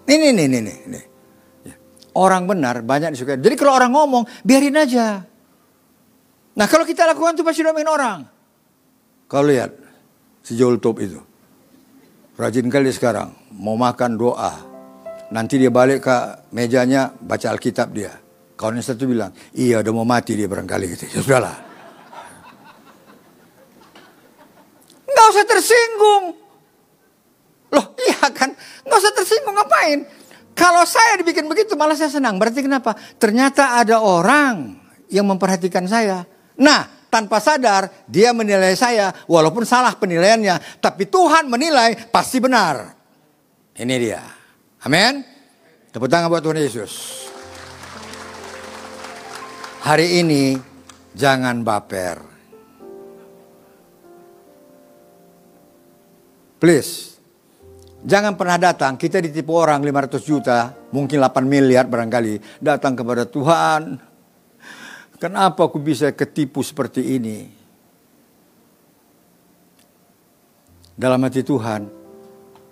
Ini, 0.04 0.26
ini, 0.36 0.42
ini, 0.44 0.58
ini. 0.60 0.74
ini. 0.92 1.02
Ya. 1.64 1.76
Orang 2.12 2.44
benar 2.44 2.84
banyak 2.84 3.16
disukai. 3.16 3.40
Jadi 3.40 3.56
kalau 3.56 3.80
orang 3.80 3.92
ngomong, 3.96 4.28
biarin 4.44 4.76
aja. 4.76 5.24
Nah 6.52 6.66
kalau 6.68 6.84
kita 6.84 7.08
lakukan 7.08 7.40
itu 7.40 7.44
pasti 7.46 7.64
domain 7.64 7.88
orang. 7.88 8.28
Kau 9.24 9.40
lihat 9.40 9.72
si 10.44 10.58
Joel 10.58 10.76
Top 10.76 11.00
itu. 11.00 11.16
Rajin 12.36 12.68
kali 12.68 12.92
sekarang. 12.92 13.32
Mau 13.56 13.80
makan 13.80 14.20
doa. 14.20 14.69
Nanti 15.30 15.62
dia 15.62 15.70
balik 15.70 16.02
ke 16.02 16.16
mejanya 16.50 17.14
baca 17.14 17.54
Alkitab 17.54 17.88
dia. 17.94 18.10
Kawan 18.58 18.82
yang 18.82 18.84
satu 18.84 19.06
bilang, 19.06 19.30
iya 19.54 19.78
udah 19.78 19.92
mau 19.94 20.04
mati 20.04 20.34
dia 20.34 20.50
barangkali 20.50 20.86
gitu. 20.98 21.04
Ya 21.06 21.20
sudahlah. 21.22 21.56
Nggak 25.06 25.26
usah 25.30 25.46
tersinggung. 25.46 26.24
Loh 27.70 27.86
iya 28.02 28.26
kan, 28.34 28.50
nggak 28.84 28.98
usah 28.98 29.14
tersinggung 29.14 29.54
ngapain? 29.54 29.98
Kalau 30.58 30.82
saya 30.84 31.16
dibikin 31.22 31.46
begitu 31.46 31.78
malah 31.78 31.94
saya 31.94 32.10
senang. 32.10 32.36
Berarti 32.36 32.60
kenapa? 32.66 32.98
Ternyata 33.16 33.78
ada 33.78 34.02
orang 34.02 34.76
yang 35.08 35.24
memperhatikan 35.30 35.86
saya. 35.86 36.26
Nah, 36.60 36.84
tanpa 37.08 37.38
sadar 37.40 37.88
dia 38.04 38.34
menilai 38.34 38.74
saya 38.76 39.14
walaupun 39.30 39.64
salah 39.64 39.94
penilaiannya, 39.94 40.82
tapi 40.82 41.08
Tuhan 41.08 41.48
menilai 41.48 42.10
pasti 42.10 42.42
benar. 42.42 42.92
Ini 43.78 43.94
dia. 43.96 44.39
Amin. 44.80 45.20
Tepuk 45.92 46.08
tangan 46.08 46.32
buat 46.32 46.40
Tuhan 46.40 46.56
Yesus. 46.56 46.92
Hari 49.84 50.24
ini 50.24 50.56
jangan 51.12 51.60
baper. 51.60 52.22
Please. 56.60 57.20
Jangan 58.00 58.32
pernah 58.32 58.56
datang, 58.56 58.96
kita 58.96 59.20
ditipu 59.20 59.60
orang 59.60 59.84
500 59.84 60.24
juta, 60.24 60.72
mungkin 60.88 61.20
8 61.20 61.44
miliar 61.44 61.84
barangkali. 61.84 62.60
Datang 62.60 62.96
kepada 62.96 63.28
Tuhan. 63.28 64.00
Kenapa 65.20 65.68
aku 65.68 65.76
bisa 65.76 66.08
ketipu 66.16 66.64
seperti 66.64 67.20
ini? 67.20 67.44
Dalam 70.96 71.20
hati 71.20 71.44
Tuhan, 71.44 71.92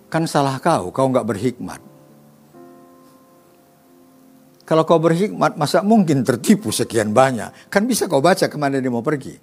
kan 0.09 0.25
salah 0.25 0.57
kau, 0.57 0.89
kau 0.89 1.05
nggak 1.13 1.29
berhikmat. 1.29 1.88
Kalau 4.69 4.85
kau 4.85 5.01
berhikmat, 5.01 5.57
masa 5.57 5.81
mungkin 5.81 6.21
tertipu 6.21 6.69
sekian 6.69 7.09
banyak? 7.09 7.73
Kan 7.73 7.89
bisa 7.89 8.05
kau 8.05 8.21
baca 8.21 8.45
ke 8.45 8.53
mana 8.53 8.77
dia 8.77 8.93
mau 8.93 9.01
pergi. 9.01 9.33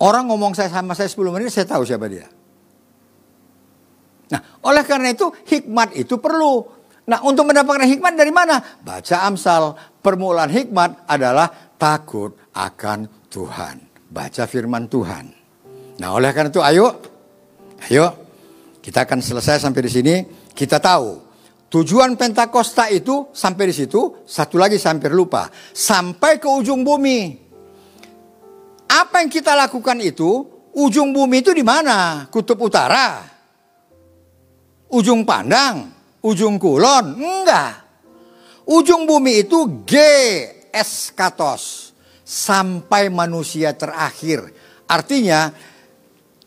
Orang 0.00 0.32
ngomong 0.32 0.56
saya 0.56 0.72
sama 0.72 0.96
saya 0.96 1.12
10 1.12 1.28
menit, 1.28 1.52
saya 1.52 1.68
tahu 1.68 1.84
siapa 1.84 2.08
dia. 2.08 2.24
Nah, 4.32 4.40
oleh 4.64 4.80
karena 4.80 5.12
itu 5.12 5.28
hikmat 5.44 5.92
itu 5.92 6.16
perlu. 6.16 6.64
Nah, 7.04 7.20
untuk 7.20 7.52
mendapatkan 7.52 7.84
hikmat 7.84 8.16
dari 8.16 8.32
mana? 8.32 8.64
Baca 8.80 9.28
Amsal. 9.28 9.76
Permulaan 10.00 10.48
hikmat 10.48 11.04
adalah 11.04 11.52
takut 11.76 12.32
akan 12.56 13.28
Tuhan. 13.28 13.76
Baca 14.08 14.48
firman 14.48 14.88
Tuhan. 14.88 15.36
Nah, 16.00 16.16
oleh 16.16 16.32
karena 16.32 16.48
itu 16.48 16.64
ayo 16.64 16.96
ayo 17.92 18.08
kita 18.80 19.04
akan 19.04 19.20
selesai 19.20 19.60
sampai 19.60 19.84
di 19.84 19.92
sini. 19.92 20.14
Kita 20.56 20.80
tahu 20.80 21.29
tujuan 21.70 22.18
Pentakosta 22.18 22.90
itu 22.90 23.30
sampai 23.30 23.70
di 23.70 23.74
situ, 23.74 24.26
satu 24.26 24.58
lagi 24.58 24.76
sampai 24.76 25.08
lupa. 25.14 25.46
Sampai 25.70 26.42
ke 26.42 26.50
ujung 26.50 26.82
bumi. 26.82 27.48
Apa 28.90 29.22
yang 29.22 29.30
kita 29.30 29.54
lakukan 29.54 30.02
itu, 30.02 30.44
ujung 30.74 31.14
bumi 31.14 31.46
itu 31.46 31.54
di 31.54 31.62
mana? 31.62 32.26
Kutub 32.26 32.58
utara 32.58 33.40
ujung 34.90 35.22
pandang, 35.22 35.86
ujung 36.26 36.58
kulon, 36.58 37.16
enggak. 37.16 37.88
Ujung 38.70 39.06
bumi 39.06 39.46
itu 39.46 39.82
G 39.82 39.94
eskatos 40.70 41.90
sampai 42.22 43.10
manusia 43.10 43.74
terakhir. 43.74 44.46
Artinya 44.86 45.50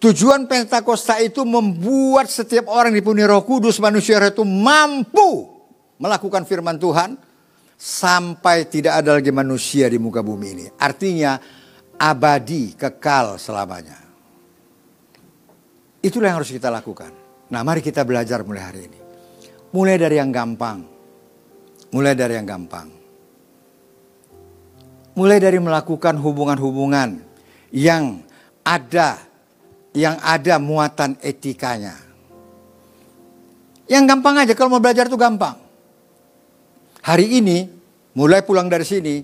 tujuan 0.04 0.52
Pentakosta 0.52 1.24
itu 1.24 1.48
membuat 1.48 2.28
setiap 2.28 2.68
orang 2.68 2.92
dipenuhi 2.92 3.24
Roh 3.24 3.48
Kudus 3.48 3.80
manusia 3.80 4.20
itu 4.20 4.44
mampu 4.44 5.48
melakukan 5.96 6.44
firman 6.44 6.76
Tuhan 6.76 7.16
sampai 7.80 8.68
tidak 8.68 9.00
ada 9.00 9.16
lagi 9.16 9.32
manusia 9.32 9.88
di 9.88 9.96
muka 9.96 10.20
bumi 10.20 10.48
ini. 10.52 10.66
Artinya 10.76 11.40
abadi, 11.96 12.76
kekal 12.76 13.40
selamanya. 13.40 14.04
Itulah 16.04 16.36
yang 16.36 16.44
harus 16.44 16.52
kita 16.52 16.68
lakukan. 16.68 17.16
Nah 17.48 17.64
mari 17.64 17.80
kita 17.80 18.04
belajar 18.04 18.44
mulai 18.44 18.64
hari 18.64 18.82
ini. 18.92 19.00
Mulai 19.72 19.96
dari 19.96 20.20
yang 20.20 20.36
gampang. 20.36 20.84
Mulai 21.96 22.12
dari 22.12 22.36
yang 22.36 22.48
gampang. 22.48 22.88
Mulai 25.16 25.40
dari 25.40 25.64
melakukan 25.64 26.20
hubungan-hubungan 26.20 27.24
yang 27.72 28.20
ada 28.68 29.33
yang 29.94 30.18
ada 30.20 30.58
muatan 30.58 31.16
etikanya. 31.22 31.96
Yang 33.86 34.04
gampang 34.10 34.36
aja 34.42 34.54
kalau 34.58 34.78
mau 34.78 34.82
belajar 34.82 35.06
itu 35.06 35.18
gampang. 35.18 35.58
Hari 37.04 37.38
ini 37.38 37.70
mulai 38.18 38.42
pulang 38.42 38.66
dari 38.66 38.88
sini 38.88 39.22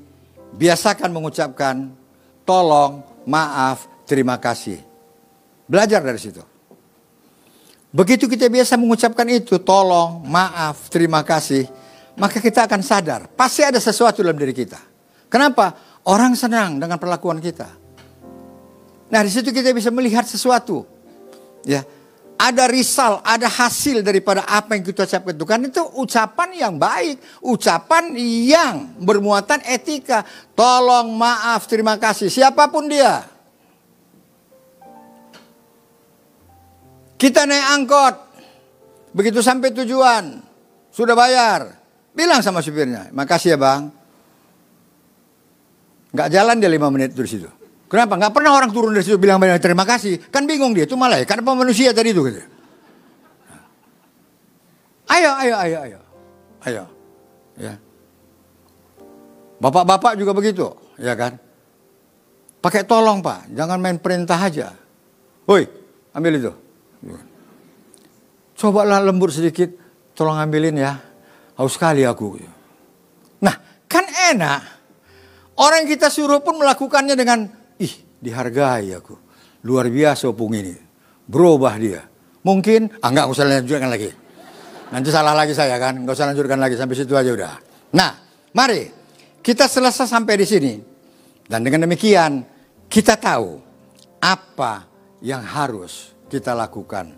biasakan 0.54 1.10
mengucapkan 1.10 1.90
tolong, 2.46 3.02
maaf, 3.26 3.86
terima 4.06 4.38
kasih. 4.38 4.82
Belajar 5.70 6.02
dari 6.02 6.18
situ. 6.18 6.42
Begitu 7.90 8.30
kita 8.30 8.46
biasa 8.50 8.78
mengucapkan 8.78 9.26
itu, 9.30 9.58
tolong, 9.58 10.22
maaf, 10.26 10.94
terima 10.94 11.26
kasih, 11.26 11.66
maka 12.14 12.38
kita 12.38 12.70
akan 12.70 12.86
sadar, 12.86 13.26
pasti 13.34 13.66
ada 13.66 13.82
sesuatu 13.82 14.22
dalam 14.22 14.38
diri 14.38 14.54
kita. 14.54 14.78
Kenapa? 15.26 15.74
Orang 16.06 16.38
senang 16.38 16.78
dengan 16.78 17.02
perlakuan 17.02 17.42
kita. 17.42 17.79
Nah, 19.10 19.26
di 19.26 19.32
situ 19.34 19.50
kita 19.50 19.74
bisa 19.74 19.90
melihat 19.90 20.24
sesuatu. 20.26 20.86
Ya. 21.66 21.82
Ada 22.40 22.72
risal, 22.72 23.20
ada 23.20 23.52
hasil 23.52 24.00
daripada 24.00 24.48
apa 24.48 24.72
yang 24.80 24.88
kita 24.88 25.04
ucapkan 25.04 25.36
itu. 25.36 25.44
Kan 25.44 25.60
itu 25.68 25.84
ucapan 26.00 26.50
yang 26.56 26.74
baik, 26.80 27.20
ucapan 27.44 28.16
yang 28.16 28.96
bermuatan 28.96 29.60
etika. 29.68 30.24
Tolong, 30.56 31.12
maaf, 31.20 31.68
terima 31.68 32.00
kasih, 32.00 32.32
siapa 32.32 32.72
pun 32.72 32.88
dia. 32.88 33.28
Kita 37.20 37.44
naik 37.44 37.66
angkot. 37.76 38.16
Begitu 39.12 39.44
sampai 39.44 39.76
tujuan. 39.76 40.40
Sudah 40.96 41.20
bayar. 41.20 41.76
Bilang 42.16 42.40
sama 42.40 42.64
supirnya. 42.64 43.12
Makasih 43.12 43.54
ya 43.54 43.58
bang. 43.60 43.92
Gak 46.16 46.32
jalan 46.32 46.56
dia 46.64 46.72
lima 46.72 46.88
menit 46.88 47.12
dari 47.12 47.28
situ. 47.28 47.59
Kenapa? 47.90 48.22
Gak 48.22 48.34
pernah 48.38 48.54
orang 48.54 48.70
turun 48.70 48.94
dari 48.94 49.02
situ 49.02 49.18
bilang 49.18 49.42
banyak 49.42 49.58
terima 49.58 49.82
kasih. 49.82 50.22
Kan 50.30 50.46
bingung 50.46 50.78
dia. 50.78 50.86
Itu 50.86 50.94
malah 50.94 51.18
ya. 51.18 51.26
Karena 51.26 51.42
manusia 51.58 51.90
tadi 51.90 52.14
itu. 52.14 52.22
Gitu. 52.22 52.38
Ayo, 55.10 55.32
ayo, 55.42 55.56
ayo, 55.58 55.78
ayo. 55.82 56.00
Ayo. 56.70 56.84
Ya. 57.58 57.74
Bapak-bapak 59.58 60.16
juga 60.22 60.38
begitu. 60.38 60.70
Ya 61.02 61.18
kan? 61.18 61.42
Pakai 62.62 62.86
tolong 62.86 63.26
pak. 63.26 63.50
Jangan 63.58 63.82
main 63.82 63.98
perintah 63.98 64.38
aja. 64.38 64.76
Woi, 65.50 65.66
ambil 66.14 66.38
itu. 66.38 66.54
Cobalah 68.60 69.00
lembut 69.00 69.32
sedikit, 69.32 69.72
tolong 70.14 70.36
ambilin 70.36 70.76
ya. 70.78 71.00
Haus 71.56 71.80
sekali 71.80 72.04
aku. 72.04 72.38
Nah, 73.40 73.56
kan 73.88 74.06
enak. 74.36 74.60
Orang 75.60 75.88
kita 75.88 76.12
suruh 76.12 76.44
pun 76.44 76.60
melakukannya 76.60 77.16
dengan, 77.16 77.48
ih 77.80 77.94
dihargai 78.20 78.94
aku. 78.94 79.16
Luar 79.66 79.88
biasa 79.88 80.30
opung 80.30 80.54
ini. 80.56 80.76
Berubah 81.26 81.76
dia. 81.80 82.06
Mungkin, 82.44 83.00
ah 83.04 83.10
enggak 83.12 83.28
usah 83.32 83.44
lanjutkan 83.48 83.92
lagi. 83.92 84.12
Nanti 84.90 85.10
salah 85.14 85.36
lagi 85.36 85.54
saya 85.54 85.76
kan, 85.78 86.02
nggak 86.02 86.16
usah 86.16 86.28
lanjutkan 86.32 86.60
lagi 86.60 86.76
sampai 86.80 86.96
situ 86.98 87.14
aja 87.14 87.30
udah. 87.30 87.54
Nah, 87.94 88.12
mari 88.56 88.90
kita 89.44 89.68
selesai 89.70 90.10
sampai 90.10 90.36
di 90.40 90.48
sini. 90.48 90.74
Dan 91.50 91.66
dengan 91.66 91.90
demikian 91.90 92.46
kita 92.86 93.18
tahu 93.18 93.58
apa 94.22 94.86
yang 95.26 95.42
harus 95.42 96.14
kita 96.30 96.54
lakukan 96.54 97.10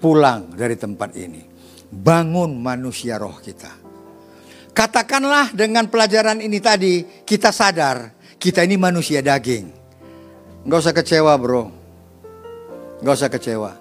pulang 0.00 0.52
dari 0.56 0.76
tempat 0.80 1.12
ini. 1.12 1.44
Bangun 1.86 2.56
manusia 2.56 3.20
roh 3.20 3.36
kita. 3.38 3.84
Katakanlah 4.76 5.56
dengan 5.56 5.88
pelajaran 5.88 6.40
ini 6.44 6.60
tadi 6.60 7.24
kita 7.24 7.48
sadar 7.48 8.16
kita 8.36 8.64
ini 8.64 8.76
manusia 8.76 9.24
daging. 9.24 9.75
Gak 10.66 10.78
usah 10.82 10.94
kecewa 10.94 11.32
bro. 11.38 11.70
Gak 12.98 13.14
usah 13.14 13.30
kecewa. 13.30 13.72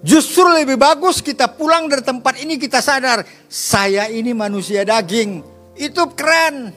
Justru 0.00 0.48
lebih 0.48 0.80
bagus 0.80 1.20
kita 1.20 1.44
pulang 1.44 1.84
dari 1.84 2.00
tempat 2.00 2.40
ini 2.40 2.56
kita 2.56 2.80
sadar 2.80 3.20
saya 3.52 4.08
ini 4.08 4.32
manusia 4.32 4.80
daging. 4.80 5.44
Itu 5.76 6.16
keren. 6.16 6.72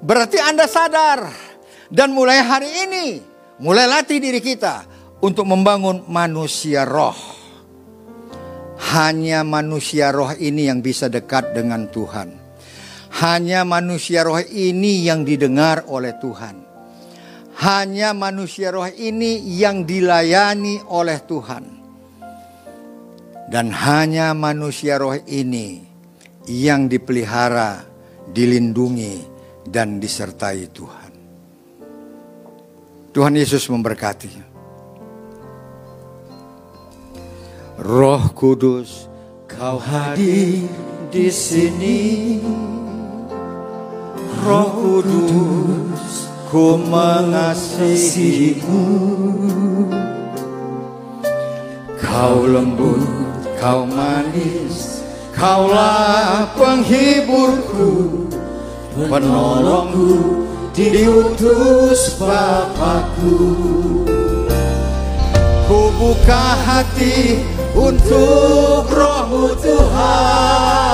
Berarti 0.00 0.40
Anda 0.40 0.64
sadar 0.64 1.28
dan 1.92 2.16
mulai 2.16 2.40
hari 2.40 2.72
ini, 2.88 3.20
mulai 3.60 3.84
latih 3.84 4.16
diri 4.16 4.40
kita 4.40 4.88
untuk 5.20 5.44
membangun 5.44 6.08
manusia 6.08 6.88
roh. 6.88 7.14
Hanya 8.96 9.44
manusia 9.44 10.08
roh 10.08 10.32
ini 10.34 10.72
yang 10.72 10.80
bisa 10.80 11.12
dekat 11.12 11.52
dengan 11.52 11.86
Tuhan. 11.92 12.41
Hanya 13.12 13.68
manusia 13.68 14.24
roh 14.24 14.40
ini 14.40 15.04
yang 15.04 15.28
didengar 15.28 15.84
oleh 15.90 16.16
Tuhan. 16.16 16.56
Hanya 17.60 18.16
manusia 18.16 18.72
roh 18.72 18.88
ini 18.88 19.36
yang 19.60 19.84
dilayani 19.84 20.80
oleh 20.88 21.20
Tuhan. 21.28 21.64
Dan 23.52 23.68
hanya 23.68 24.32
manusia 24.32 24.96
roh 24.96 25.12
ini 25.12 25.84
yang 26.48 26.88
dipelihara, 26.88 27.84
dilindungi, 28.32 29.28
dan 29.68 30.00
disertai 30.00 30.72
Tuhan. 30.72 31.12
Tuhan 33.12 33.36
Yesus 33.36 33.68
memberkati. 33.68 34.32
Roh 37.82 38.24
Kudus, 38.32 39.04
kau 39.44 39.76
hadir 39.76 40.64
di 41.12 41.28
sini. 41.28 42.00
Roh 44.42 44.74
Kudus, 44.74 46.26
ku 46.50 46.74
mengasihimu. 46.74 48.82
Kau 52.02 52.50
lembut, 52.50 53.06
kau 53.62 53.86
manis, 53.86 55.06
kaulah 55.30 56.50
penghiburku, 56.58 58.26
penolongku, 59.06 60.42
diutus 60.74 62.18
Bapakku. 62.18 63.46
Ku 65.70 65.80
buka 66.02 66.58
hati 66.66 67.46
untuk 67.78 68.90
rohmu 68.90 69.54
Tuhan. 69.62 70.91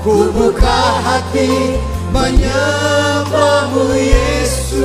Ku 0.00 0.32
buka 0.32 0.80
hati 1.04 1.76
menyembahmu 2.08 3.92
Yesus. 3.92 4.80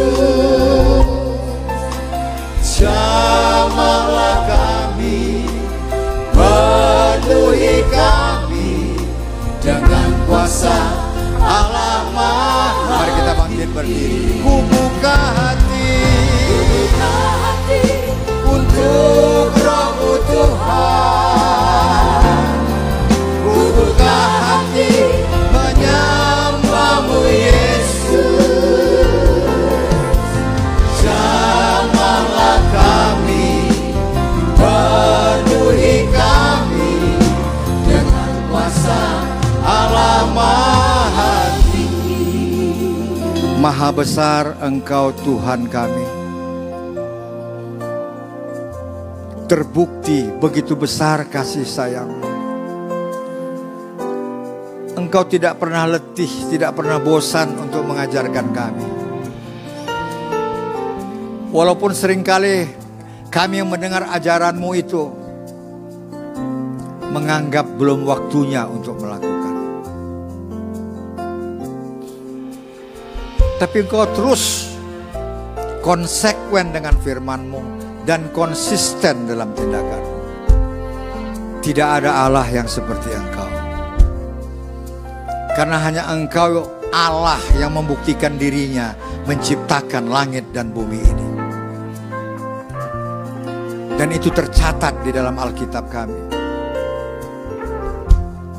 Jamahlah 2.60 4.44
kami, 4.44 5.48
penuhi 6.36 7.80
kami 7.88 9.00
dengan 9.64 10.12
kuasa 10.28 10.76
Allah 11.40 12.12
Maha. 12.12 13.00
Mari 13.00 13.12
kita 13.16 13.34
bangkit 13.40 13.70
berdiri. 13.72 14.44
Ku 14.44 14.68
buka 14.68 15.16
hati, 15.32 15.96
untuk 18.44 19.56
rohmu 19.64 20.12
Tuhan. 20.28 21.25
Maha 43.66 43.90
besar 43.90 44.62
Engkau 44.62 45.10
Tuhan 45.26 45.66
kami. 45.66 46.06
Terbukti 49.50 50.30
begitu 50.38 50.78
besar 50.78 51.26
kasih 51.26 51.66
sayangmu. 51.66 52.30
Engkau 54.94 55.26
tidak 55.26 55.58
pernah 55.58 55.90
letih, 55.90 56.30
tidak 56.54 56.78
pernah 56.78 57.02
bosan 57.02 57.58
untuk 57.58 57.82
mengajarkan 57.90 58.48
kami. 58.54 58.88
Walaupun 61.50 61.90
sering 61.98 62.22
kali 62.22 62.70
kami 63.34 63.66
yang 63.66 63.74
mendengar 63.74 64.06
ajaranmu 64.14 64.70
itu 64.78 65.10
menganggap 67.10 67.66
belum 67.82 68.06
waktunya 68.06 68.70
untuk 68.70 69.02
melakukan. 69.02 69.35
Tapi 73.56 73.88
engkau 73.88 74.04
terus 74.12 74.76
konsekuen 75.80 76.76
dengan 76.76 76.98
firmanmu 77.00 77.62
dan 78.04 78.28
konsisten 78.36 79.32
dalam 79.32 79.56
tindakanmu. 79.56 80.14
Tidak 81.64 81.88
ada 81.88 82.28
Allah 82.28 82.46
yang 82.52 82.68
seperti 82.68 83.16
engkau. 83.16 83.50
Karena 85.56 85.80
hanya 85.82 86.04
engkau 86.12 86.68
Allah 86.92 87.40
yang 87.56 87.72
membuktikan 87.72 88.36
dirinya 88.36 88.92
menciptakan 89.24 90.12
langit 90.12 90.52
dan 90.52 90.76
bumi 90.76 91.00
ini. 91.00 91.28
Dan 93.96 94.12
itu 94.12 94.28
tercatat 94.36 95.00
di 95.08 95.16
dalam 95.16 95.40
Alkitab 95.40 95.88
kami. 95.88 96.22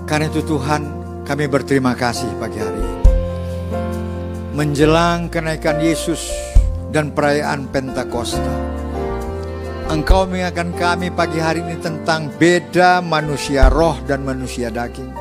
Karena 0.08 0.32
itu 0.32 0.40
Tuhan 0.40 0.82
kami 1.28 1.44
berterima 1.52 1.92
kasih 1.92 2.32
pagi 2.40 2.58
hari 2.58 2.80
ini. 2.80 3.05
Menjelang 4.56 5.28
kenaikan 5.28 5.76
Yesus 5.84 6.32
dan 6.88 7.12
perayaan 7.12 7.68
Pentakosta. 7.68 8.40
Engkau 9.92 10.24
mengingatkan 10.24 10.72
kami 10.72 11.12
pagi 11.12 11.36
hari 11.36 11.60
ini 11.60 11.76
tentang 11.76 12.32
beda 12.40 13.04
manusia 13.04 13.68
roh 13.68 14.00
dan 14.08 14.24
manusia 14.24 14.72
daging. 14.72 15.12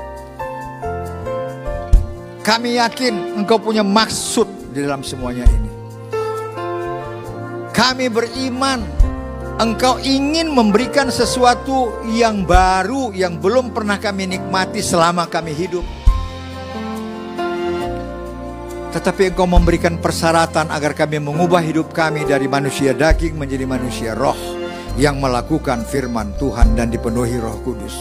Kami 2.47 2.79
yakin 2.79 3.35
engkau 3.35 3.59
punya 3.59 3.83
maksud 3.83 4.47
di 4.71 4.87
dalam 4.87 5.03
semuanya 5.03 5.43
ini. 5.51 5.71
Kami 7.75 8.07
beriman 8.07 8.87
engkau 9.59 9.99
ingin 9.99 10.47
memberikan 10.47 11.11
sesuatu 11.11 11.91
yang 12.15 12.47
baru 12.47 13.11
yang 13.11 13.43
belum 13.43 13.75
pernah 13.75 13.99
kami 13.99 14.31
nikmati 14.31 14.79
selama 14.79 15.27
kami 15.27 15.51
hidup. 15.51 15.83
Tetapi 18.95 19.35
engkau 19.35 19.43
memberikan 19.43 19.99
persyaratan 19.99 20.71
agar 20.71 20.95
kami 20.95 21.19
mengubah 21.19 21.59
hidup 21.59 21.91
kami 21.91 22.23
dari 22.23 22.47
manusia 22.47 22.95
daging 22.95 23.35
menjadi 23.35 23.67
manusia 23.67 24.15
roh 24.15 24.39
yang 24.95 25.19
melakukan 25.19 25.83
firman 25.83 26.31
Tuhan 26.39 26.79
dan 26.79 26.87
dipenuhi 26.87 27.35
roh 27.35 27.59
kudus. 27.59 27.91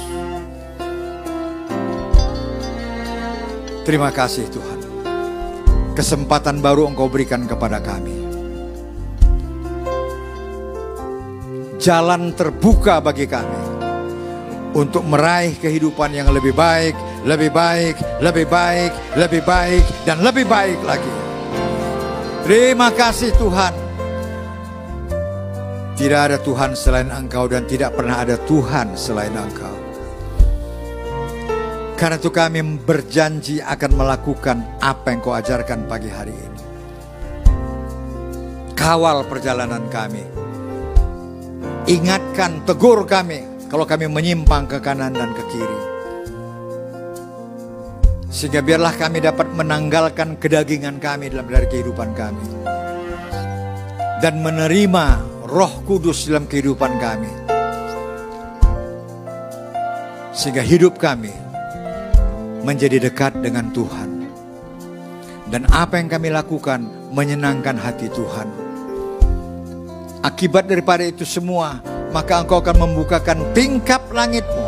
Terima 3.82 4.14
kasih 4.14 4.46
Tuhan. 4.46 4.80
Kesempatan 5.98 6.62
baru 6.62 6.86
engkau 6.86 7.10
berikan 7.10 7.42
kepada 7.42 7.82
kami. 7.82 8.14
Jalan 11.82 12.38
terbuka 12.38 13.02
bagi 13.02 13.26
kami 13.26 13.62
untuk 14.78 15.02
meraih 15.02 15.58
kehidupan 15.58 16.14
yang 16.14 16.30
lebih 16.30 16.54
baik, 16.54 16.94
lebih 17.24 17.50
baik, 17.50 17.96
lebih 18.20 18.46
baik, 18.46 18.92
lebih 19.16 19.42
baik, 19.42 19.84
dan 20.04 20.20
lebih 20.20 20.44
baik 20.44 20.76
lagi. 20.84 21.14
Terima 22.44 22.92
kasih 22.92 23.32
Tuhan. 23.40 23.72
Tidak 25.96 26.20
ada 26.20 26.36
Tuhan 26.36 26.76
selain 26.76 27.08
Engkau 27.08 27.48
dan 27.48 27.64
tidak 27.64 27.96
pernah 27.96 28.20
ada 28.20 28.36
Tuhan 28.44 28.92
selain 28.92 29.32
Engkau. 29.32 29.72
Karena 31.96 32.20
itu 32.20 32.28
kami 32.28 32.60
berjanji 32.84 33.64
akan 33.64 33.90
melakukan 33.96 34.60
apa 34.84 35.14
yang 35.14 35.24
kau 35.24 35.32
ajarkan 35.32 35.88
pagi 35.88 36.10
hari 36.12 36.36
ini. 36.36 36.60
Kawal 38.76 39.24
perjalanan 39.24 39.88
kami. 39.88 40.20
Ingatkan, 41.88 42.68
tegur 42.68 43.08
kami 43.08 43.70
kalau 43.72 43.88
kami 43.88 44.10
menyimpang 44.10 44.68
ke 44.68 44.82
kanan 44.82 45.16
dan 45.16 45.32
ke 45.32 45.42
kiri. 45.48 45.93
Sehingga 48.34 48.66
biarlah 48.66 48.98
kami 48.98 49.22
dapat 49.22 49.46
menanggalkan 49.54 50.34
kedagingan 50.42 50.98
kami 50.98 51.30
dalam 51.30 51.46
dari 51.46 51.70
kehidupan 51.70 52.18
kami. 52.18 52.66
Dan 54.18 54.42
menerima 54.42 55.04
roh 55.46 55.74
kudus 55.86 56.26
dalam 56.26 56.50
kehidupan 56.50 56.98
kami. 56.98 57.30
Sehingga 60.34 60.66
hidup 60.66 60.98
kami 60.98 61.30
menjadi 62.66 63.06
dekat 63.06 63.38
dengan 63.38 63.70
Tuhan. 63.70 64.26
Dan 65.46 65.70
apa 65.70 66.02
yang 66.02 66.10
kami 66.10 66.34
lakukan 66.34 66.82
menyenangkan 67.14 67.78
hati 67.78 68.10
Tuhan. 68.10 68.50
Akibat 70.26 70.66
daripada 70.66 71.06
itu 71.06 71.22
semua, 71.22 71.78
maka 72.10 72.42
engkau 72.42 72.58
akan 72.58 72.82
membukakan 72.82 73.54
tingkap 73.54 74.10
langitmu 74.10 74.63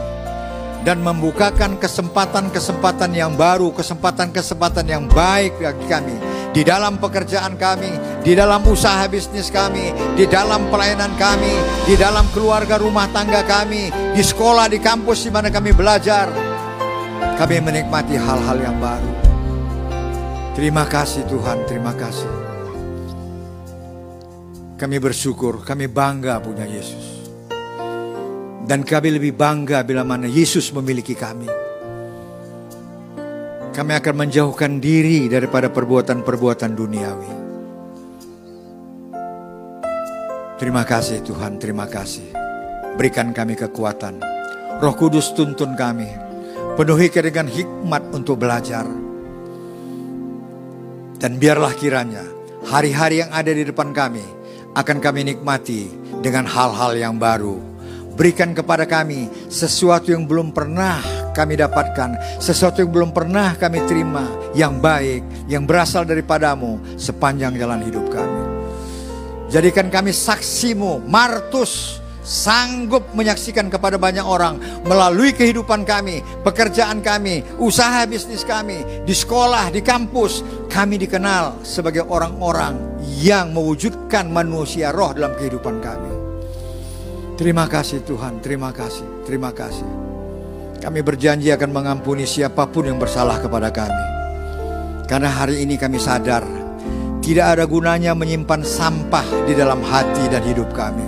dan 0.87 1.03
membukakan 1.03 1.83
kesempatan-kesempatan 1.83 3.11
yang 3.11 3.35
baru, 3.35 3.75
kesempatan-kesempatan 3.75 4.87
yang 4.87 5.11
baik 5.11 5.59
bagi 5.59 5.87
kami 5.91 6.17
di 6.55 6.63
dalam 6.63 6.97
pekerjaan 7.03 7.59
kami, 7.59 8.23
di 8.23 8.39
dalam 8.39 8.63
usaha 8.65 9.05
bisnis 9.11 9.51
kami, 9.51 9.91
di 10.15 10.31
dalam 10.31 10.71
pelayanan 10.71 11.11
kami, 11.19 11.53
di 11.85 11.99
dalam 11.99 12.25
keluarga 12.31 12.79
rumah 12.79 13.11
tangga 13.11 13.43
kami, 13.43 13.91
di 14.15 14.23
sekolah, 14.23 14.71
di 14.71 14.79
kampus 14.79 15.27
di 15.27 15.31
mana 15.35 15.51
kami 15.51 15.75
belajar. 15.75 16.31
Kami 17.37 17.61
menikmati 17.61 18.17
hal-hal 18.17 18.57
yang 18.57 18.81
baru. 18.81 19.13
Terima 20.57 20.89
kasih 20.89 21.29
Tuhan, 21.29 21.69
terima 21.69 21.93
kasih. 21.93 22.33
Kami 24.81 24.97
bersyukur, 24.97 25.61
kami 25.61 25.91
bangga 25.93 26.41
punya 26.41 26.65
Yesus. 26.65 27.16
Dan 28.67 28.83
kami 28.83 29.15
lebih 29.15 29.31
bangga 29.39 29.87
bila 29.87 30.03
mana 30.03 30.27
Yesus 30.27 30.75
memiliki 30.75 31.15
kami. 31.15 31.47
Kami 33.71 33.93
akan 33.95 34.15
menjauhkan 34.27 34.83
diri 34.83 35.31
daripada 35.31 35.71
perbuatan-perbuatan 35.71 36.71
duniawi. 36.75 37.33
Terima 40.59 40.83
kasih 40.83 41.23
Tuhan, 41.23 41.63
terima 41.63 41.87
kasih. 41.87 42.33
Berikan 42.99 43.31
kami 43.31 43.55
kekuatan. 43.55 44.19
Roh 44.83 44.95
Kudus 44.99 45.31
tuntun 45.37 45.79
kami. 45.79 46.09
Penuhi 46.75 47.07
dengan 47.13 47.47
hikmat 47.47 48.11
untuk 48.11 48.41
belajar. 48.41 48.89
Dan 51.21 51.37
biarlah 51.37 51.73
kiranya 51.77 52.25
hari-hari 52.67 53.23
yang 53.23 53.31
ada 53.31 53.53
di 53.53 53.63
depan 53.63 53.95
kami 53.95 54.25
akan 54.75 54.99
kami 54.99 55.29
nikmati 55.29 55.89
dengan 56.25 56.49
hal-hal 56.49 56.97
yang 56.97 57.21
baru. 57.21 57.76
Berikan 58.17 58.57
kepada 58.57 58.89
kami 58.89 59.29
sesuatu 59.53 60.09
yang 60.09 60.25
belum 60.25 60.57
pernah 60.57 61.05
kami 61.37 61.61
dapatkan, 61.61 62.41
sesuatu 62.41 62.81
yang 62.81 62.89
belum 62.89 63.11
pernah 63.13 63.53
kami 63.61 63.85
terima, 63.85 64.25
yang 64.57 64.81
baik, 64.81 65.21
yang 65.53 65.69
berasal 65.69 66.09
daripadamu 66.09 66.81
sepanjang 66.97 67.53
jalan 67.61 67.85
hidup 67.85 68.09
kami. 68.09 68.43
Jadikan 69.53 69.93
kami 69.93 70.17
saksimu, 70.17 71.05
martus, 71.05 72.01
sanggup 72.25 73.05
menyaksikan 73.13 73.69
kepada 73.69 74.01
banyak 74.01 74.25
orang 74.25 74.59
melalui 74.89 75.37
kehidupan 75.37 75.85
kami, 75.85 76.25
pekerjaan 76.41 77.05
kami, 77.05 77.45
usaha 77.61 78.03
bisnis 78.09 78.43
kami, 78.43 78.81
di 79.05 79.13
sekolah, 79.13 79.69
di 79.71 79.85
kampus, 79.85 80.41
kami 80.73 80.99
dikenal 80.99 81.63
sebagai 81.63 82.03
orang-orang 82.09 82.81
yang 83.21 83.53
mewujudkan 83.53 84.27
manusia 84.33 84.91
roh 84.91 85.13
dalam 85.13 85.37
kehidupan 85.39 85.79
kami. 85.85 86.16
Terima 87.37 87.69
kasih 87.69 88.01
Tuhan, 88.01 88.41
terima 88.41 88.73
kasih, 88.73 89.29
terima 89.29 89.53
kasih. 89.53 89.85
Kami 90.81 91.05
berjanji 91.05 91.53
akan 91.53 91.69
mengampuni 91.69 92.25
siapa 92.25 92.65
pun 92.65 92.89
yang 92.89 92.97
bersalah 92.97 93.37
kepada 93.45 93.69
kami. 93.69 94.07
Karena 95.05 95.29
hari 95.29 95.61
ini 95.61 95.77
kami 95.77 96.01
sadar 96.01 96.49
tidak 97.21 97.47
ada 97.53 97.69
gunanya 97.69 98.17
menyimpan 98.17 98.65
sampah 98.65 99.45
di 99.45 99.53
dalam 99.53 99.85
hati 99.85 100.33
dan 100.33 100.49
hidup 100.49 100.73
kami. 100.73 101.05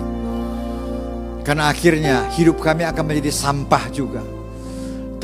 Karena 1.49 1.73
akhirnya 1.73 2.29
hidup 2.37 2.61
kami 2.61 2.85
akan 2.85 3.05
menjadi 3.09 3.33
sampah 3.33 3.85
juga. 3.89 4.21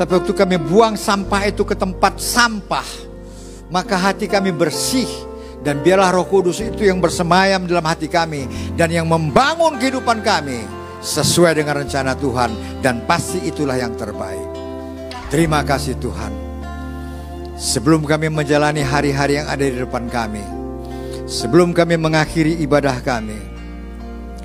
Tapi 0.01 0.09
waktu 0.09 0.33
kami 0.33 0.57
buang 0.57 0.97
sampah 0.97 1.45
itu 1.45 1.61
ke 1.69 1.77
tempat 1.77 2.17
sampah, 2.17 2.89
maka 3.69 3.93
hati 3.93 4.25
kami 4.25 4.49
bersih 4.49 5.05
dan 5.61 5.85
biarlah 5.85 6.09
Roh 6.09 6.25
Kudus 6.25 6.65
itu 6.65 6.81
yang 6.81 6.97
bersemayam 6.97 7.69
dalam 7.69 7.85
hati 7.85 8.09
kami 8.09 8.49
dan 8.73 8.89
yang 8.89 9.05
membangun 9.05 9.77
kehidupan 9.77 10.25
kami 10.25 10.84
sesuai 11.05 11.61
dengan 11.61 11.85
rencana 11.85 12.17
Tuhan 12.17 12.81
dan 12.81 13.05
pasti 13.05 13.45
itulah 13.45 13.77
yang 13.77 13.93
terbaik. 13.93 14.49
Terima 15.29 15.61
kasih 15.61 15.93
Tuhan. 16.01 16.33
Sebelum 17.55 18.03
kami 18.03 18.33
menjalani 18.33 18.81
hari-hari 18.81 19.37
yang 19.37 19.47
ada 19.47 19.61
di 19.61 19.77
depan 19.77 20.09
kami, 20.09 20.41
sebelum 21.29 21.71
kami 21.71 21.95
mengakhiri 21.95 22.57
ibadah 22.65 22.99
kami, 23.05 23.37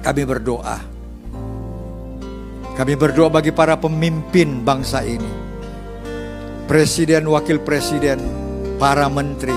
kami 0.05 0.23
berdoa 0.29 1.01
kami 2.81 2.97
berdoa 2.97 3.29
bagi 3.29 3.53
para 3.53 3.77
pemimpin 3.77 4.65
bangsa 4.65 5.05
ini. 5.05 5.29
Presiden, 6.65 7.29
wakil 7.29 7.61
presiden, 7.61 8.17
para 8.81 9.05
menteri. 9.13 9.53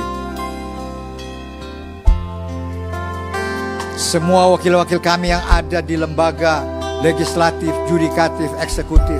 Semua 3.96 4.52
wakil-wakil 4.52 5.00
kami 5.00 5.32
yang 5.32 5.40
ada 5.48 5.80
di 5.80 5.96
lembaga 5.96 6.83
legislatif, 7.04 7.76
judikatif, 7.92 8.50
eksekutif. 8.64 9.20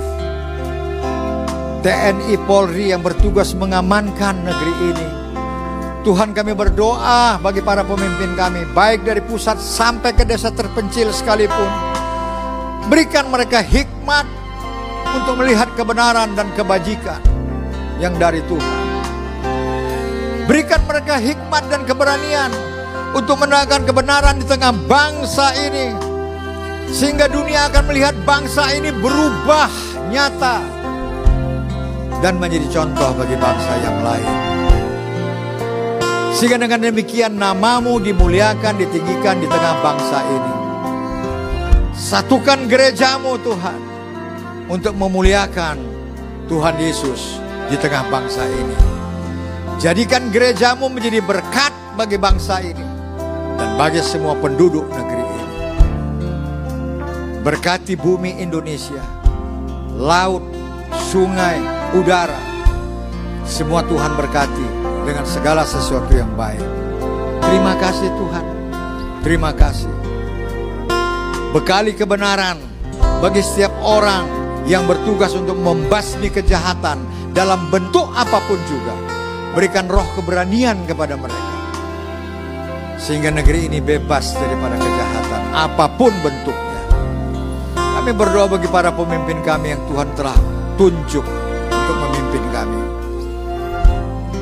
TNI 1.84 2.34
Polri 2.48 2.96
yang 2.96 3.04
bertugas 3.04 3.52
mengamankan 3.52 4.40
negeri 4.40 4.74
ini. 4.88 5.08
Tuhan 6.02 6.32
kami 6.32 6.56
berdoa 6.56 7.36
bagi 7.40 7.60
para 7.60 7.84
pemimpin 7.84 8.32
kami, 8.32 8.64
baik 8.72 9.04
dari 9.04 9.20
pusat 9.20 9.60
sampai 9.60 10.16
ke 10.16 10.24
desa 10.24 10.52
terpencil 10.52 11.12
sekalipun 11.12 11.94
Berikan 12.84 13.32
mereka 13.32 13.64
hikmat 13.64 14.28
untuk 15.16 15.40
melihat 15.40 15.72
kebenaran 15.72 16.36
dan 16.36 16.52
kebajikan 16.52 17.16
yang 17.96 18.12
dari 18.20 18.44
Tuhan. 18.44 18.80
Berikan 20.44 20.84
mereka 20.84 21.16
hikmat 21.16 21.64
dan 21.72 21.88
keberanian 21.88 22.52
untuk 23.16 23.40
menegakkan 23.40 23.88
kebenaran 23.88 24.36
di 24.36 24.44
tengah 24.44 24.76
bangsa 24.84 25.56
ini. 25.64 26.03
Sehingga 26.90 27.30
dunia 27.30 27.72
akan 27.72 27.84
melihat 27.88 28.16
bangsa 28.24 28.72
ini 28.74 28.90
berubah 28.92 29.70
nyata 30.10 30.58
dan 32.24 32.40
menjadi 32.40 32.68
contoh 32.80 33.12
bagi 33.16 33.36
bangsa 33.36 33.72
yang 33.84 33.98
lain. 34.00 34.34
Sehingga 36.34 36.58
dengan 36.58 36.82
demikian 36.82 37.38
namamu 37.38 38.02
dimuliakan, 38.02 38.74
ditinggikan 38.80 39.38
di 39.38 39.46
tengah 39.46 39.78
bangsa 39.84 40.18
ini. 40.26 40.54
Satukan 41.94 42.66
gerejamu 42.66 43.38
Tuhan 43.38 43.80
untuk 44.66 44.98
memuliakan 44.98 45.78
Tuhan 46.50 46.76
Yesus 46.80 47.38
di 47.70 47.76
tengah 47.78 48.02
bangsa 48.10 48.44
ini. 48.44 48.76
Jadikan 49.78 50.30
gerejamu 50.34 50.90
menjadi 50.90 51.22
berkat 51.22 51.72
bagi 51.94 52.18
bangsa 52.18 52.58
ini 52.62 52.86
dan 53.58 53.78
bagi 53.78 54.02
semua 54.02 54.34
penduduk 54.38 54.90
negeri. 54.90 55.23
Berkati 57.44 57.92
bumi 57.92 58.40
Indonesia, 58.40 59.04
laut, 60.00 60.40
sungai, 61.12 61.60
udara. 61.92 62.40
Semua 63.44 63.84
Tuhan 63.84 64.16
berkati 64.16 64.64
dengan 65.04 65.28
segala 65.28 65.68
sesuatu 65.68 66.16
yang 66.16 66.32
baik. 66.32 66.64
Terima 67.44 67.76
kasih 67.76 68.08
Tuhan. 68.16 68.46
Terima 69.20 69.52
kasih 69.52 70.04
bekali 71.54 71.94
kebenaran 71.94 72.58
bagi 73.22 73.38
setiap 73.38 73.70
orang 73.78 74.26
yang 74.66 74.90
bertugas 74.90 75.38
untuk 75.38 75.54
membasmi 75.54 76.26
kejahatan 76.26 76.98
dalam 77.30 77.70
bentuk 77.70 78.10
apa 78.10 78.42
pun 78.50 78.58
juga. 78.66 78.94
Berikan 79.54 79.86
roh 79.86 80.02
keberanian 80.18 80.82
kepada 80.82 81.14
mereka. 81.14 81.54
Sehingga 82.98 83.30
negeri 83.30 83.70
ini 83.70 83.78
bebas 83.78 84.34
daripada 84.34 84.74
kejahatan 84.74 85.42
apa 85.54 85.86
pun 85.94 86.10
bentuknya. 86.26 86.73
Kami 88.04 88.20
berdoa 88.20 88.44
bagi 88.52 88.68
para 88.68 88.92
pemimpin 88.92 89.40
kami 89.40 89.72
yang 89.72 89.80
Tuhan 89.88 90.12
telah 90.12 90.36
tunjuk 90.76 91.24
untuk 91.72 91.96
memimpin 92.04 92.44
kami. 92.52 92.80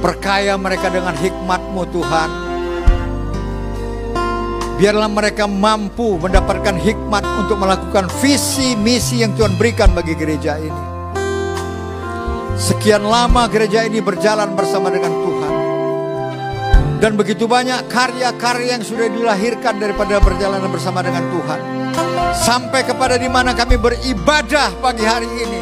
Perkaya 0.02 0.58
mereka 0.58 0.90
dengan 0.90 1.14
hikmat-Mu 1.14 1.82
Tuhan 1.94 2.30
Biarlah 4.82 5.06
mereka 5.06 5.46
mampu 5.46 6.18
mendapatkan 6.18 6.74
hikmat 6.74 7.22
untuk 7.38 7.54
melakukan 7.54 8.10
visi 8.18 8.74
misi 8.74 9.22
yang 9.22 9.30
Tuhan 9.38 9.54
berikan 9.54 9.94
bagi 9.94 10.18
gereja 10.18 10.58
ini. 10.58 10.82
Sekian 12.58 13.06
lama 13.06 13.46
gereja 13.46 13.86
ini 13.86 14.02
berjalan 14.02 14.58
bersama 14.58 14.90
dengan 14.90 15.14
Tuhan. 15.14 15.61
Dan 17.03 17.18
begitu 17.18 17.50
banyak 17.50 17.90
karya-karya 17.90 18.78
yang 18.78 18.84
sudah 18.86 19.11
dilahirkan 19.11 19.82
daripada 19.82 20.22
perjalanan 20.22 20.70
bersama 20.70 21.03
dengan 21.03 21.26
Tuhan. 21.34 21.61
Sampai 22.30 22.86
kepada 22.86 23.18
di 23.18 23.26
mana 23.26 23.50
kami 23.59 23.74
beribadah 23.74 24.70
pagi 24.78 25.03
hari 25.03 25.26
ini. 25.26 25.61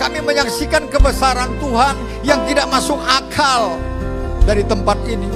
Kami 0.00 0.24
menyaksikan 0.24 0.88
kebesaran 0.88 1.60
Tuhan 1.60 1.92
yang 2.24 2.40
tidak 2.48 2.72
masuk 2.72 2.96
akal 3.04 3.76
dari 4.48 4.64
tempat 4.64 4.96
ini. 5.04 5.28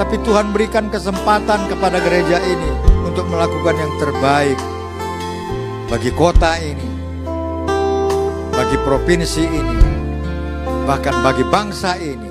Tapi 0.00 0.16
Tuhan 0.24 0.56
berikan 0.56 0.88
kesempatan 0.88 1.68
kepada 1.68 2.00
gereja 2.00 2.40
ini 2.40 2.72
untuk 3.04 3.28
melakukan 3.28 3.76
yang 3.76 3.92
terbaik 4.00 4.56
bagi 5.92 6.08
kota 6.16 6.56
ini, 6.56 6.88
bagi 8.48 8.80
provinsi 8.80 9.44
ini, 9.44 9.78
bahkan 10.88 11.20
bagi 11.20 11.44
bangsa 11.44 12.00
ini, 12.00 12.29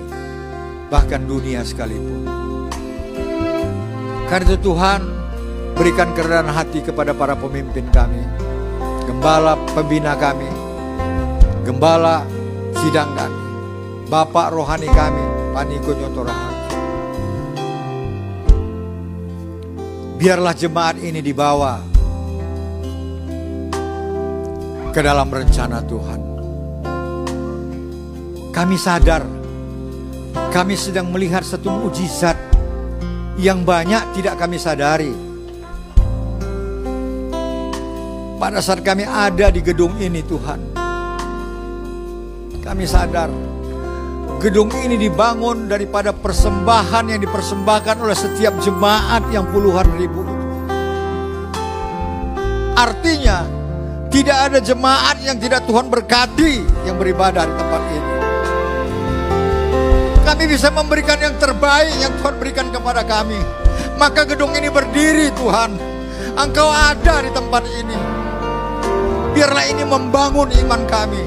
bahkan 0.89 1.23
dunia 1.23 1.63
sekalipun. 1.63 2.25
Karena 4.29 4.45
itu 4.45 4.57
Tuhan 4.61 5.01
berikan 5.73 6.13
kerendahan 6.13 6.53
hati 6.53 6.85
kepada 6.85 7.15
para 7.15 7.33
pemimpin 7.33 7.87
kami, 7.89 8.21
gembala 9.09 9.57
pembina 9.73 10.13
kami, 10.13 10.49
gembala 11.65 12.25
sidang 12.77 13.15
kami, 13.17 13.43
bapak 14.11 14.53
rohani 14.53 14.89
kami, 14.91 15.25
Paniko 15.49 15.97
Nyotorahan 15.97 16.49
Biarlah 20.19 20.51
jemaat 20.51 20.99
ini 20.99 21.23
dibawa 21.23 21.79
ke 24.91 24.99
dalam 24.99 25.31
rencana 25.31 25.79
Tuhan. 25.79 26.21
Kami 28.51 28.75
sadar 28.75 29.38
kami 30.49 30.75
sedang 30.79 31.09
melihat 31.09 31.41
satu 31.45 31.69
mujizat 31.69 32.35
yang 33.39 33.63
banyak 33.63 34.01
tidak 34.17 34.35
kami 34.37 34.57
sadari. 34.59 35.13
Pada 38.39 38.63
saat 38.63 38.81
kami 38.81 39.03
ada 39.03 39.51
di 39.51 39.59
gedung 39.59 39.99
ini 39.99 40.23
Tuhan, 40.23 40.59
kami 42.63 42.85
sadar 42.87 43.49
Gedung 44.39 44.71
ini 44.71 44.95
dibangun 44.95 45.67
daripada 45.67 46.15
persembahan 46.15 47.11
yang 47.11 47.19
dipersembahkan 47.19 47.99
oleh 47.99 48.15
setiap 48.15 48.55
jemaat 48.63 49.27
yang 49.35 49.43
puluhan 49.51 49.83
ribu. 49.99 50.23
Artinya, 52.71 53.43
tidak 54.07 54.37
ada 54.47 54.63
jemaat 54.63 55.19
yang 55.27 55.35
tidak 55.43 55.67
Tuhan 55.67 55.91
berkati 55.91 56.63
yang 56.87 56.95
beribadah 56.95 57.43
di 57.43 57.53
tempat 57.59 57.81
ini. 57.91 58.28
Kami 60.29 60.45
bisa 60.45 60.69
memberikan 60.69 61.17
yang 61.17 61.33
terbaik 61.41 61.89
yang 61.97 62.13
Tuhan 62.21 62.37
berikan 62.37 62.69
kepada 62.69 63.01
kami. 63.01 63.41
Maka 63.97 64.29
gedung 64.29 64.53
ini 64.53 64.69
berdiri 64.69 65.33
Tuhan. 65.33 65.73
Engkau 66.37 66.69
ada 66.69 67.25
di 67.25 67.33
tempat 67.33 67.65
ini. 67.65 67.97
Biarlah 69.33 69.65
ini 69.65 69.81
membangun 69.81 70.53
iman 70.53 70.85
kami. 70.85 71.25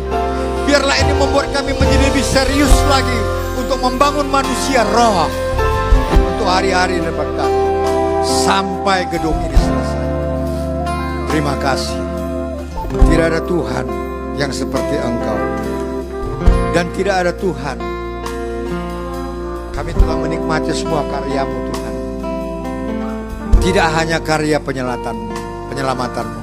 Biarlah 0.71 0.95
ini 1.03 1.19
membuat 1.19 1.51
kami 1.51 1.75
menjadi 1.75 2.15
lebih 2.15 2.23
serius 2.23 2.71
lagi 2.87 3.19
untuk 3.59 3.83
membangun 3.83 4.31
manusia 4.31 4.87
roh 4.95 5.27
untuk 6.15 6.47
hari-hari 6.47 7.03
depan 7.03 7.27
kami 7.35 7.63
sampai 8.23 9.03
gedung 9.11 9.35
ini 9.43 9.59
selesai. 9.59 10.07
Terima 11.27 11.59
kasih. 11.59 11.99
Tidak 13.11 13.27
ada 13.35 13.43
Tuhan 13.43 13.85
yang 14.39 14.55
seperti 14.55 14.95
Engkau. 14.95 15.39
Dan 16.71 16.87
tidak 16.95 17.27
ada 17.27 17.33
Tuhan. 17.35 18.02
Kami 19.83 19.99
telah 19.99 20.15
menikmati 20.15 20.71
semua 20.71 21.03
karyamu 21.11 21.75
Tuhan. 21.75 21.95
Tidak 23.59 23.89
hanya 23.99 24.23
karya 24.23 24.63
penyelamatanmu, 24.63 25.35
penyelamatanmu. 25.75 26.43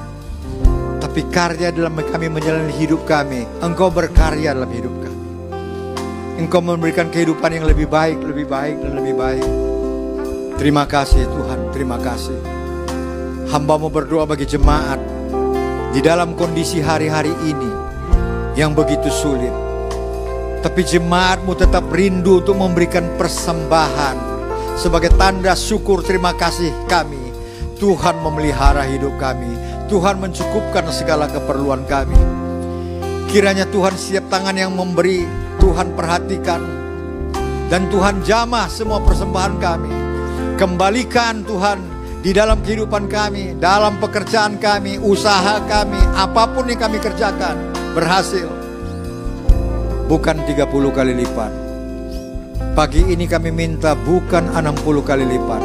Tapi 1.00 1.24
karya 1.32 1.72
dalam 1.72 1.96
kami 1.96 2.28
menjalani 2.28 2.76
hidup 2.76 3.08
kami. 3.08 3.48
Engkau 3.64 3.96
berkarya 3.96 4.52
dalam 4.52 4.68
hidup 4.68 4.92
kami. 4.92 5.24
Engkau 6.36 6.60
memberikan 6.60 7.08
kehidupan 7.08 7.56
yang 7.56 7.64
lebih 7.64 7.88
baik, 7.88 8.20
lebih 8.20 8.44
baik, 8.44 8.76
dan 8.84 8.92
lebih 9.00 9.16
baik. 9.16 9.48
Terima 10.60 10.84
kasih 10.84 11.24
Tuhan, 11.24 11.72
terima 11.72 11.96
kasih. 11.96 12.44
Hambamu 13.56 13.88
berdoa 13.88 14.28
bagi 14.28 14.52
jemaat 14.52 15.00
di 15.96 16.04
dalam 16.04 16.36
kondisi 16.36 16.84
hari-hari 16.84 17.32
ini 17.48 17.72
yang 18.60 18.76
begitu 18.76 19.08
sulit. 19.08 19.69
Tapi 20.60 20.82
jemaatmu 20.84 21.56
tetap 21.56 21.88
rindu 21.88 22.44
untuk 22.44 22.60
memberikan 22.60 23.16
persembahan 23.16 24.30
sebagai 24.76 25.16
tanda 25.16 25.56
syukur 25.56 26.04
terima 26.04 26.36
kasih 26.36 26.72
kami. 26.92 27.32
Tuhan 27.80 28.20
memelihara 28.20 28.84
hidup 28.84 29.16
kami. 29.16 29.56
Tuhan 29.88 30.20
mencukupkan 30.20 30.84
segala 30.92 31.32
keperluan 31.32 31.88
kami. 31.88 32.20
Kiranya 33.32 33.64
Tuhan 33.72 33.96
siap 33.96 34.28
tangan 34.28 34.60
yang 34.60 34.76
memberi, 34.76 35.24
Tuhan 35.64 35.96
perhatikan. 35.96 36.60
Dan 37.72 37.88
Tuhan 37.88 38.20
jamah 38.28 38.68
semua 38.68 39.00
persembahan 39.00 39.56
kami. 39.64 39.94
Kembalikan 40.60 41.48
Tuhan 41.48 41.80
di 42.20 42.36
dalam 42.36 42.60
kehidupan 42.60 43.08
kami, 43.08 43.56
dalam 43.56 43.96
pekerjaan 44.04 44.60
kami, 44.60 45.00
usaha 45.00 45.64
kami, 45.72 46.04
apa 46.20 46.52
pun 46.52 46.68
yang 46.68 46.84
kami 46.84 47.00
kerjakan 47.00 47.56
berhasil. 47.96 48.59
Bukan 50.10 50.42
30 50.42 50.90
kali 50.90 51.14
lipat. 51.14 51.54
Pagi 52.74 53.14
ini 53.14 53.30
kami 53.30 53.54
minta 53.54 53.94
bukan 53.94 54.50
60 54.58 55.06
kali 55.06 55.22
lipat. 55.22 55.62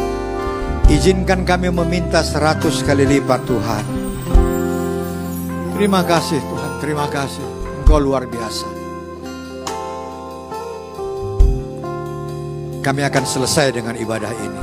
Izinkan 0.93 1.49
kami 1.49 1.73
meminta 1.73 2.21
100 2.21 2.61
kali 2.85 3.09
lipat 3.09 3.41
Tuhan. 3.49 3.85
Terima 5.81 6.05
kasih 6.05 6.45
Tuhan, 6.45 6.73
terima 6.85 7.09
kasih. 7.09 7.41
Engkau 7.81 7.97
luar 7.97 8.29
biasa. 8.29 8.69
Kami 12.85 13.01
akan 13.01 13.25
selesai 13.25 13.73
dengan 13.73 13.97
ibadah 13.97 14.33
ini. 14.45 14.63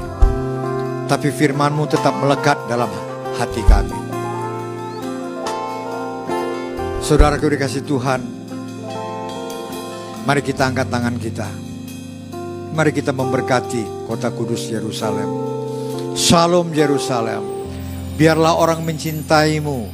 Tapi 1.10 1.34
firmanmu 1.34 1.90
tetap 1.90 2.14
melekat 2.22 2.70
dalam 2.70 2.94
hati 3.34 3.66
kami. 3.66 3.98
Saudaraku 7.02 7.49
dikasih 7.49 7.82
Tuhan, 7.82 8.40
mari 10.26 10.41
kita 10.45 10.69
angkat 10.69 10.88
tangan 10.89 11.15
kita. 11.18 11.49
Mari 12.72 12.91
kita 12.95 13.11
memberkati 13.11 14.07
kota 14.07 14.31
kudus 14.31 14.72
Yerusalem. 14.72 15.27
Shalom 16.15 16.72
Yerusalem. 16.72 17.43
Biarlah 18.15 18.56
orang 18.56 18.85
mencintaimu 18.85 19.89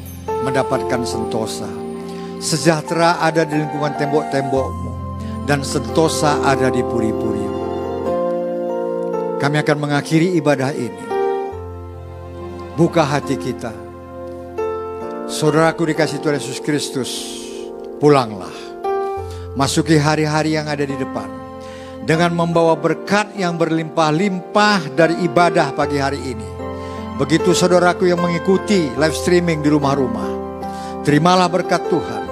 mendapatkan 0.46 1.02
sentosa. 1.08 1.70
Sejahtera 2.38 3.18
ada 3.24 3.48
di 3.48 3.58
lingkungan 3.58 3.98
tembok-tembokmu. 3.98 4.92
Dan 5.48 5.64
sentosa 5.64 6.44
ada 6.44 6.68
di 6.68 6.84
puri-purimu. 6.84 7.64
Kami 9.40 9.56
akan 9.64 9.78
mengakhiri 9.80 10.36
ibadah 10.36 10.76
ini. 10.76 11.06
Buka 12.76 13.08
hati 13.08 13.40
kita. 13.40 13.72
Saudaraku 15.32 15.88
dikasih 15.88 16.20
Tuhan 16.20 16.36
Yesus 16.36 16.60
Kristus, 16.60 17.12
pulanglah. 17.98 18.67
Masuki 19.58 19.98
hari-hari 19.98 20.54
yang 20.54 20.70
ada 20.70 20.86
di 20.86 20.94
depan. 20.94 21.26
Dengan 22.06 22.30
membawa 22.38 22.78
berkat 22.78 23.34
yang 23.34 23.58
berlimpah-limpah 23.58 24.94
dari 24.94 25.26
ibadah 25.26 25.74
pagi 25.74 25.98
hari 25.98 26.22
ini. 26.22 26.46
Begitu 27.18 27.58
saudaraku 27.58 28.06
yang 28.06 28.22
mengikuti 28.22 28.86
live 28.94 29.18
streaming 29.18 29.66
di 29.66 29.74
rumah-rumah. 29.74 30.30
Terimalah 31.02 31.50
berkat 31.50 31.90
Tuhan. 31.90 32.24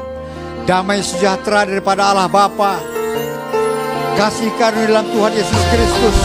Damai 0.69 1.01
sejahtera 1.01 1.65
daripada 1.65 2.13
Allah 2.13 2.29
Bapa. 2.29 2.77
Kasih 4.21 4.53
karunia 4.61 4.93
dalam 4.93 5.09
Tuhan 5.09 5.33
Yesus 5.33 5.61
Kristus 5.73 6.17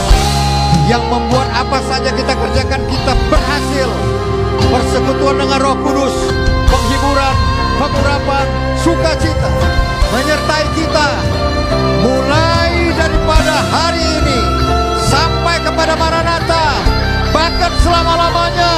yang 0.84 1.00
membuat 1.08 1.48
apa 1.56 1.80
saja 1.88 2.12
kita 2.12 2.36
kerjakan 2.36 2.84
kita 2.92 3.12
berhasil. 3.32 3.88
Persekutuan 4.68 5.40
dengan 5.40 5.64
Roh 5.64 5.76
Kudus, 5.80 6.16
penghiburan, 6.68 7.36
pengurapan, 7.80 8.46
sukacita 8.84 9.80
menyertai 10.10 10.66
kita 10.74 11.08
mulai 12.02 12.90
daripada 12.98 13.54
hari 13.70 14.02
ini 14.02 14.38
sampai 15.06 15.56
kepada 15.62 15.94
Maranatha. 15.94 16.66
Bahkan 17.30 17.72
selama-lamanya 17.86 18.74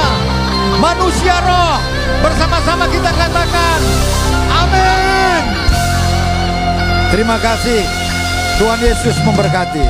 manusia 0.77 1.35
roh 1.41 1.77
bersama-sama 2.21 2.85
kita 2.87 3.11
katakan 3.11 3.79
amin. 4.61 5.41
Terima 7.09 7.37
kasih. 7.41 7.81
Tuhan 8.61 8.79
Yesus 8.79 9.17
memberkati. 9.25 9.85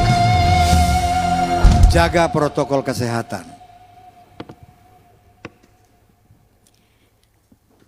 Jaga 1.91 2.31
protokol 2.31 2.81
kesehatan. 2.81 3.52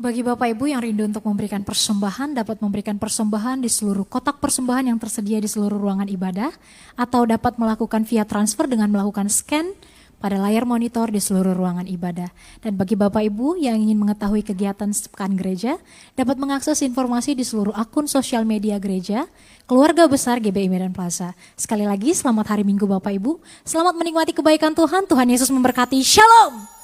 Bagi 0.05 0.21
Bapak 0.21 0.53
Ibu 0.53 0.69
yang 0.69 0.85
rindu 0.85 1.09
untuk 1.09 1.25
memberikan 1.25 1.65
persembahan, 1.65 2.37
dapat 2.37 2.61
memberikan 2.61 2.93
persembahan 3.01 3.65
di 3.65 3.65
seluruh 3.65 4.05
kotak 4.05 4.37
persembahan 4.37 4.93
yang 4.93 5.01
tersedia 5.01 5.41
di 5.41 5.49
seluruh 5.49 5.81
ruangan 5.81 6.05
ibadah, 6.05 6.53
atau 6.93 7.25
dapat 7.25 7.57
melakukan 7.57 8.05
via 8.05 8.21
transfer 8.21 8.69
dengan 8.69 8.93
melakukan 8.93 9.33
scan 9.33 9.73
pada 10.21 10.37
layar 10.37 10.69
monitor 10.69 11.09
di 11.09 11.17
seluruh 11.17 11.57
ruangan 11.57 11.89
ibadah. 11.89 12.29
Dan 12.61 12.77
bagi 12.77 12.93
Bapak 12.93 13.25
Ibu 13.33 13.57
yang 13.57 13.81
ingin 13.81 13.97
mengetahui 13.97 14.45
kegiatan 14.45 14.93
sepekan 14.93 15.33
gereja, 15.33 15.81
dapat 16.13 16.37
mengakses 16.37 16.85
informasi 16.85 17.33
di 17.33 17.41
seluruh 17.41 17.73
akun 17.73 18.05
sosial 18.05 18.45
media 18.45 18.77
gereja, 18.77 19.25
keluarga 19.65 20.05
besar 20.05 20.37
GBI 20.37 20.69
Medan 20.69 20.93
Plaza. 20.93 21.33
Sekali 21.57 21.89
lagi, 21.89 22.13
selamat 22.13 22.53
hari 22.53 22.61
Minggu 22.61 22.85
Bapak 22.85 23.09
Ibu. 23.09 23.41
Selamat 23.65 23.97
menikmati 23.97 24.37
kebaikan 24.37 24.77
Tuhan. 24.77 25.09
Tuhan 25.09 25.25
Yesus 25.33 25.49
memberkati. 25.49 25.97
Shalom. 26.05 26.74